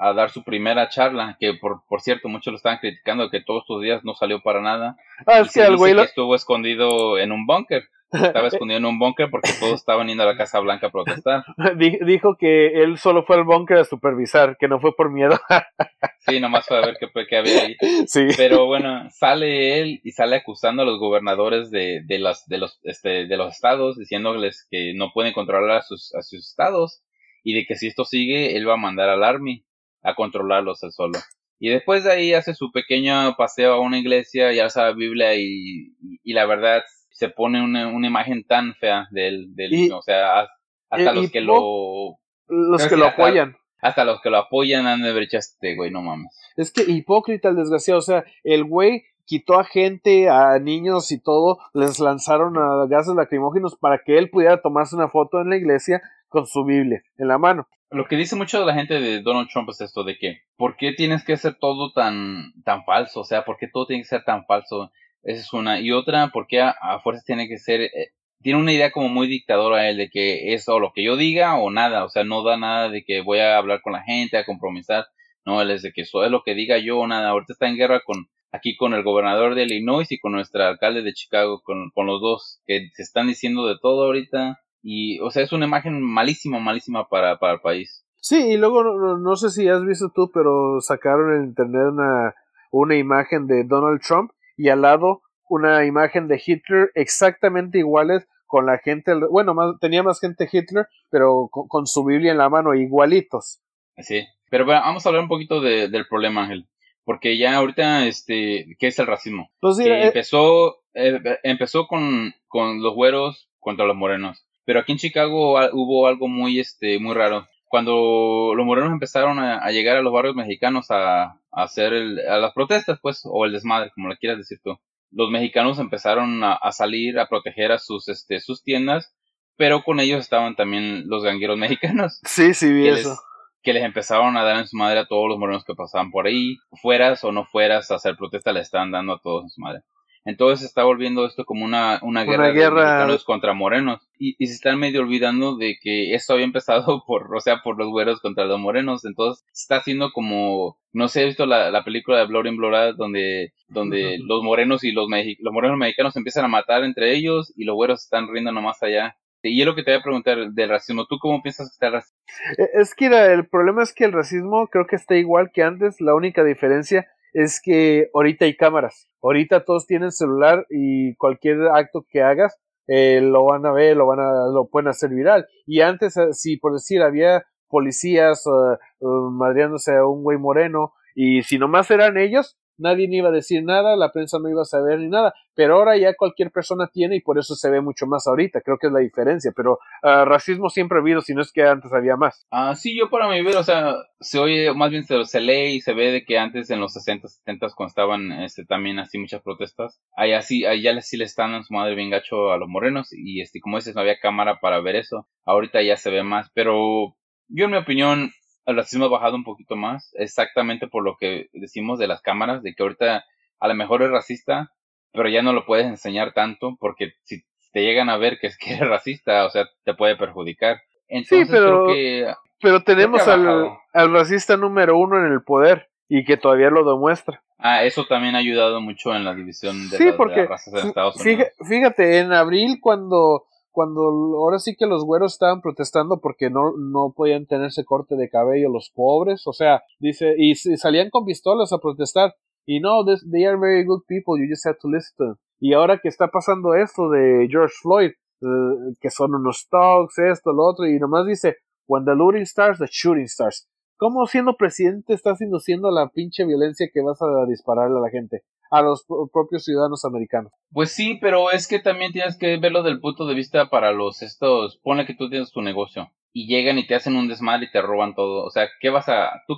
a 0.00 0.14
dar 0.14 0.30
su 0.30 0.42
primera 0.42 0.88
charla, 0.88 1.36
que 1.38 1.52
por, 1.54 1.82
por 1.86 2.00
cierto 2.00 2.28
muchos 2.28 2.52
lo 2.52 2.56
estaban 2.56 2.78
criticando 2.78 3.28
que 3.30 3.42
todos 3.42 3.64
estos 3.64 3.82
días 3.82 4.00
no 4.02 4.14
salió 4.14 4.40
para 4.40 4.62
nada. 4.62 4.96
Ah, 5.26 5.40
es 5.40 5.52
que 5.52 5.60
el 5.60 5.76
güey 5.76 5.98
estuvo 6.00 6.34
escondido 6.34 7.18
en 7.18 7.32
un 7.32 7.46
búnker. 7.46 7.84
Estaba 8.10 8.48
escondido 8.48 8.78
en 8.78 8.86
un 8.86 8.98
búnker 8.98 9.28
porque 9.30 9.52
todos 9.60 9.74
estaban 9.74 10.08
yendo 10.08 10.22
a 10.22 10.26
la 10.26 10.38
Casa 10.38 10.58
Blanca 10.60 10.86
a 10.86 10.90
protestar. 10.90 11.44
Dijo 11.76 12.36
que 12.38 12.82
él 12.82 12.96
solo 12.96 13.24
fue 13.24 13.36
al 13.36 13.44
búnker 13.44 13.76
a 13.76 13.84
supervisar, 13.84 14.56
que 14.58 14.68
no 14.68 14.80
fue 14.80 14.96
por 14.96 15.12
miedo. 15.12 15.38
sí, 16.26 16.40
nomás 16.40 16.66
fue 16.66 16.78
a 16.78 16.86
ver 16.86 16.96
qué, 16.98 17.06
qué 17.28 17.36
había 17.36 17.60
ahí. 17.60 17.76
Sí. 18.06 18.28
Pero 18.38 18.64
bueno, 18.64 19.06
sale 19.10 19.82
él 19.82 20.00
y 20.02 20.12
sale 20.12 20.36
acusando 20.36 20.82
a 20.82 20.86
los 20.86 20.98
gobernadores 20.98 21.70
de, 21.70 22.00
de, 22.06 22.18
los, 22.18 22.46
de, 22.46 22.56
los, 22.56 22.80
este, 22.84 23.26
de 23.26 23.36
los 23.36 23.52
estados, 23.52 23.98
diciéndoles 23.98 24.66
que 24.70 24.94
no 24.94 25.12
pueden 25.12 25.34
controlar 25.34 25.76
a 25.76 25.82
sus, 25.82 26.14
a 26.14 26.22
sus 26.22 26.48
estados 26.48 27.02
y 27.44 27.54
de 27.54 27.66
que 27.66 27.76
si 27.76 27.86
esto 27.86 28.04
sigue, 28.06 28.56
él 28.56 28.66
va 28.66 28.74
a 28.74 28.78
mandar 28.78 29.10
al 29.10 29.24
Army 29.24 29.64
a 30.02 30.14
controlarlos 30.14 30.82
él 30.82 30.92
solo. 30.92 31.18
Y 31.58 31.68
después 31.68 32.04
de 32.04 32.12
ahí 32.12 32.32
hace 32.32 32.54
su 32.54 32.72
pequeño 32.72 33.34
paseo 33.36 33.74
a 33.74 33.80
una 33.80 33.98
iglesia 33.98 34.52
y 34.52 34.58
alza 34.58 34.84
la 34.84 34.92
Biblia 34.92 35.34
y, 35.34 35.92
y, 36.24 36.32
la 36.32 36.46
verdad 36.46 36.82
se 37.10 37.28
pone 37.28 37.62
una, 37.62 37.88
una, 37.88 38.06
imagen 38.06 38.44
tan 38.44 38.74
fea 38.76 39.06
de 39.10 39.28
él, 39.28 39.92
o 39.92 40.00
sea, 40.00 40.48
hasta 40.88 41.12
los 41.12 41.30
que 41.30 41.42
lo... 41.42 42.16
Los 42.48 42.86
que 42.86 42.96
lo 42.96 43.06
apoyan. 43.06 43.56
Hasta 43.82 44.04
los 44.04 44.20
que 44.22 44.30
lo 44.30 44.38
apoyan 44.38 44.86
han 44.86 45.02
de 45.02 45.28
este 45.30 45.76
güey, 45.76 45.90
no 45.90 46.02
mames. 46.02 46.36
Es 46.56 46.72
que 46.72 46.82
hipócrita 46.82 47.50
el 47.50 47.56
desgraciado, 47.56 47.98
o 47.98 48.02
sea, 48.02 48.24
el 48.42 48.64
güey 48.64 49.04
quitó 49.24 49.60
a 49.60 49.64
gente, 49.64 50.28
a 50.28 50.58
niños 50.58 51.12
y 51.12 51.20
todo, 51.20 51.58
les 51.72 52.00
lanzaron 52.00 52.58
a 52.58 52.86
gases 52.88 53.14
lacrimógenos 53.14 53.76
para 53.76 54.02
que 54.04 54.18
él 54.18 54.28
pudiera 54.28 54.60
tomarse 54.60 54.96
una 54.96 55.08
foto 55.08 55.40
en 55.40 55.50
la 55.50 55.56
iglesia 55.56 56.02
con 56.30 56.46
su 56.46 56.64
Biblia 56.64 57.02
en 57.18 57.28
la 57.28 57.36
mano 57.36 57.68
lo 57.90 58.06
que 58.06 58.16
dice 58.16 58.36
mucho 58.36 58.60
de 58.60 58.66
la 58.66 58.74
gente 58.74 59.00
de 59.00 59.20
Donald 59.20 59.48
Trump 59.48 59.68
es 59.70 59.80
esto 59.80 60.04
de 60.04 60.16
que, 60.16 60.42
¿por 60.56 60.76
qué 60.76 60.92
tienes 60.92 61.24
que 61.24 61.32
hacer 61.32 61.56
todo 61.60 61.92
tan, 61.92 62.52
tan 62.64 62.84
falso? 62.84 63.20
O 63.20 63.24
sea, 63.24 63.44
¿por 63.44 63.56
qué 63.56 63.66
todo 63.66 63.86
tiene 63.86 64.02
que 64.02 64.08
ser 64.08 64.24
tan 64.24 64.46
falso? 64.46 64.92
Esa 65.22 65.40
es 65.40 65.52
una. 65.52 65.80
Y 65.80 65.90
otra, 65.90 66.28
¿por 66.28 66.46
qué 66.46 66.60
a, 66.60 66.74
fuerzas 67.02 67.24
tiene 67.24 67.48
que 67.48 67.58
ser... 67.58 67.82
Eh, 67.82 68.12
tiene 68.42 68.58
una 68.58 68.72
idea 68.72 68.90
como 68.90 69.08
muy 69.08 69.26
dictadora 69.26 69.90
él 69.90 69.98
de 69.98 70.08
que 70.08 70.54
es 70.54 70.66
o 70.68 70.78
lo 70.78 70.92
que 70.94 71.04
yo 71.04 71.16
diga 71.16 71.56
o 71.56 71.70
nada. 71.70 72.04
O 72.04 72.08
sea, 72.08 72.24
no 72.24 72.42
da 72.42 72.56
nada 72.56 72.88
de 72.88 73.04
que 73.04 73.20
voy 73.20 73.40
a 73.40 73.58
hablar 73.58 73.82
con 73.82 73.92
la 73.92 74.02
gente, 74.02 74.38
a 74.38 74.46
compromisar. 74.46 75.06
No, 75.44 75.60
él 75.60 75.70
es 75.70 75.82
de 75.82 75.92
que 75.92 76.02
eso 76.02 76.24
es 76.24 76.30
lo 76.30 76.42
que 76.42 76.54
diga 76.54 76.78
yo 76.78 77.00
o 77.00 77.06
nada. 77.06 77.30
Ahorita 77.30 77.52
está 77.52 77.68
en 77.68 77.76
guerra 77.76 78.00
con 78.00 78.28
aquí 78.52 78.76
con 78.76 78.94
el 78.94 79.02
gobernador 79.02 79.54
de 79.54 79.64
Illinois 79.64 80.10
y 80.10 80.18
con 80.18 80.32
nuestro 80.32 80.64
alcalde 80.64 81.02
de 81.02 81.12
Chicago, 81.12 81.60
con, 81.62 81.90
con 81.90 82.06
los 82.06 82.20
dos 82.20 82.62
que 82.66 82.88
se 82.94 83.02
están 83.02 83.26
diciendo 83.26 83.66
de 83.66 83.76
todo 83.80 84.04
ahorita 84.04 84.58
y, 84.82 85.20
o 85.20 85.30
sea, 85.30 85.42
es 85.42 85.52
una 85.52 85.66
imagen 85.66 86.02
malísima, 86.02 86.58
malísima 86.58 87.08
para, 87.08 87.38
para 87.38 87.54
el 87.54 87.60
país. 87.60 88.04
Sí, 88.16 88.52
y 88.52 88.56
luego 88.56 88.82
no, 89.16 89.36
sé 89.36 89.50
si 89.50 89.68
has 89.68 89.84
visto 89.84 90.10
tú, 90.14 90.30
pero 90.32 90.80
sacaron 90.80 91.36
en 91.36 91.44
internet 91.48 91.88
una, 91.90 92.34
una 92.70 92.96
imagen 92.96 93.46
de 93.46 93.64
Donald 93.64 94.00
Trump 94.06 94.32
y 94.56 94.68
al 94.68 94.82
lado 94.82 95.22
una 95.48 95.84
imagen 95.86 96.28
de 96.28 96.40
Hitler 96.44 96.90
exactamente 96.94 97.78
iguales 97.78 98.28
con 98.46 98.66
la 98.66 98.78
gente, 98.78 99.14
bueno, 99.30 99.54
más, 99.54 99.78
tenía 99.80 100.02
más 100.02 100.20
gente 100.20 100.48
Hitler, 100.50 100.86
pero 101.08 101.48
con, 101.50 101.86
su 101.86 102.04
Biblia 102.04 102.32
en 102.32 102.38
la 102.38 102.48
mano, 102.48 102.74
igualitos. 102.74 103.60
Sí, 103.98 104.26
pero 104.50 104.64
bueno, 104.64 104.80
vamos 104.80 105.06
a 105.06 105.08
hablar 105.08 105.22
un 105.22 105.28
poquito 105.28 105.60
del 105.60 106.06
problema, 106.08 106.42
Ángel, 106.42 106.66
porque 107.04 107.38
ya 107.38 107.56
ahorita, 107.56 108.06
este, 108.06 108.76
¿qué 108.78 108.88
es 108.88 108.98
el 108.98 109.06
racismo? 109.06 109.50
Pues 109.60 109.78
eh, 109.78 110.06
empezó, 110.06 110.82
eh, 110.94 111.20
empezó 111.44 111.86
con, 111.86 112.34
con 112.48 112.82
los 112.82 112.94
güeros 112.94 113.48
contra 113.60 113.86
los 113.86 113.96
morenos. 113.96 114.44
Pero 114.64 114.80
aquí 114.80 114.92
en 114.92 114.98
Chicago 114.98 115.58
hubo 115.72 116.06
algo 116.06 116.28
muy, 116.28 116.60
este, 116.60 116.98
muy 116.98 117.14
raro. 117.14 117.46
cuando 117.66 118.52
los 118.56 118.66
morenos 118.66 118.92
empezaron 118.92 119.38
a, 119.38 119.70
llegar 119.70 119.96
a 119.96 120.02
los 120.02 120.12
barrios 120.12 120.34
mexicanos 120.34 120.86
a, 120.90 121.40
hacer 121.52 121.92
a 122.28 122.38
las 122.38 122.52
protestas, 122.52 122.98
pues, 123.00 123.22
o 123.24 123.44
el 123.44 123.52
desmadre, 123.52 123.90
como 123.94 124.08
le 124.08 124.16
quieras 124.16 124.38
decir 124.38 124.58
tú, 124.62 124.78
los 125.10 125.30
mexicanos 125.30 125.78
empezaron 125.78 126.42
a, 126.44 126.58
salir 126.72 127.18
a 127.18 127.28
proteger 127.28 127.72
a 127.72 127.78
sus, 127.78 128.08
este, 128.08 128.40
sus 128.40 128.62
tiendas, 128.62 129.14
pero 129.56 129.82
con 129.82 130.00
ellos 130.00 130.20
estaban 130.20 130.56
también 130.56 131.08
los 131.08 131.22
gangueros 131.22 131.58
mexicanos. 131.58 132.20
Sí, 132.24 132.54
sí, 132.54 132.72
vi 132.72 132.88
eso. 132.88 133.16
que 133.62 133.72
les 133.72 133.84
empezaron 133.84 134.36
a 134.36 134.44
dar 134.44 134.56
en 134.56 134.66
su 134.66 134.76
madre 134.76 135.00
a 135.00 135.06
todos 135.06 135.28
los 135.28 135.38
morenos 135.38 135.64
que 135.64 135.74
pasaban 135.74 136.10
por 136.10 136.26
ahí, 136.26 136.56
fueras 136.80 137.24
o 137.24 137.32
no 137.32 137.44
fueras 137.44 137.90
a 137.90 137.96
hacer 137.96 138.16
protesta, 138.16 138.52
le 138.52 138.60
estaban 138.60 138.90
dando 138.90 139.14
a 139.14 139.20
todos 139.20 139.44
en 139.44 139.50
su 139.50 139.60
madre. 139.60 139.82
Entonces 140.24 140.60
se 140.60 140.66
está 140.66 140.84
volviendo 140.84 141.26
esto 141.26 141.44
como 141.44 141.64
una, 141.64 141.98
una 142.02 142.24
guerra, 142.24 142.50
guerra... 142.50 143.06
De 143.06 143.18
contra 143.24 143.54
morenos. 143.54 144.06
Y, 144.18 144.36
y, 144.38 144.46
se 144.48 144.54
están 144.54 144.78
medio 144.78 145.00
olvidando 145.00 145.56
de 145.56 145.76
que 145.80 146.14
esto 146.14 146.34
había 146.34 146.44
empezado 146.44 147.04
por, 147.06 147.34
o 147.34 147.40
sea, 147.40 147.62
por 147.62 147.78
los 147.78 147.88
güeros 147.88 148.20
contra 148.20 148.44
los 148.44 148.60
morenos. 148.60 149.04
Entonces 149.04 149.44
está 149.52 149.76
haciendo 149.76 150.12
como, 150.12 150.78
no 150.92 151.08
sé, 151.08 151.22
he 151.22 151.26
visto 151.26 151.46
la, 151.46 151.70
la 151.70 151.84
película 151.84 152.18
de 152.18 152.26
Blood 152.26 152.46
in 152.46 152.56
Blood 152.56 152.96
donde, 152.96 153.54
donde 153.68 154.18
los 154.18 154.42
morenos 154.42 154.84
y 154.84 154.92
los, 154.92 155.08
los 155.38 155.52
morenos 155.52 155.78
mexicanos 155.78 156.16
empiezan 156.16 156.44
a 156.44 156.48
matar 156.48 156.84
entre 156.84 157.14
ellos 157.14 157.52
y 157.56 157.64
los 157.64 157.74
güeros 157.74 158.02
están 158.02 158.28
riendo 158.28 158.52
nomás 158.52 158.82
allá. 158.82 159.16
Y 159.42 159.60
es 159.60 159.66
lo 159.66 159.74
que 159.74 159.82
te 159.82 159.92
voy 159.92 160.00
a 160.00 160.02
preguntar 160.02 160.50
del 160.50 160.68
racismo. 160.68 161.06
¿Tú 161.06 161.16
cómo 161.18 161.40
piensas 161.42 161.68
que 161.68 161.72
está 161.72 161.86
el 161.86 161.92
racismo? 161.94 162.18
E, 162.58 162.80
es 162.80 162.94
que 162.94 163.06
el 163.06 163.48
problema 163.48 163.82
es 163.82 163.94
que 163.94 164.04
el 164.04 164.12
racismo 164.12 164.68
creo 164.68 164.86
que 164.86 164.96
está 164.96 165.16
igual 165.16 165.50
que 165.50 165.62
antes. 165.62 165.98
La 166.00 166.14
única 166.14 166.44
diferencia 166.44 167.08
es 167.32 167.60
que 167.62 168.08
ahorita 168.14 168.44
hay 168.44 168.56
cámaras. 168.56 169.08
Ahorita 169.22 169.64
todos 169.64 169.86
tienen 169.86 170.12
celular 170.12 170.66
y 170.70 171.14
cualquier 171.16 171.68
acto 171.74 172.04
que 172.08 172.22
hagas 172.22 172.58
eh, 172.86 173.20
lo 173.20 173.44
van 173.44 173.64
a 173.66 173.72
ver, 173.72 173.96
lo 173.96 174.06
van 174.06 174.20
a, 174.20 174.48
lo 174.52 174.68
pueden 174.68 174.88
hacer 174.88 175.10
viral. 175.10 175.46
Y 175.66 175.80
antes, 175.80 176.16
eh, 176.16 176.32
si 176.32 176.56
por 176.56 176.72
decir 176.72 177.02
había 177.02 177.44
policías 177.68 178.42
uh, 178.46 179.30
madriándose 179.30 179.94
a 179.94 180.04
un 180.04 180.24
güey 180.24 180.38
moreno 180.38 180.92
y 181.14 181.42
si 181.42 181.56
nomás 181.56 181.88
eran 181.92 182.18
ellos, 182.18 182.58
nadie 182.80 183.08
ni 183.08 183.18
iba 183.18 183.28
a 183.28 183.32
decir 183.32 183.62
nada, 183.64 183.96
la 183.96 184.12
prensa 184.12 184.38
no 184.38 184.48
iba 184.48 184.62
a 184.62 184.64
saber 184.64 184.98
ni 184.98 185.08
nada, 185.08 185.34
pero 185.54 185.76
ahora 185.76 185.96
ya 185.96 186.14
cualquier 186.14 186.50
persona 186.50 186.88
tiene 186.92 187.16
y 187.16 187.20
por 187.20 187.38
eso 187.38 187.54
se 187.54 187.70
ve 187.70 187.80
mucho 187.80 188.06
más 188.06 188.26
ahorita, 188.26 188.60
creo 188.60 188.78
que 188.78 188.88
es 188.88 188.92
la 188.92 189.00
diferencia, 189.00 189.52
pero 189.54 189.78
uh, 190.02 190.24
racismo 190.24 190.68
siempre 190.68 190.98
ha 190.98 191.00
habido, 191.00 191.20
si 191.20 191.34
no 191.34 191.42
es 191.42 191.52
que 191.52 191.62
antes 191.62 191.92
había 191.92 192.16
más. 192.16 192.46
Ah, 192.50 192.74
sí, 192.74 192.96
yo 192.98 193.10
para 193.10 193.28
mi 193.28 193.42
ver, 193.42 193.56
o 193.56 193.62
sea, 193.62 193.94
se 194.20 194.38
oye, 194.38 194.72
más 194.74 194.90
bien 194.90 195.04
se, 195.04 195.24
se, 195.24 195.40
lee 195.40 195.76
y 195.76 195.80
se 195.80 195.92
ve 195.92 196.12
de 196.12 196.24
que 196.24 196.38
antes 196.38 196.70
en 196.70 196.80
los 196.80 196.92
60, 196.94 197.28
70 197.28 197.68
cuando 197.76 197.90
estaban 197.90 198.32
este, 198.42 198.64
también 198.64 198.98
así 198.98 199.18
muchas 199.18 199.42
protestas, 199.42 200.00
así, 200.16 200.64
ahí 200.64 200.82
ya 200.82 201.00
sí 201.00 201.16
le 201.16 201.24
están 201.24 201.54
en 201.54 201.64
su 201.64 201.74
madre 201.74 201.94
bien 201.94 202.10
gacho 202.10 202.52
a 202.52 202.58
los 202.58 202.68
morenos 202.68 203.12
y 203.12 203.40
este, 203.40 203.60
como 203.60 203.76
dices, 203.76 203.94
no 203.94 204.00
había 204.00 204.18
cámara 204.18 204.58
para 204.60 204.80
ver 204.80 204.96
eso, 204.96 205.28
ahorita 205.44 205.82
ya 205.82 205.96
se 205.96 206.10
ve 206.10 206.22
más, 206.22 206.50
pero 206.54 207.16
yo 207.48 207.64
en 207.64 207.72
mi 207.72 207.76
opinión, 207.76 208.30
el 208.70 208.76
racismo 208.76 209.06
ha 209.06 209.08
bajado 209.08 209.36
un 209.36 209.44
poquito 209.44 209.76
más, 209.76 210.12
exactamente 210.14 210.88
por 210.88 211.04
lo 211.04 211.16
que 211.18 211.48
decimos 211.52 211.98
de 211.98 212.06
las 212.06 212.22
cámaras, 212.22 212.62
de 212.62 212.74
que 212.74 212.82
ahorita 212.82 213.24
a 213.58 213.68
lo 213.68 213.74
mejor 213.74 214.02
es 214.02 214.10
racista, 214.10 214.72
pero 215.12 215.28
ya 215.28 215.42
no 215.42 215.52
lo 215.52 215.66
puedes 215.66 215.86
enseñar 215.86 216.32
tanto, 216.32 216.76
porque 216.80 217.12
si 217.22 217.42
te 217.72 217.82
llegan 217.82 218.08
a 218.08 218.16
ver 218.16 218.38
que 218.38 218.46
es 218.48 218.58
que 218.58 218.74
eres 218.74 218.88
racista, 218.88 219.44
o 219.44 219.50
sea, 219.50 219.68
te 219.84 219.94
puede 219.94 220.16
perjudicar. 220.16 220.80
Entonces, 221.08 221.46
sí, 221.46 221.52
pero, 221.52 221.86
creo 221.86 221.94
que, 221.94 222.34
pero 222.60 222.82
tenemos 222.82 223.26
al, 223.26 223.70
al, 223.92 224.12
racista 224.12 224.56
número 224.56 224.96
uno 224.96 225.18
en 225.18 225.32
el 225.32 225.42
poder 225.42 225.88
y 226.08 226.24
que 226.24 226.36
todavía 226.36 226.70
lo 226.70 226.88
demuestra. 226.88 227.42
Ah, 227.58 227.84
eso 227.84 228.06
también 228.06 228.34
ha 228.36 228.38
ayudado 228.38 228.80
mucho 228.80 229.14
en 229.14 229.24
la 229.24 229.34
división 229.34 229.90
de, 229.90 229.98
sí, 229.98 230.12
porque, 230.16 230.46
razas 230.46 230.72
de 230.72 230.88
Estados 230.88 231.16
Unidos. 231.16 231.48
Fíjate, 231.68 232.18
en 232.18 232.32
abril 232.32 232.78
cuando 232.80 233.44
cuando 233.70 234.02
ahora 234.02 234.58
sí 234.58 234.74
que 234.76 234.86
los 234.86 235.04
güeros 235.04 235.32
estaban 235.32 235.60
protestando 235.60 236.20
porque 236.20 236.50
no, 236.50 236.72
no 236.76 237.12
podían 237.14 237.46
tenerse 237.46 237.84
corte 237.84 238.16
de 238.16 238.28
cabello 238.28 238.68
los 238.68 238.90
pobres, 238.94 239.46
o 239.46 239.52
sea, 239.52 239.82
dice, 239.98 240.34
y, 240.36 240.54
salían 240.54 241.10
con 241.10 241.24
pistolas 241.24 241.72
a 241.72 241.78
protestar, 241.78 242.34
y 242.66 242.80
no, 242.80 243.04
they 243.04 243.44
are 243.44 243.58
very 243.58 243.84
good 243.84 244.02
people, 244.06 244.40
you 244.40 244.48
just 244.48 244.66
have 244.66 244.78
to 244.80 244.88
listen 244.88 245.14
to 245.16 245.24
them. 245.24 245.36
Y 245.60 245.74
ahora 245.74 245.98
que 245.98 246.08
está 246.08 246.28
pasando 246.28 246.74
esto 246.74 247.10
de 247.10 247.46
George 247.50 247.74
Floyd, 247.82 248.10
eh, 248.42 248.94
que 249.00 249.10
son 249.10 249.34
unos 249.34 249.68
thugs, 249.68 250.18
esto, 250.18 250.52
lo 250.52 250.64
otro, 250.64 250.86
y 250.86 250.98
nomás 250.98 251.26
dice, 251.26 251.56
when 251.86 252.04
the 252.04 252.14
looting 252.14 252.46
starts, 252.46 252.78
the 252.78 252.86
shooting 252.90 253.28
starts. 253.28 253.68
¿Cómo 253.96 254.26
siendo 254.26 254.56
presidente 254.56 255.12
estás 255.12 255.42
induciendo 255.42 255.90
la 255.90 256.08
pinche 256.08 256.46
violencia 256.46 256.88
que 256.92 257.02
vas 257.02 257.20
a 257.20 257.44
dispararle 257.46 257.98
a 257.98 258.00
la 258.00 258.08
gente? 258.08 258.44
A 258.70 258.82
los 258.82 259.04
propios 259.32 259.64
ciudadanos 259.64 260.04
americanos. 260.04 260.52
Pues 260.72 260.92
sí, 260.92 261.18
pero 261.20 261.50
es 261.50 261.66
que 261.66 261.80
también 261.80 262.12
tienes 262.12 262.38
que 262.38 262.56
verlo 262.58 262.82
del 262.82 263.00
punto 263.00 263.26
de 263.26 263.34
vista 263.34 263.68
para 263.68 263.92
los 263.92 264.22
estos, 264.22 264.78
ponle 264.82 265.06
que 265.06 265.14
tú 265.14 265.28
tienes 265.28 265.50
tu 265.50 265.60
negocio 265.60 266.10
y 266.32 266.46
llegan 266.46 266.78
y 266.78 266.86
te 266.86 266.94
hacen 266.94 267.16
un 267.16 267.28
desmadre 267.28 267.66
y 267.66 267.70
te 267.70 267.82
roban 267.82 268.14
todo. 268.14 268.44
O 268.44 268.50
sea, 268.50 268.68
¿qué 268.80 268.90
vas 268.90 269.08
a, 269.08 269.42
tú 269.46 269.56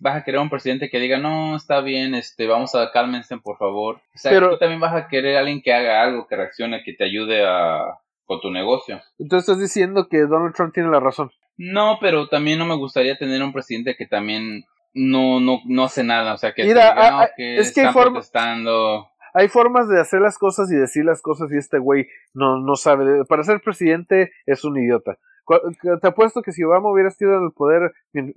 vas 0.00 0.16
a 0.16 0.24
querer 0.24 0.40
un 0.40 0.50
presidente 0.50 0.90
que 0.90 0.98
diga, 0.98 1.18
no, 1.18 1.56
está 1.56 1.80
bien, 1.80 2.14
este, 2.14 2.46
vamos 2.46 2.74
a 2.74 2.90
cálmense, 2.90 3.38
por 3.38 3.56
favor? 3.58 3.96
O 3.96 4.18
sea, 4.18 4.32
pero, 4.32 4.50
tú 4.50 4.58
también 4.58 4.80
vas 4.80 4.94
a 4.94 5.08
querer 5.08 5.36
a 5.36 5.40
alguien 5.40 5.62
que 5.62 5.72
haga 5.72 6.02
algo, 6.02 6.26
que 6.26 6.36
reaccione, 6.36 6.82
que 6.84 6.94
te 6.94 7.04
ayude 7.04 7.46
a, 7.46 8.00
con 8.24 8.40
tu 8.40 8.50
negocio. 8.50 9.00
Entonces 9.18 9.48
estás 9.48 9.62
diciendo 9.62 10.08
que 10.08 10.18
Donald 10.26 10.54
Trump 10.54 10.74
tiene 10.74 10.90
la 10.90 11.00
razón. 11.00 11.30
No, 11.56 11.98
pero 12.00 12.28
también 12.28 12.58
no 12.58 12.64
me 12.64 12.76
gustaría 12.76 13.18
tener 13.18 13.42
un 13.42 13.52
presidente 13.52 13.94
que 13.96 14.06
también 14.06 14.64
no, 14.94 15.40
no, 15.40 15.60
no 15.66 15.84
hace 15.84 16.04
nada, 16.04 16.34
o 16.34 16.38
sea, 16.38 16.52
que, 16.52 16.62
es 16.62 17.72
que 17.72 17.80
hay 17.80 17.92
formas, 17.92 18.30
hay 19.32 19.48
formas 19.48 19.88
de 19.88 20.00
hacer 20.00 20.20
las 20.20 20.38
cosas 20.38 20.70
y 20.72 20.76
decir 20.76 21.04
las 21.04 21.22
cosas 21.22 21.50
y 21.52 21.56
este 21.56 21.78
güey 21.78 22.08
no, 22.34 22.60
no 22.60 22.76
sabe. 22.76 23.24
Para 23.26 23.44
ser 23.44 23.60
presidente 23.60 24.32
es 24.46 24.64
un 24.64 24.76
idiota. 24.78 25.18
Te 26.00 26.06
apuesto 26.06 26.42
que 26.42 26.52
si 26.52 26.62
Obama 26.62 26.92
hubiera 26.92 27.08
estado 27.08 27.36
en 27.38 27.44
el 27.44 27.52
poder, 27.52 27.92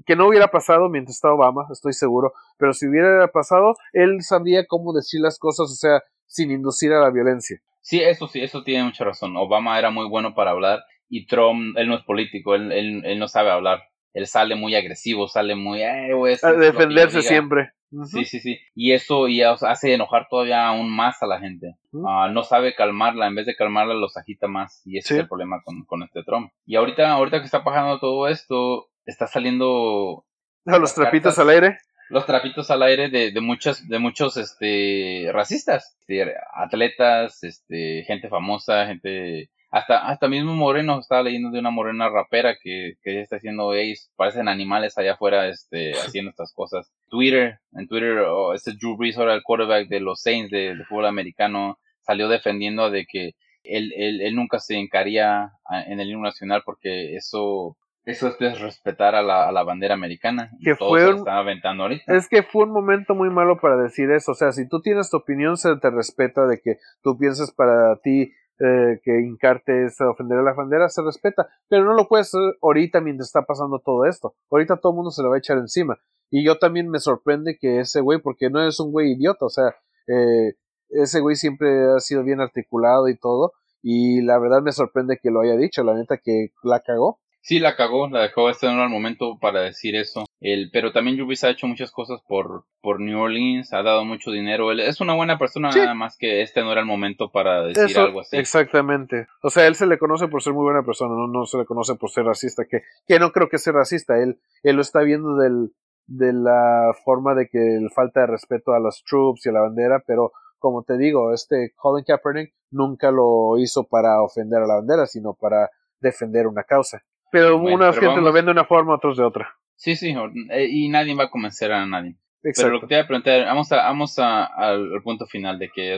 que 0.06 0.16
no 0.16 0.28
hubiera 0.28 0.48
pasado 0.48 0.89
mientras 0.89 1.16
estaba 1.16 1.36
Obama, 1.36 1.68
estoy 1.72 1.94
seguro, 1.94 2.34
pero 2.58 2.74
si 2.74 2.88
hubiera 2.88 3.28
pasado, 3.28 3.76
él 3.92 4.22
sabría 4.22 4.66
cómo 4.66 4.94
decir 4.94 5.22
las 5.22 5.38
cosas, 5.38 5.72
o 5.72 5.76
sea, 5.76 6.02
sin 6.26 6.50
inducir 6.50 6.92
a 6.92 7.02
la 7.02 7.12
violencia. 7.12 7.60
Sí, 7.82 8.02
eso 8.02 8.28
sí, 8.28 8.42
eso 8.42 8.63
tiene 8.63 8.86
mucha 8.86 9.04
razón. 9.04 9.36
Obama 9.38 9.78
era 9.78 9.92
muy 9.92 10.08
bueno 10.08 10.34
para 10.34 10.52
hablar 10.52 10.84
y 11.08 11.28
Trump, 11.28 11.78
él 11.78 11.88
no 11.88 11.96
es 11.96 12.04
político, 12.04 12.56
él, 12.56 12.72
él, 12.72 13.04
él 13.06 13.20
no 13.20 13.28
sabe 13.28 13.52
hablar 13.52 13.84
él 14.13 14.28
sale 14.28 14.56
muy 14.56 14.76
agresivo, 14.76 15.28
sale 15.28 15.56
muy... 15.56 15.82
Eh, 15.82 16.38
a 16.41 16.52
defenderse 16.54 17.21
siempre. 17.21 17.71
Sí, 18.06 18.26
sí, 18.26 18.39
sí. 18.39 18.60
Y 18.73 18.93
eso 18.93 19.28
y 19.28 19.43
hace 19.43 19.93
enojar 19.93 20.28
todavía 20.30 20.67
aún 20.67 20.89
más 20.89 21.21
a 21.21 21.28
la 21.28 21.39
gente. 21.39 21.76
Ah, 22.08 22.30
no 22.32 22.43
sabe 22.43 22.76
calmarla, 22.76 23.28
en 23.28 23.36
vez 23.36 23.45
de 23.45 23.56
calmarla 23.56 23.93
los 23.93 24.17
agita 24.17 24.48
más. 24.48 24.81
Y 24.85 24.98
ese 24.98 25.13
es 25.15 25.19
el 25.21 25.27
problema 25.27 25.62
con, 25.63 25.83
con, 25.85 26.02
este 26.04 26.23
Trump. 26.23 26.52
Y 26.65 26.75
ahorita, 26.75 27.12
ahorita 27.12 27.40
que 27.40 27.46
está 27.46 27.63
pasando 27.63 28.00
todo 28.00 28.27
esto, 28.27 28.88
está 29.06 29.27
saliendo... 29.27 30.25
¿A 30.65 30.77
los 30.77 30.96
trapitos 30.96 31.38
al 31.38 31.50
aire? 31.50 31.77
Los 32.10 32.25
trapitos 32.25 32.71
al 32.71 32.83
aire 32.83 33.10
de, 33.10 33.31
de 33.31 33.42
muchos, 33.42 33.88
de 33.88 34.00
muchos 34.00 34.38
este, 34.38 35.29
racistas. 35.31 35.96
Este, 36.00 36.33
atletas, 36.56 37.44
este, 37.44 38.04
gente 38.06 38.29
famosa, 38.29 38.88
gente 38.88 39.50
hasta, 39.74 40.08
hasta 40.08 40.28
mismo 40.28 40.54
Moreno, 40.54 41.00
estaba 41.00 41.24
leyendo 41.24 41.50
de 41.50 41.58
una 41.58 41.71
morena 41.71 42.08
rapera 42.08 42.56
que, 42.62 42.94
que 43.02 43.21
está 43.21 43.38
haciendo, 43.38 43.74
ellos 43.74 44.12
parecen 44.15 44.48
animales 44.48 45.00
allá 45.00 45.13
afuera 45.13 45.48
este, 45.48 45.94
haciendo 46.06 46.30
estas 46.30 46.54
cosas. 46.54 46.94
Twitter, 47.10 47.58
en 47.71 47.88
Twitter, 47.88 48.19
oh, 48.19 48.54
este 48.54 48.74
Drew 48.74 48.96
Brees, 48.96 49.17
ahora 49.17 49.34
el 49.34 49.42
quarterback 49.42 49.88
de 49.88 50.00
los 50.00 50.21
Saints 50.21 50.52
de, 50.52 50.76
fútbol 50.88 51.08
americano, 51.08 51.80
salió 52.02 52.28
defendiendo 52.28 52.92
de 52.92 53.08
que 53.08 53.32
él, 53.63 53.92
él, 53.96 54.21
él 54.21 54.36
nunca 54.36 54.60
se 54.60 54.78
encaría 54.78 55.54
en 55.88 56.00
el 56.00 56.08
himno 56.08 56.26
nacional 56.26 56.62
porque 56.63 57.15
eso 57.15 57.76
eso 58.06 58.36
es 58.38 58.60
respetar 58.60 59.15
a 59.15 59.21
la, 59.21 59.48
a 59.48 59.52
la 59.54 59.63
bandera 59.63 59.94
americana. 59.94 60.52
Que 60.62 60.76
fue 60.76 61.04
aventando 61.26 61.84
ahorita. 61.84 62.13
Es 62.13 62.28
que 62.28 62.44
fue 62.44 62.65
un 62.65 62.74
momento 62.74 63.15
muy 63.15 63.30
malo 63.30 63.60
para 63.62 63.78
decir 63.78 64.12
eso. 64.12 64.34
O 64.34 64.36
sea, 64.36 64.52
si 64.52 64.67
tú 64.67 64.82
tienes 64.82 65.10
tu 65.10 65.17
opinión, 65.17 65.56
se 65.56 65.78
te 65.78 65.90
respeta 65.90 66.46
de 66.46 66.60
que 66.60 66.80
tú 67.02 67.17
piensas 67.17 67.54
para 67.54 67.96
ti 68.04 68.34
eh, 68.64 69.02
que 69.04 69.20
hincarte 69.20 69.86
es 69.86 70.00
ofender 70.00 70.38
a 70.38 70.42
la 70.44 70.54
bandera, 70.54 70.88
se 70.88 71.02
respeta, 71.02 71.50
pero 71.68 71.84
no 71.84 71.94
lo 71.94 72.08
puedes 72.08 72.28
hacer 72.28 72.58
ahorita 72.62 73.02
mientras 73.02 73.28
está 73.28 73.42
pasando 73.42 73.80
todo 73.80 74.06
esto. 74.06 74.36
Ahorita 74.50 74.78
todo 74.78 74.94
el 74.94 74.96
mundo 74.96 75.12
se 75.12 75.22
lo 75.22 75.30
va 75.30 75.36
a 75.36 75.40
echar 75.40 75.58
encima. 75.58 76.00
Y 76.32 76.46
yo 76.46 76.58
también 76.58 76.90
me 76.90 77.00
sorprende 77.00 77.58
que 77.60 77.80
ese 77.82 78.02
güey, 78.02 78.20
porque 78.20 78.50
no 78.50 78.66
es 78.66 78.80
un 78.80 78.92
güey 78.92 79.12
idiota, 79.12 79.46
o 79.46 79.50
sea, 79.50 79.76
eh, 80.08 80.54
ese 80.90 81.20
güey 81.20 81.36
siempre 81.36 81.92
ha 81.96 82.00
sido 82.00 82.24
bien 82.24 82.40
articulado 82.40 83.10
y 83.10 83.18
todo, 83.18 83.52
y 83.82 84.22
la 84.22 84.40
verdad 84.40 84.62
me 84.62 84.72
sorprende 84.72 85.20
que 85.22 85.30
lo 85.30 85.42
haya 85.42 85.58
dicho, 85.58 85.84
la 85.84 85.94
neta 85.94 86.18
que 86.24 86.52
la 86.64 86.80
cagó. 86.80 87.20
Sí, 87.46 87.60
la 87.60 87.75
cagó, 87.75 88.08
la 88.08 88.21
dejó 88.21 88.50
este 88.50 88.67
en 88.67 88.79
el 88.79 88.87
momento 88.87 89.37
para 89.37 89.60
decir 89.60 89.98
eso. 89.98 90.23
El, 90.39 90.69
pero 90.71 90.94
también 90.94 91.19
Jubis 91.19 91.44
ha 91.44 91.50
hecho 91.50 91.67
muchas 91.67 91.91
cosas 91.91 92.21
por, 92.25 92.63
por 92.81 93.02
New 93.02 93.19
Orleans, 93.19 93.73
ha 93.73 93.83
dado 93.83 94.06
mucho 94.06 94.31
dinero. 94.31 94.71
Él 94.71 94.79
es 94.79 95.02
una 95.02 95.13
buena 95.13 95.37
persona, 95.37 95.69
nada 95.69 95.94
más 95.94 96.15
que 96.17 96.41
este 96.41 96.62
no 96.62 96.71
era 96.71 96.79
el 96.79 96.87
momento 96.87 97.31
para 97.31 97.65
decir 97.65 98.00
algo 98.00 98.21
así. 98.21 98.37
Exactamente. 98.37 99.27
O 99.41 99.50
sea, 99.50 99.67
él 99.67 99.75
se 99.75 99.87
le 99.87 99.98
conoce 99.98 100.29
por 100.29 100.41
ser 100.41 100.54
muy 100.54 100.63
buena 100.63 100.83
persona, 100.83 101.13
no, 101.15 101.27
no 101.27 101.46
se 101.46 101.58
le 101.58 101.65
conoce 101.65 101.96
por 101.96 102.12
ser 102.12 102.23
racista, 102.23 102.63
que, 102.63 102.83
que 103.06 103.19
no 103.19 103.33
creo 103.33 103.50
que 103.50 103.58
sea 103.58 103.73
racista. 103.73 104.17
Él, 104.23 104.39
él 104.63 104.77
lo 104.77 104.81
está 104.81 105.02
viendo 105.02 105.35
del, 105.35 105.73
de 106.08 106.31
la 106.31 106.94
forma 107.04 107.35
de 107.35 107.50
que 107.50 107.85
falta 107.94 108.21
de 108.21 108.27
respeto 108.27 108.71
a 108.71 108.79
los 108.79 109.04
troops 109.04 109.46
y 109.46 109.50
a 109.50 109.52
la 109.52 109.62
bandera, 109.62 110.02
pero 110.08 110.31
como 110.60 110.83
te 110.83 110.98
digo, 110.98 111.33
este 111.33 111.73
Colin 111.75 112.06
Kaepernick 112.06 112.54
nunca 112.71 113.12
lo 113.12 113.58
hizo 113.58 113.83
para 113.83 114.21
ofender 114.21 114.62
a 114.62 114.67
la 114.67 114.75
bandera, 114.75 115.08
sino 115.08 115.33
para 115.33 115.69
defender 116.00 116.48
una 116.48 116.63
causa. 116.63 117.04
Pero 117.34 117.58
Bueno, 117.58 117.77
unas 117.77 117.96
pero 117.96 118.02
gente 118.12 118.17
lo 118.21 118.25
vamos- 118.27 118.34
ven 118.36 118.46
de 118.46 118.52
una 118.52 118.63
forma, 118.65 118.94
otros 118.96 119.17
de 119.17 119.23
otra. 119.23 119.56
Sí, 119.75 119.96
sí, 119.96 120.15
eh, 120.52 120.67
y 120.69 120.88
nadie 120.88 121.15
va 121.15 121.23
a 121.25 121.29
convencer 121.31 121.71
a 121.71 121.84
nadie. 121.86 122.15
Pero 122.44 122.52
Exacto. 122.52 122.71
lo 122.73 122.79
que 122.81 122.88
te 122.88 122.94
iba 122.94 123.04
a 123.04 123.08
preguntar, 123.08 123.46
vamos, 123.46 123.71
a, 123.71 123.75
vamos 123.77 124.19
a- 124.19 124.46
al, 124.46 125.02
punto 125.04 125.25
final 125.25 125.58
de 125.58 125.69
que, 125.69 125.98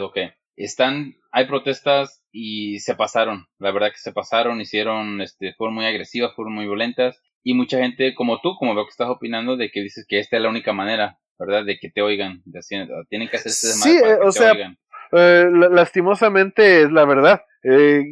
están, 0.56 1.16
hay 1.34 1.46
protestas 1.48 2.24
y 2.32 2.80
se 2.80 2.96
pasaron, 2.96 3.48
la 3.60 3.72
verdad 3.72 3.90
que 3.92 3.98
se 3.98 4.14
pasaron, 4.14 4.62
hicieron, 4.62 5.20
este, 5.20 5.54
fueron 5.56 5.76
muy 5.76 5.86
agresivas, 5.86 6.34
fueron 6.34 6.54
muy 6.54 6.64
violentas, 6.66 7.22
y 7.44 7.54
mucha 7.54 7.80
gente 7.80 8.16
como 8.16 8.40
tú, 8.40 8.56
como 8.58 8.74
veo 8.74 8.86
que 8.86 8.92
estás 8.92 9.10
opinando, 9.10 9.58
de 9.58 9.70
que 9.72 9.82
dices 9.82 10.06
que 10.08 10.20
esta 10.20 10.38
es 10.38 10.42
la 10.44 10.50
única 10.50 10.72
manera, 10.72 11.20
¿verdad? 11.38 11.66
De 11.66 11.78
que 11.78 11.90
te 11.92 12.02
oigan, 12.02 12.42
de 12.46 12.62
tienen 13.10 13.28
que 13.28 13.36
hacer 13.36 13.50
este 13.52 13.68
Sí, 13.68 13.98
para 14.00 14.14
eh, 14.14 14.18
que 14.20 14.24
o 14.24 14.32
te 14.32 14.40
sea, 14.40 14.52
oigan. 14.54 14.78
Eh, 15.12 15.50
la- 15.52 15.70
lastimosamente 15.70 16.84
es 16.84 16.92
la 16.92 17.04
verdad. 17.06 17.42
Eh, 17.64 18.04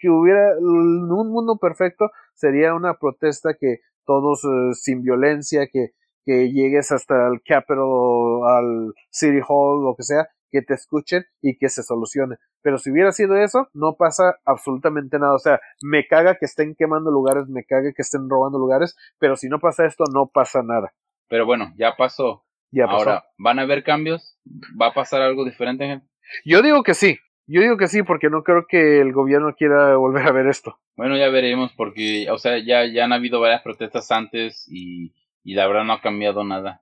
que 0.00 0.08
hubiera 0.10 0.50
en 0.58 0.64
un 1.12 1.30
mundo 1.32 1.58
perfecto 1.58 2.10
sería 2.36 2.74
una 2.74 2.94
protesta 2.94 3.54
que 3.58 3.80
todos 4.04 4.44
eh, 4.44 4.74
sin 4.74 5.02
violencia, 5.02 5.66
que, 5.72 5.90
que 6.24 6.52
llegues 6.52 6.92
hasta 6.92 7.26
el 7.26 7.42
Capitol, 7.44 8.48
al 8.48 8.94
City 9.10 9.40
Hall, 9.46 9.82
lo 9.82 9.96
que 9.96 10.04
sea, 10.04 10.28
que 10.50 10.62
te 10.62 10.74
escuchen 10.74 11.24
y 11.42 11.58
que 11.58 11.68
se 11.68 11.82
solucione. 11.82 12.36
Pero 12.62 12.78
si 12.78 12.90
hubiera 12.90 13.12
sido 13.12 13.36
eso, 13.36 13.68
no 13.74 13.96
pasa 13.96 14.38
absolutamente 14.44 15.18
nada. 15.18 15.34
O 15.34 15.38
sea, 15.38 15.60
me 15.82 16.06
caga 16.06 16.36
que 16.36 16.46
estén 16.46 16.74
quemando 16.76 17.10
lugares, 17.10 17.48
me 17.48 17.64
caga 17.64 17.92
que 17.94 18.02
estén 18.02 18.28
robando 18.28 18.58
lugares, 18.58 18.96
pero 19.18 19.36
si 19.36 19.48
no 19.48 19.58
pasa 19.58 19.86
esto, 19.86 20.04
no 20.12 20.30
pasa 20.32 20.62
nada. 20.62 20.92
Pero 21.28 21.46
bueno, 21.46 21.72
ya 21.76 21.96
pasó. 21.96 22.44
Ya 22.70 22.86
pasó. 22.86 22.96
Ahora, 22.98 23.24
¿van 23.38 23.58
a 23.58 23.62
haber 23.62 23.84
cambios? 23.84 24.38
¿Va 24.80 24.88
a 24.88 24.94
pasar 24.94 25.22
algo 25.22 25.44
diferente? 25.44 26.02
Yo 26.44 26.62
digo 26.62 26.82
que 26.82 26.94
sí. 26.94 27.18
Yo 27.46 27.60
digo 27.60 27.76
que 27.76 27.86
sí, 27.86 28.02
porque 28.02 28.28
no 28.30 28.42
creo 28.42 28.66
que 28.68 29.00
el 29.00 29.12
gobierno 29.12 29.54
quiera 29.54 29.96
volver 29.96 30.26
a 30.26 30.32
ver 30.32 30.46
esto. 30.46 30.78
Bueno, 30.96 31.16
ya 31.16 31.28
veremos 31.28 31.72
porque, 31.76 32.28
o 32.30 32.38
sea, 32.38 32.58
ya, 32.58 32.84
ya 32.86 33.04
han 33.04 33.12
habido 33.12 33.40
varias 33.40 33.62
protestas 33.62 34.10
antes 34.10 34.66
y, 34.70 35.12
y 35.44 35.54
la 35.54 35.66
verdad 35.66 35.84
no 35.84 35.92
ha 35.94 36.00
cambiado 36.00 36.42
nada. 36.44 36.80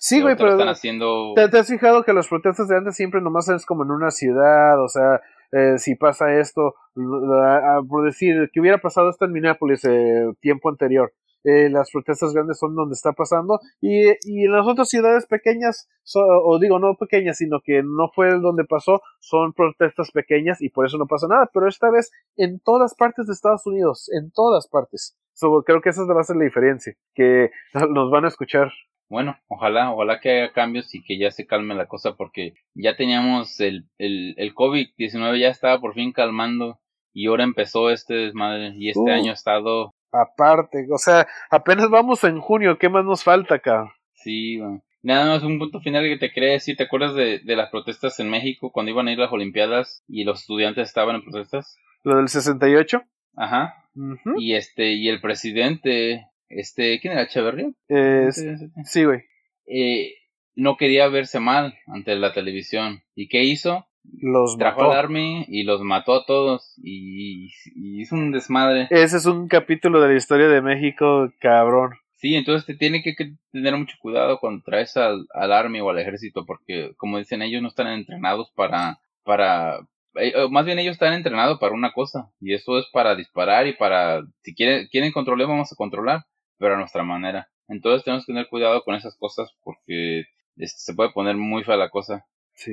Sí, 0.00 0.20
güey, 0.20 0.36
pero 0.36 0.52
están 0.52 0.68
haciendo... 0.68 1.32
¿te, 1.36 1.48
te 1.48 1.58
has 1.58 1.68
fijado 1.68 2.02
que 2.02 2.12
las 2.12 2.26
protestas 2.28 2.66
de 2.68 2.76
antes 2.76 2.96
siempre 2.96 3.20
nomás 3.20 3.48
es 3.48 3.64
como 3.64 3.84
en 3.84 3.90
una 3.92 4.10
ciudad? 4.10 4.82
O 4.82 4.88
sea, 4.88 5.20
eh, 5.52 5.78
si 5.78 5.94
pasa 5.94 6.34
esto, 6.40 6.74
l- 6.96 7.06
a- 7.40 7.76
a- 7.76 7.82
por 7.88 8.04
decir 8.04 8.50
que 8.52 8.60
hubiera 8.60 8.78
pasado 8.78 9.10
esto 9.10 9.26
en 9.26 9.32
Minneapolis 9.32 9.84
eh, 9.84 10.32
tiempo 10.40 10.68
anterior. 10.70 11.12
Eh, 11.48 11.70
las 11.70 11.90
protestas 11.92 12.32
grandes 12.34 12.58
son 12.58 12.74
donde 12.74 12.94
está 12.94 13.12
pasando 13.12 13.60
y, 13.80 14.08
y 14.24 14.46
en 14.46 14.52
las 14.52 14.66
otras 14.66 14.88
ciudades 14.88 15.26
pequeñas, 15.26 15.88
so- 16.02 16.20
o 16.44 16.58
digo 16.58 16.80
no 16.80 16.96
pequeñas, 16.96 17.38
sino 17.38 17.60
que 17.64 17.82
no 17.84 18.10
fue 18.14 18.30
donde 18.40 18.64
pasó, 18.64 19.00
son 19.20 19.52
protestas 19.52 20.10
pequeñas 20.10 20.60
y 20.60 20.70
por 20.70 20.86
eso 20.86 20.98
no 20.98 21.06
pasa 21.06 21.28
nada, 21.28 21.48
pero 21.54 21.68
esta 21.68 21.88
vez 21.90 22.10
en 22.36 22.58
todas 22.58 22.96
partes 22.96 23.26
de 23.28 23.32
Estados 23.32 23.64
Unidos, 23.66 24.10
en 24.12 24.32
todas 24.32 24.66
partes. 24.68 25.16
So, 25.34 25.62
creo 25.64 25.80
que 25.82 25.90
esa 25.90 26.02
va 26.04 26.20
a 26.20 26.24
ser 26.24 26.36
la 26.36 26.44
diferencia, 26.44 26.94
que 27.14 27.50
nos 27.90 28.10
van 28.10 28.24
a 28.24 28.28
escuchar. 28.28 28.72
Bueno, 29.08 29.36
ojalá, 29.46 29.92
ojalá 29.92 30.18
que 30.18 30.30
haya 30.30 30.52
cambios 30.52 30.92
y 30.94 31.04
que 31.04 31.16
ya 31.16 31.30
se 31.30 31.46
calme 31.46 31.76
la 31.76 31.86
cosa 31.86 32.16
porque 32.16 32.54
ya 32.74 32.96
teníamos 32.96 33.60
el, 33.60 33.84
el, 33.98 34.34
el 34.36 34.52
COVID-19 34.52 35.38
ya 35.38 35.48
estaba 35.48 35.78
por 35.80 35.94
fin 35.94 36.12
calmando 36.12 36.80
y 37.14 37.28
ahora 37.28 37.44
empezó 37.44 37.90
este 37.90 38.14
desmadre 38.14 38.72
y 38.76 38.88
este 38.90 39.00
Uh. 39.00 39.08
año 39.10 39.30
ha 39.30 39.34
estado, 39.34 39.94
Aparte, 40.20 40.86
o 40.92 40.98
sea, 40.98 41.26
apenas 41.50 41.88
vamos 41.90 42.24
en 42.24 42.40
junio, 42.40 42.78
¿qué 42.78 42.88
más 42.88 43.04
nos 43.04 43.22
falta 43.24 43.56
acá? 43.56 43.92
sí, 44.14 44.58
bueno. 44.58 44.82
nada 45.02 45.26
más 45.34 45.42
un 45.44 45.58
punto 45.58 45.80
final 45.80 46.04
que 46.04 46.16
te 46.18 46.32
quería 46.32 46.50
decir, 46.52 46.76
¿te 46.76 46.82
acuerdas 46.84 47.14
de, 47.14 47.38
de 47.38 47.56
las 47.56 47.70
protestas 47.70 48.18
en 48.18 48.28
México 48.28 48.72
cuando 48.72 48.90
iban 48.90 49.06
a 49.06 49.12
ir 49.12 49.18
las 49.18 49.30
Olimpiadas 49.32 50.02
y 50.08 50.24
los 50.24 50.40
estudiantes 50.40 50.88
estaban 50.88 51.16
en 51.16 51.22
protestas? 51.22 51.76
¿Lo 52.02 52.16
del 52.16 52.28
68? 52.28 53.02
Ajá, 53.36 53.74
Ujú. 53.94 54.40
y 54.40 54.54
este, 54.54 54.92
y 54.94 55.08
el 55.08 55.20
presidente, 55.20 56.26
este, 56.48 56.98
¿quién 57.00 57.12
era? 57.12 57.22
¿Echeverría? 57.22 57.70
Es- 57.88 58.44
sí, 58.84 59.04
güey. 59.04 59.20
Eh, 59.66 60.12
no 60.54 60.76
quería 60.76 61.08
verse 61.08 61.38
mal 61.38 61.74
ante 61.86 62.14
la 62.16 62.32
televisión. 62.32 63.02
¿Y 63.14 63.28
qué 63.28 63.42
hizo? 63.44 63.86
Los 64.20 64.56
Trajo 64.56 64.80
mató. 64.80 64.92
al 64.92 64.98
Army 64.98 65.44
y 65.48 65.64
los 65.64 65.82
mató 65.82 66.14
a 66.14 66.24
todos 66.26 66.74
y, 66.82 67.46
y 67.74 68.00
hizo 68.00 68.14
un 68.14 68.32
desmadre. 68.32 68.88
Ese 68.90 69.16
es 69.18 69.26
un 69.26 69.48
capítulo 69.48 70.00
de 70.00 70.08
la 70.08 70.16
historia 70.16 70.48
de 70.48 70.62
México, 70.62 71.30
cabrón. 71.38 71.90
Sí, 72.16 72.34
entonces 72.34 72.64
te 72.66 72.74
tiene 72.74 73.02
que, 73.02 73.14
que 73.14 73.34
tener 73.52 73.76
mucho 73.76 73.96
cuidado 74.00 74.38
cuando 74.40 74.62
traes 74.64 74.96
al, 74.96 75.26
al 75.34 75.52
Army 75.52 75.80
o 75.80 75.90
al 75.90 75.98
ejército 75.98 76.46
porque, 76.46 76.92
como 76.96 77.18
dicen, 77.18 77.42
ellos 77.42 77.60
no 77.60 77.68
están 77.68 77.88
entrenados 77.88 78.50
para, 78.56 78.98
para, 79.22 79.80
eh, 80.14 80.32
más 80.50 80.64
bien 80.64 80.78
ellos 80.78 80.94
están 80.94 81.12
entrenados 81.12 81.58
para 81.58 81.74
una 81.74 81.92
cosa 81.92 82.30
y 82.40 82.54
eso 82.54 82.78
es 82.78 82.86
para 82.90 83.14
disparar 83.14 83.66
y 83.66 83.74
para, 83.74 84.22
si 84.40 84.54
quieren, 84.54 84.88
quieren 84.90 85.12
controlar, 85.12 85.46
vamos 85.46 85.70
a 85.70 85.76
controlar, 85.76 86.24
pero 86.58 86.74
a 86.74 86.78
nuestra 86.78 87.02
manera. 87.02 87.48
Entonces 87.68 88.04
tenemos 88.04 88.24
que 88.24 88.32
tener 88.32 88.48
cuidado 88.48 88.82
con 88.82 88.94
esas 88.94 89.14
cosas 89.18 89.50
porque 89.62 90.20
este, 90.56 90.78
se 90.78 90.94
puede 90.94 91.10
poner 91.10 91.36
muy 91.36 91.64
fea 91.64 91.76
la 91.76 91.90
cosa. 91.90 92.24
Sí, 92.54 92.72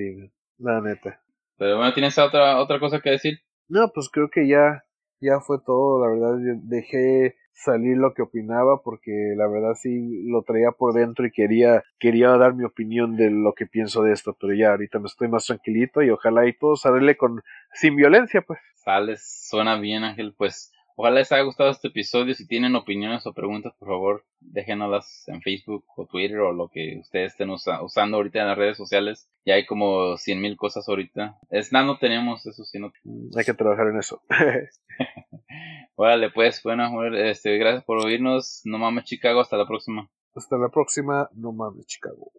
la 0.57 0.81
neta. 0.81 1.21
Pero 1.57 1.77
bueno, 1.77 1.93
¿tienes 1.93 2.17
otra, 2.17 2.59
otra 2.59 2.79
cosa 2.79 2.99
que 2.99 3.11
decir? 3.11 3.39
No, 3.67 3.91
pues 3.93 4.09
creo 4.09 4.29
que 4.29 4.47
ya, 4.47 4.83
ya 5.21 5.39
fue 5.39 5.57
todo, 5.65 6.05
la 6.05 6.11
verdad, 6.11 6.57
dejé 6.63 7.35
salir 7.53 7.97
lo 7.97 8.13
que 8.13 8.23
opinaba 8.23 8.81
porque 8.83 9.11
la 9.37 9.47
verdad 9.47 9.75
sí 9.75 10.23
lo 10.25 10.41
traía 10.41 10.71
por 10.71 10.93
dentro 10.93 11.25
y 11.25 11.31
quería, 11.31 11.83
quería 11.99 12.29
dar 12.29 12.55
mi 12.55 12.65
opinión 12.65 13.15
de 13.15 13.29
lo 13.29 13.53
que 13.53 13.67
pienso 13.67 14.03
de 14.03 14.11
esto, 14.11 14.35
pero 14.39 14.53
ya 14.53 14.71
ahorita 14.71 14.99
me 14.99 15.05
estoy 15.05 15.27
más 15.27 15.45
tranquilito 15.45 16.01
y 16.01 16.09
ojalá 16.09 16.47
y 16.47 16.57
todo 16.57 16.75
salirle 16.75 17.15
con, 17.15 17.41
sin 17.73 17.95
violencia, 17.95 18.41
pues. 18.41 18.59
Sales, 18.75 19.47
suena 19.47 19.79
bien, 19.79 20.03
Ángel. 20.03 20.33
Pues 20.37 20.72
ojalá 20.95 21.19
les 21.19 21.31
haya 21.31 21.43
gustado 21.43 21.69
este 21.71 21.87
episodio. 21.89 22.33
Si 22.33 22.47
tienen 22.47 22.75
opiniones 22.75 23.25
o 23.25 23.33
preguntas, 23.33 23.73
por 23.79 23.87
favor, 23.89 24.25
déjenoslas 24.39 25.27
en 25.27 25.41
Facebook 25.41 25.85
o 25.95 26.05
Twitter 26.05 26.39
o 26.39 26.53
lo 26.53 26.69
que 26.69 26.97
ustedes 26.99 27.31
estén 27.33 27.49
usa- 27.49 27.81
usando 27.83 28.17
ahorita 28.17 28.39
en 28.41 28.47
las 28.47 28.57
redes 28.57 28.77
sociales. 28.77 29.29
Ya 29.45 29.55
hay 29.55 29.65
como 29.65 30.17
cien 30.17 30.41
mil 30.41 30.55
cosas 30.57 30.87
ahorita. 30.87 31.37
Snap 31.51 31.85
no 31.85 31.97
tenemos, 31.97 32.45
eso 32.45 32.63
sí, 32.63 32.79
no. 32.79 32.91
Hay 33.37 33.43
que 33.45 33.53
trabajar 33.53 33.87
en 33.87 33.99
eso. 33.99 34.21
Órale, 35.95 36.31
pues, 36.31 36.61
bueno, 36.63 37.05
este, 37.15 37.57
gracias 37.57 37.83
por 37.83 37.97
oírnos. 38.03 38.61
No 38.65 38.77
mames, 38.77 39.05
Chicago. 39.05 39.41
Hasta 39.41 39.57
la 39.57 39.67
próxima. 39.67 40.09
Hasta 40.35 40.57
la 40.57 40.69
próxima, 40.69 41.29
no 41.33 41.51
mames, 41.51 41.85
Chicago. 41.85 42.31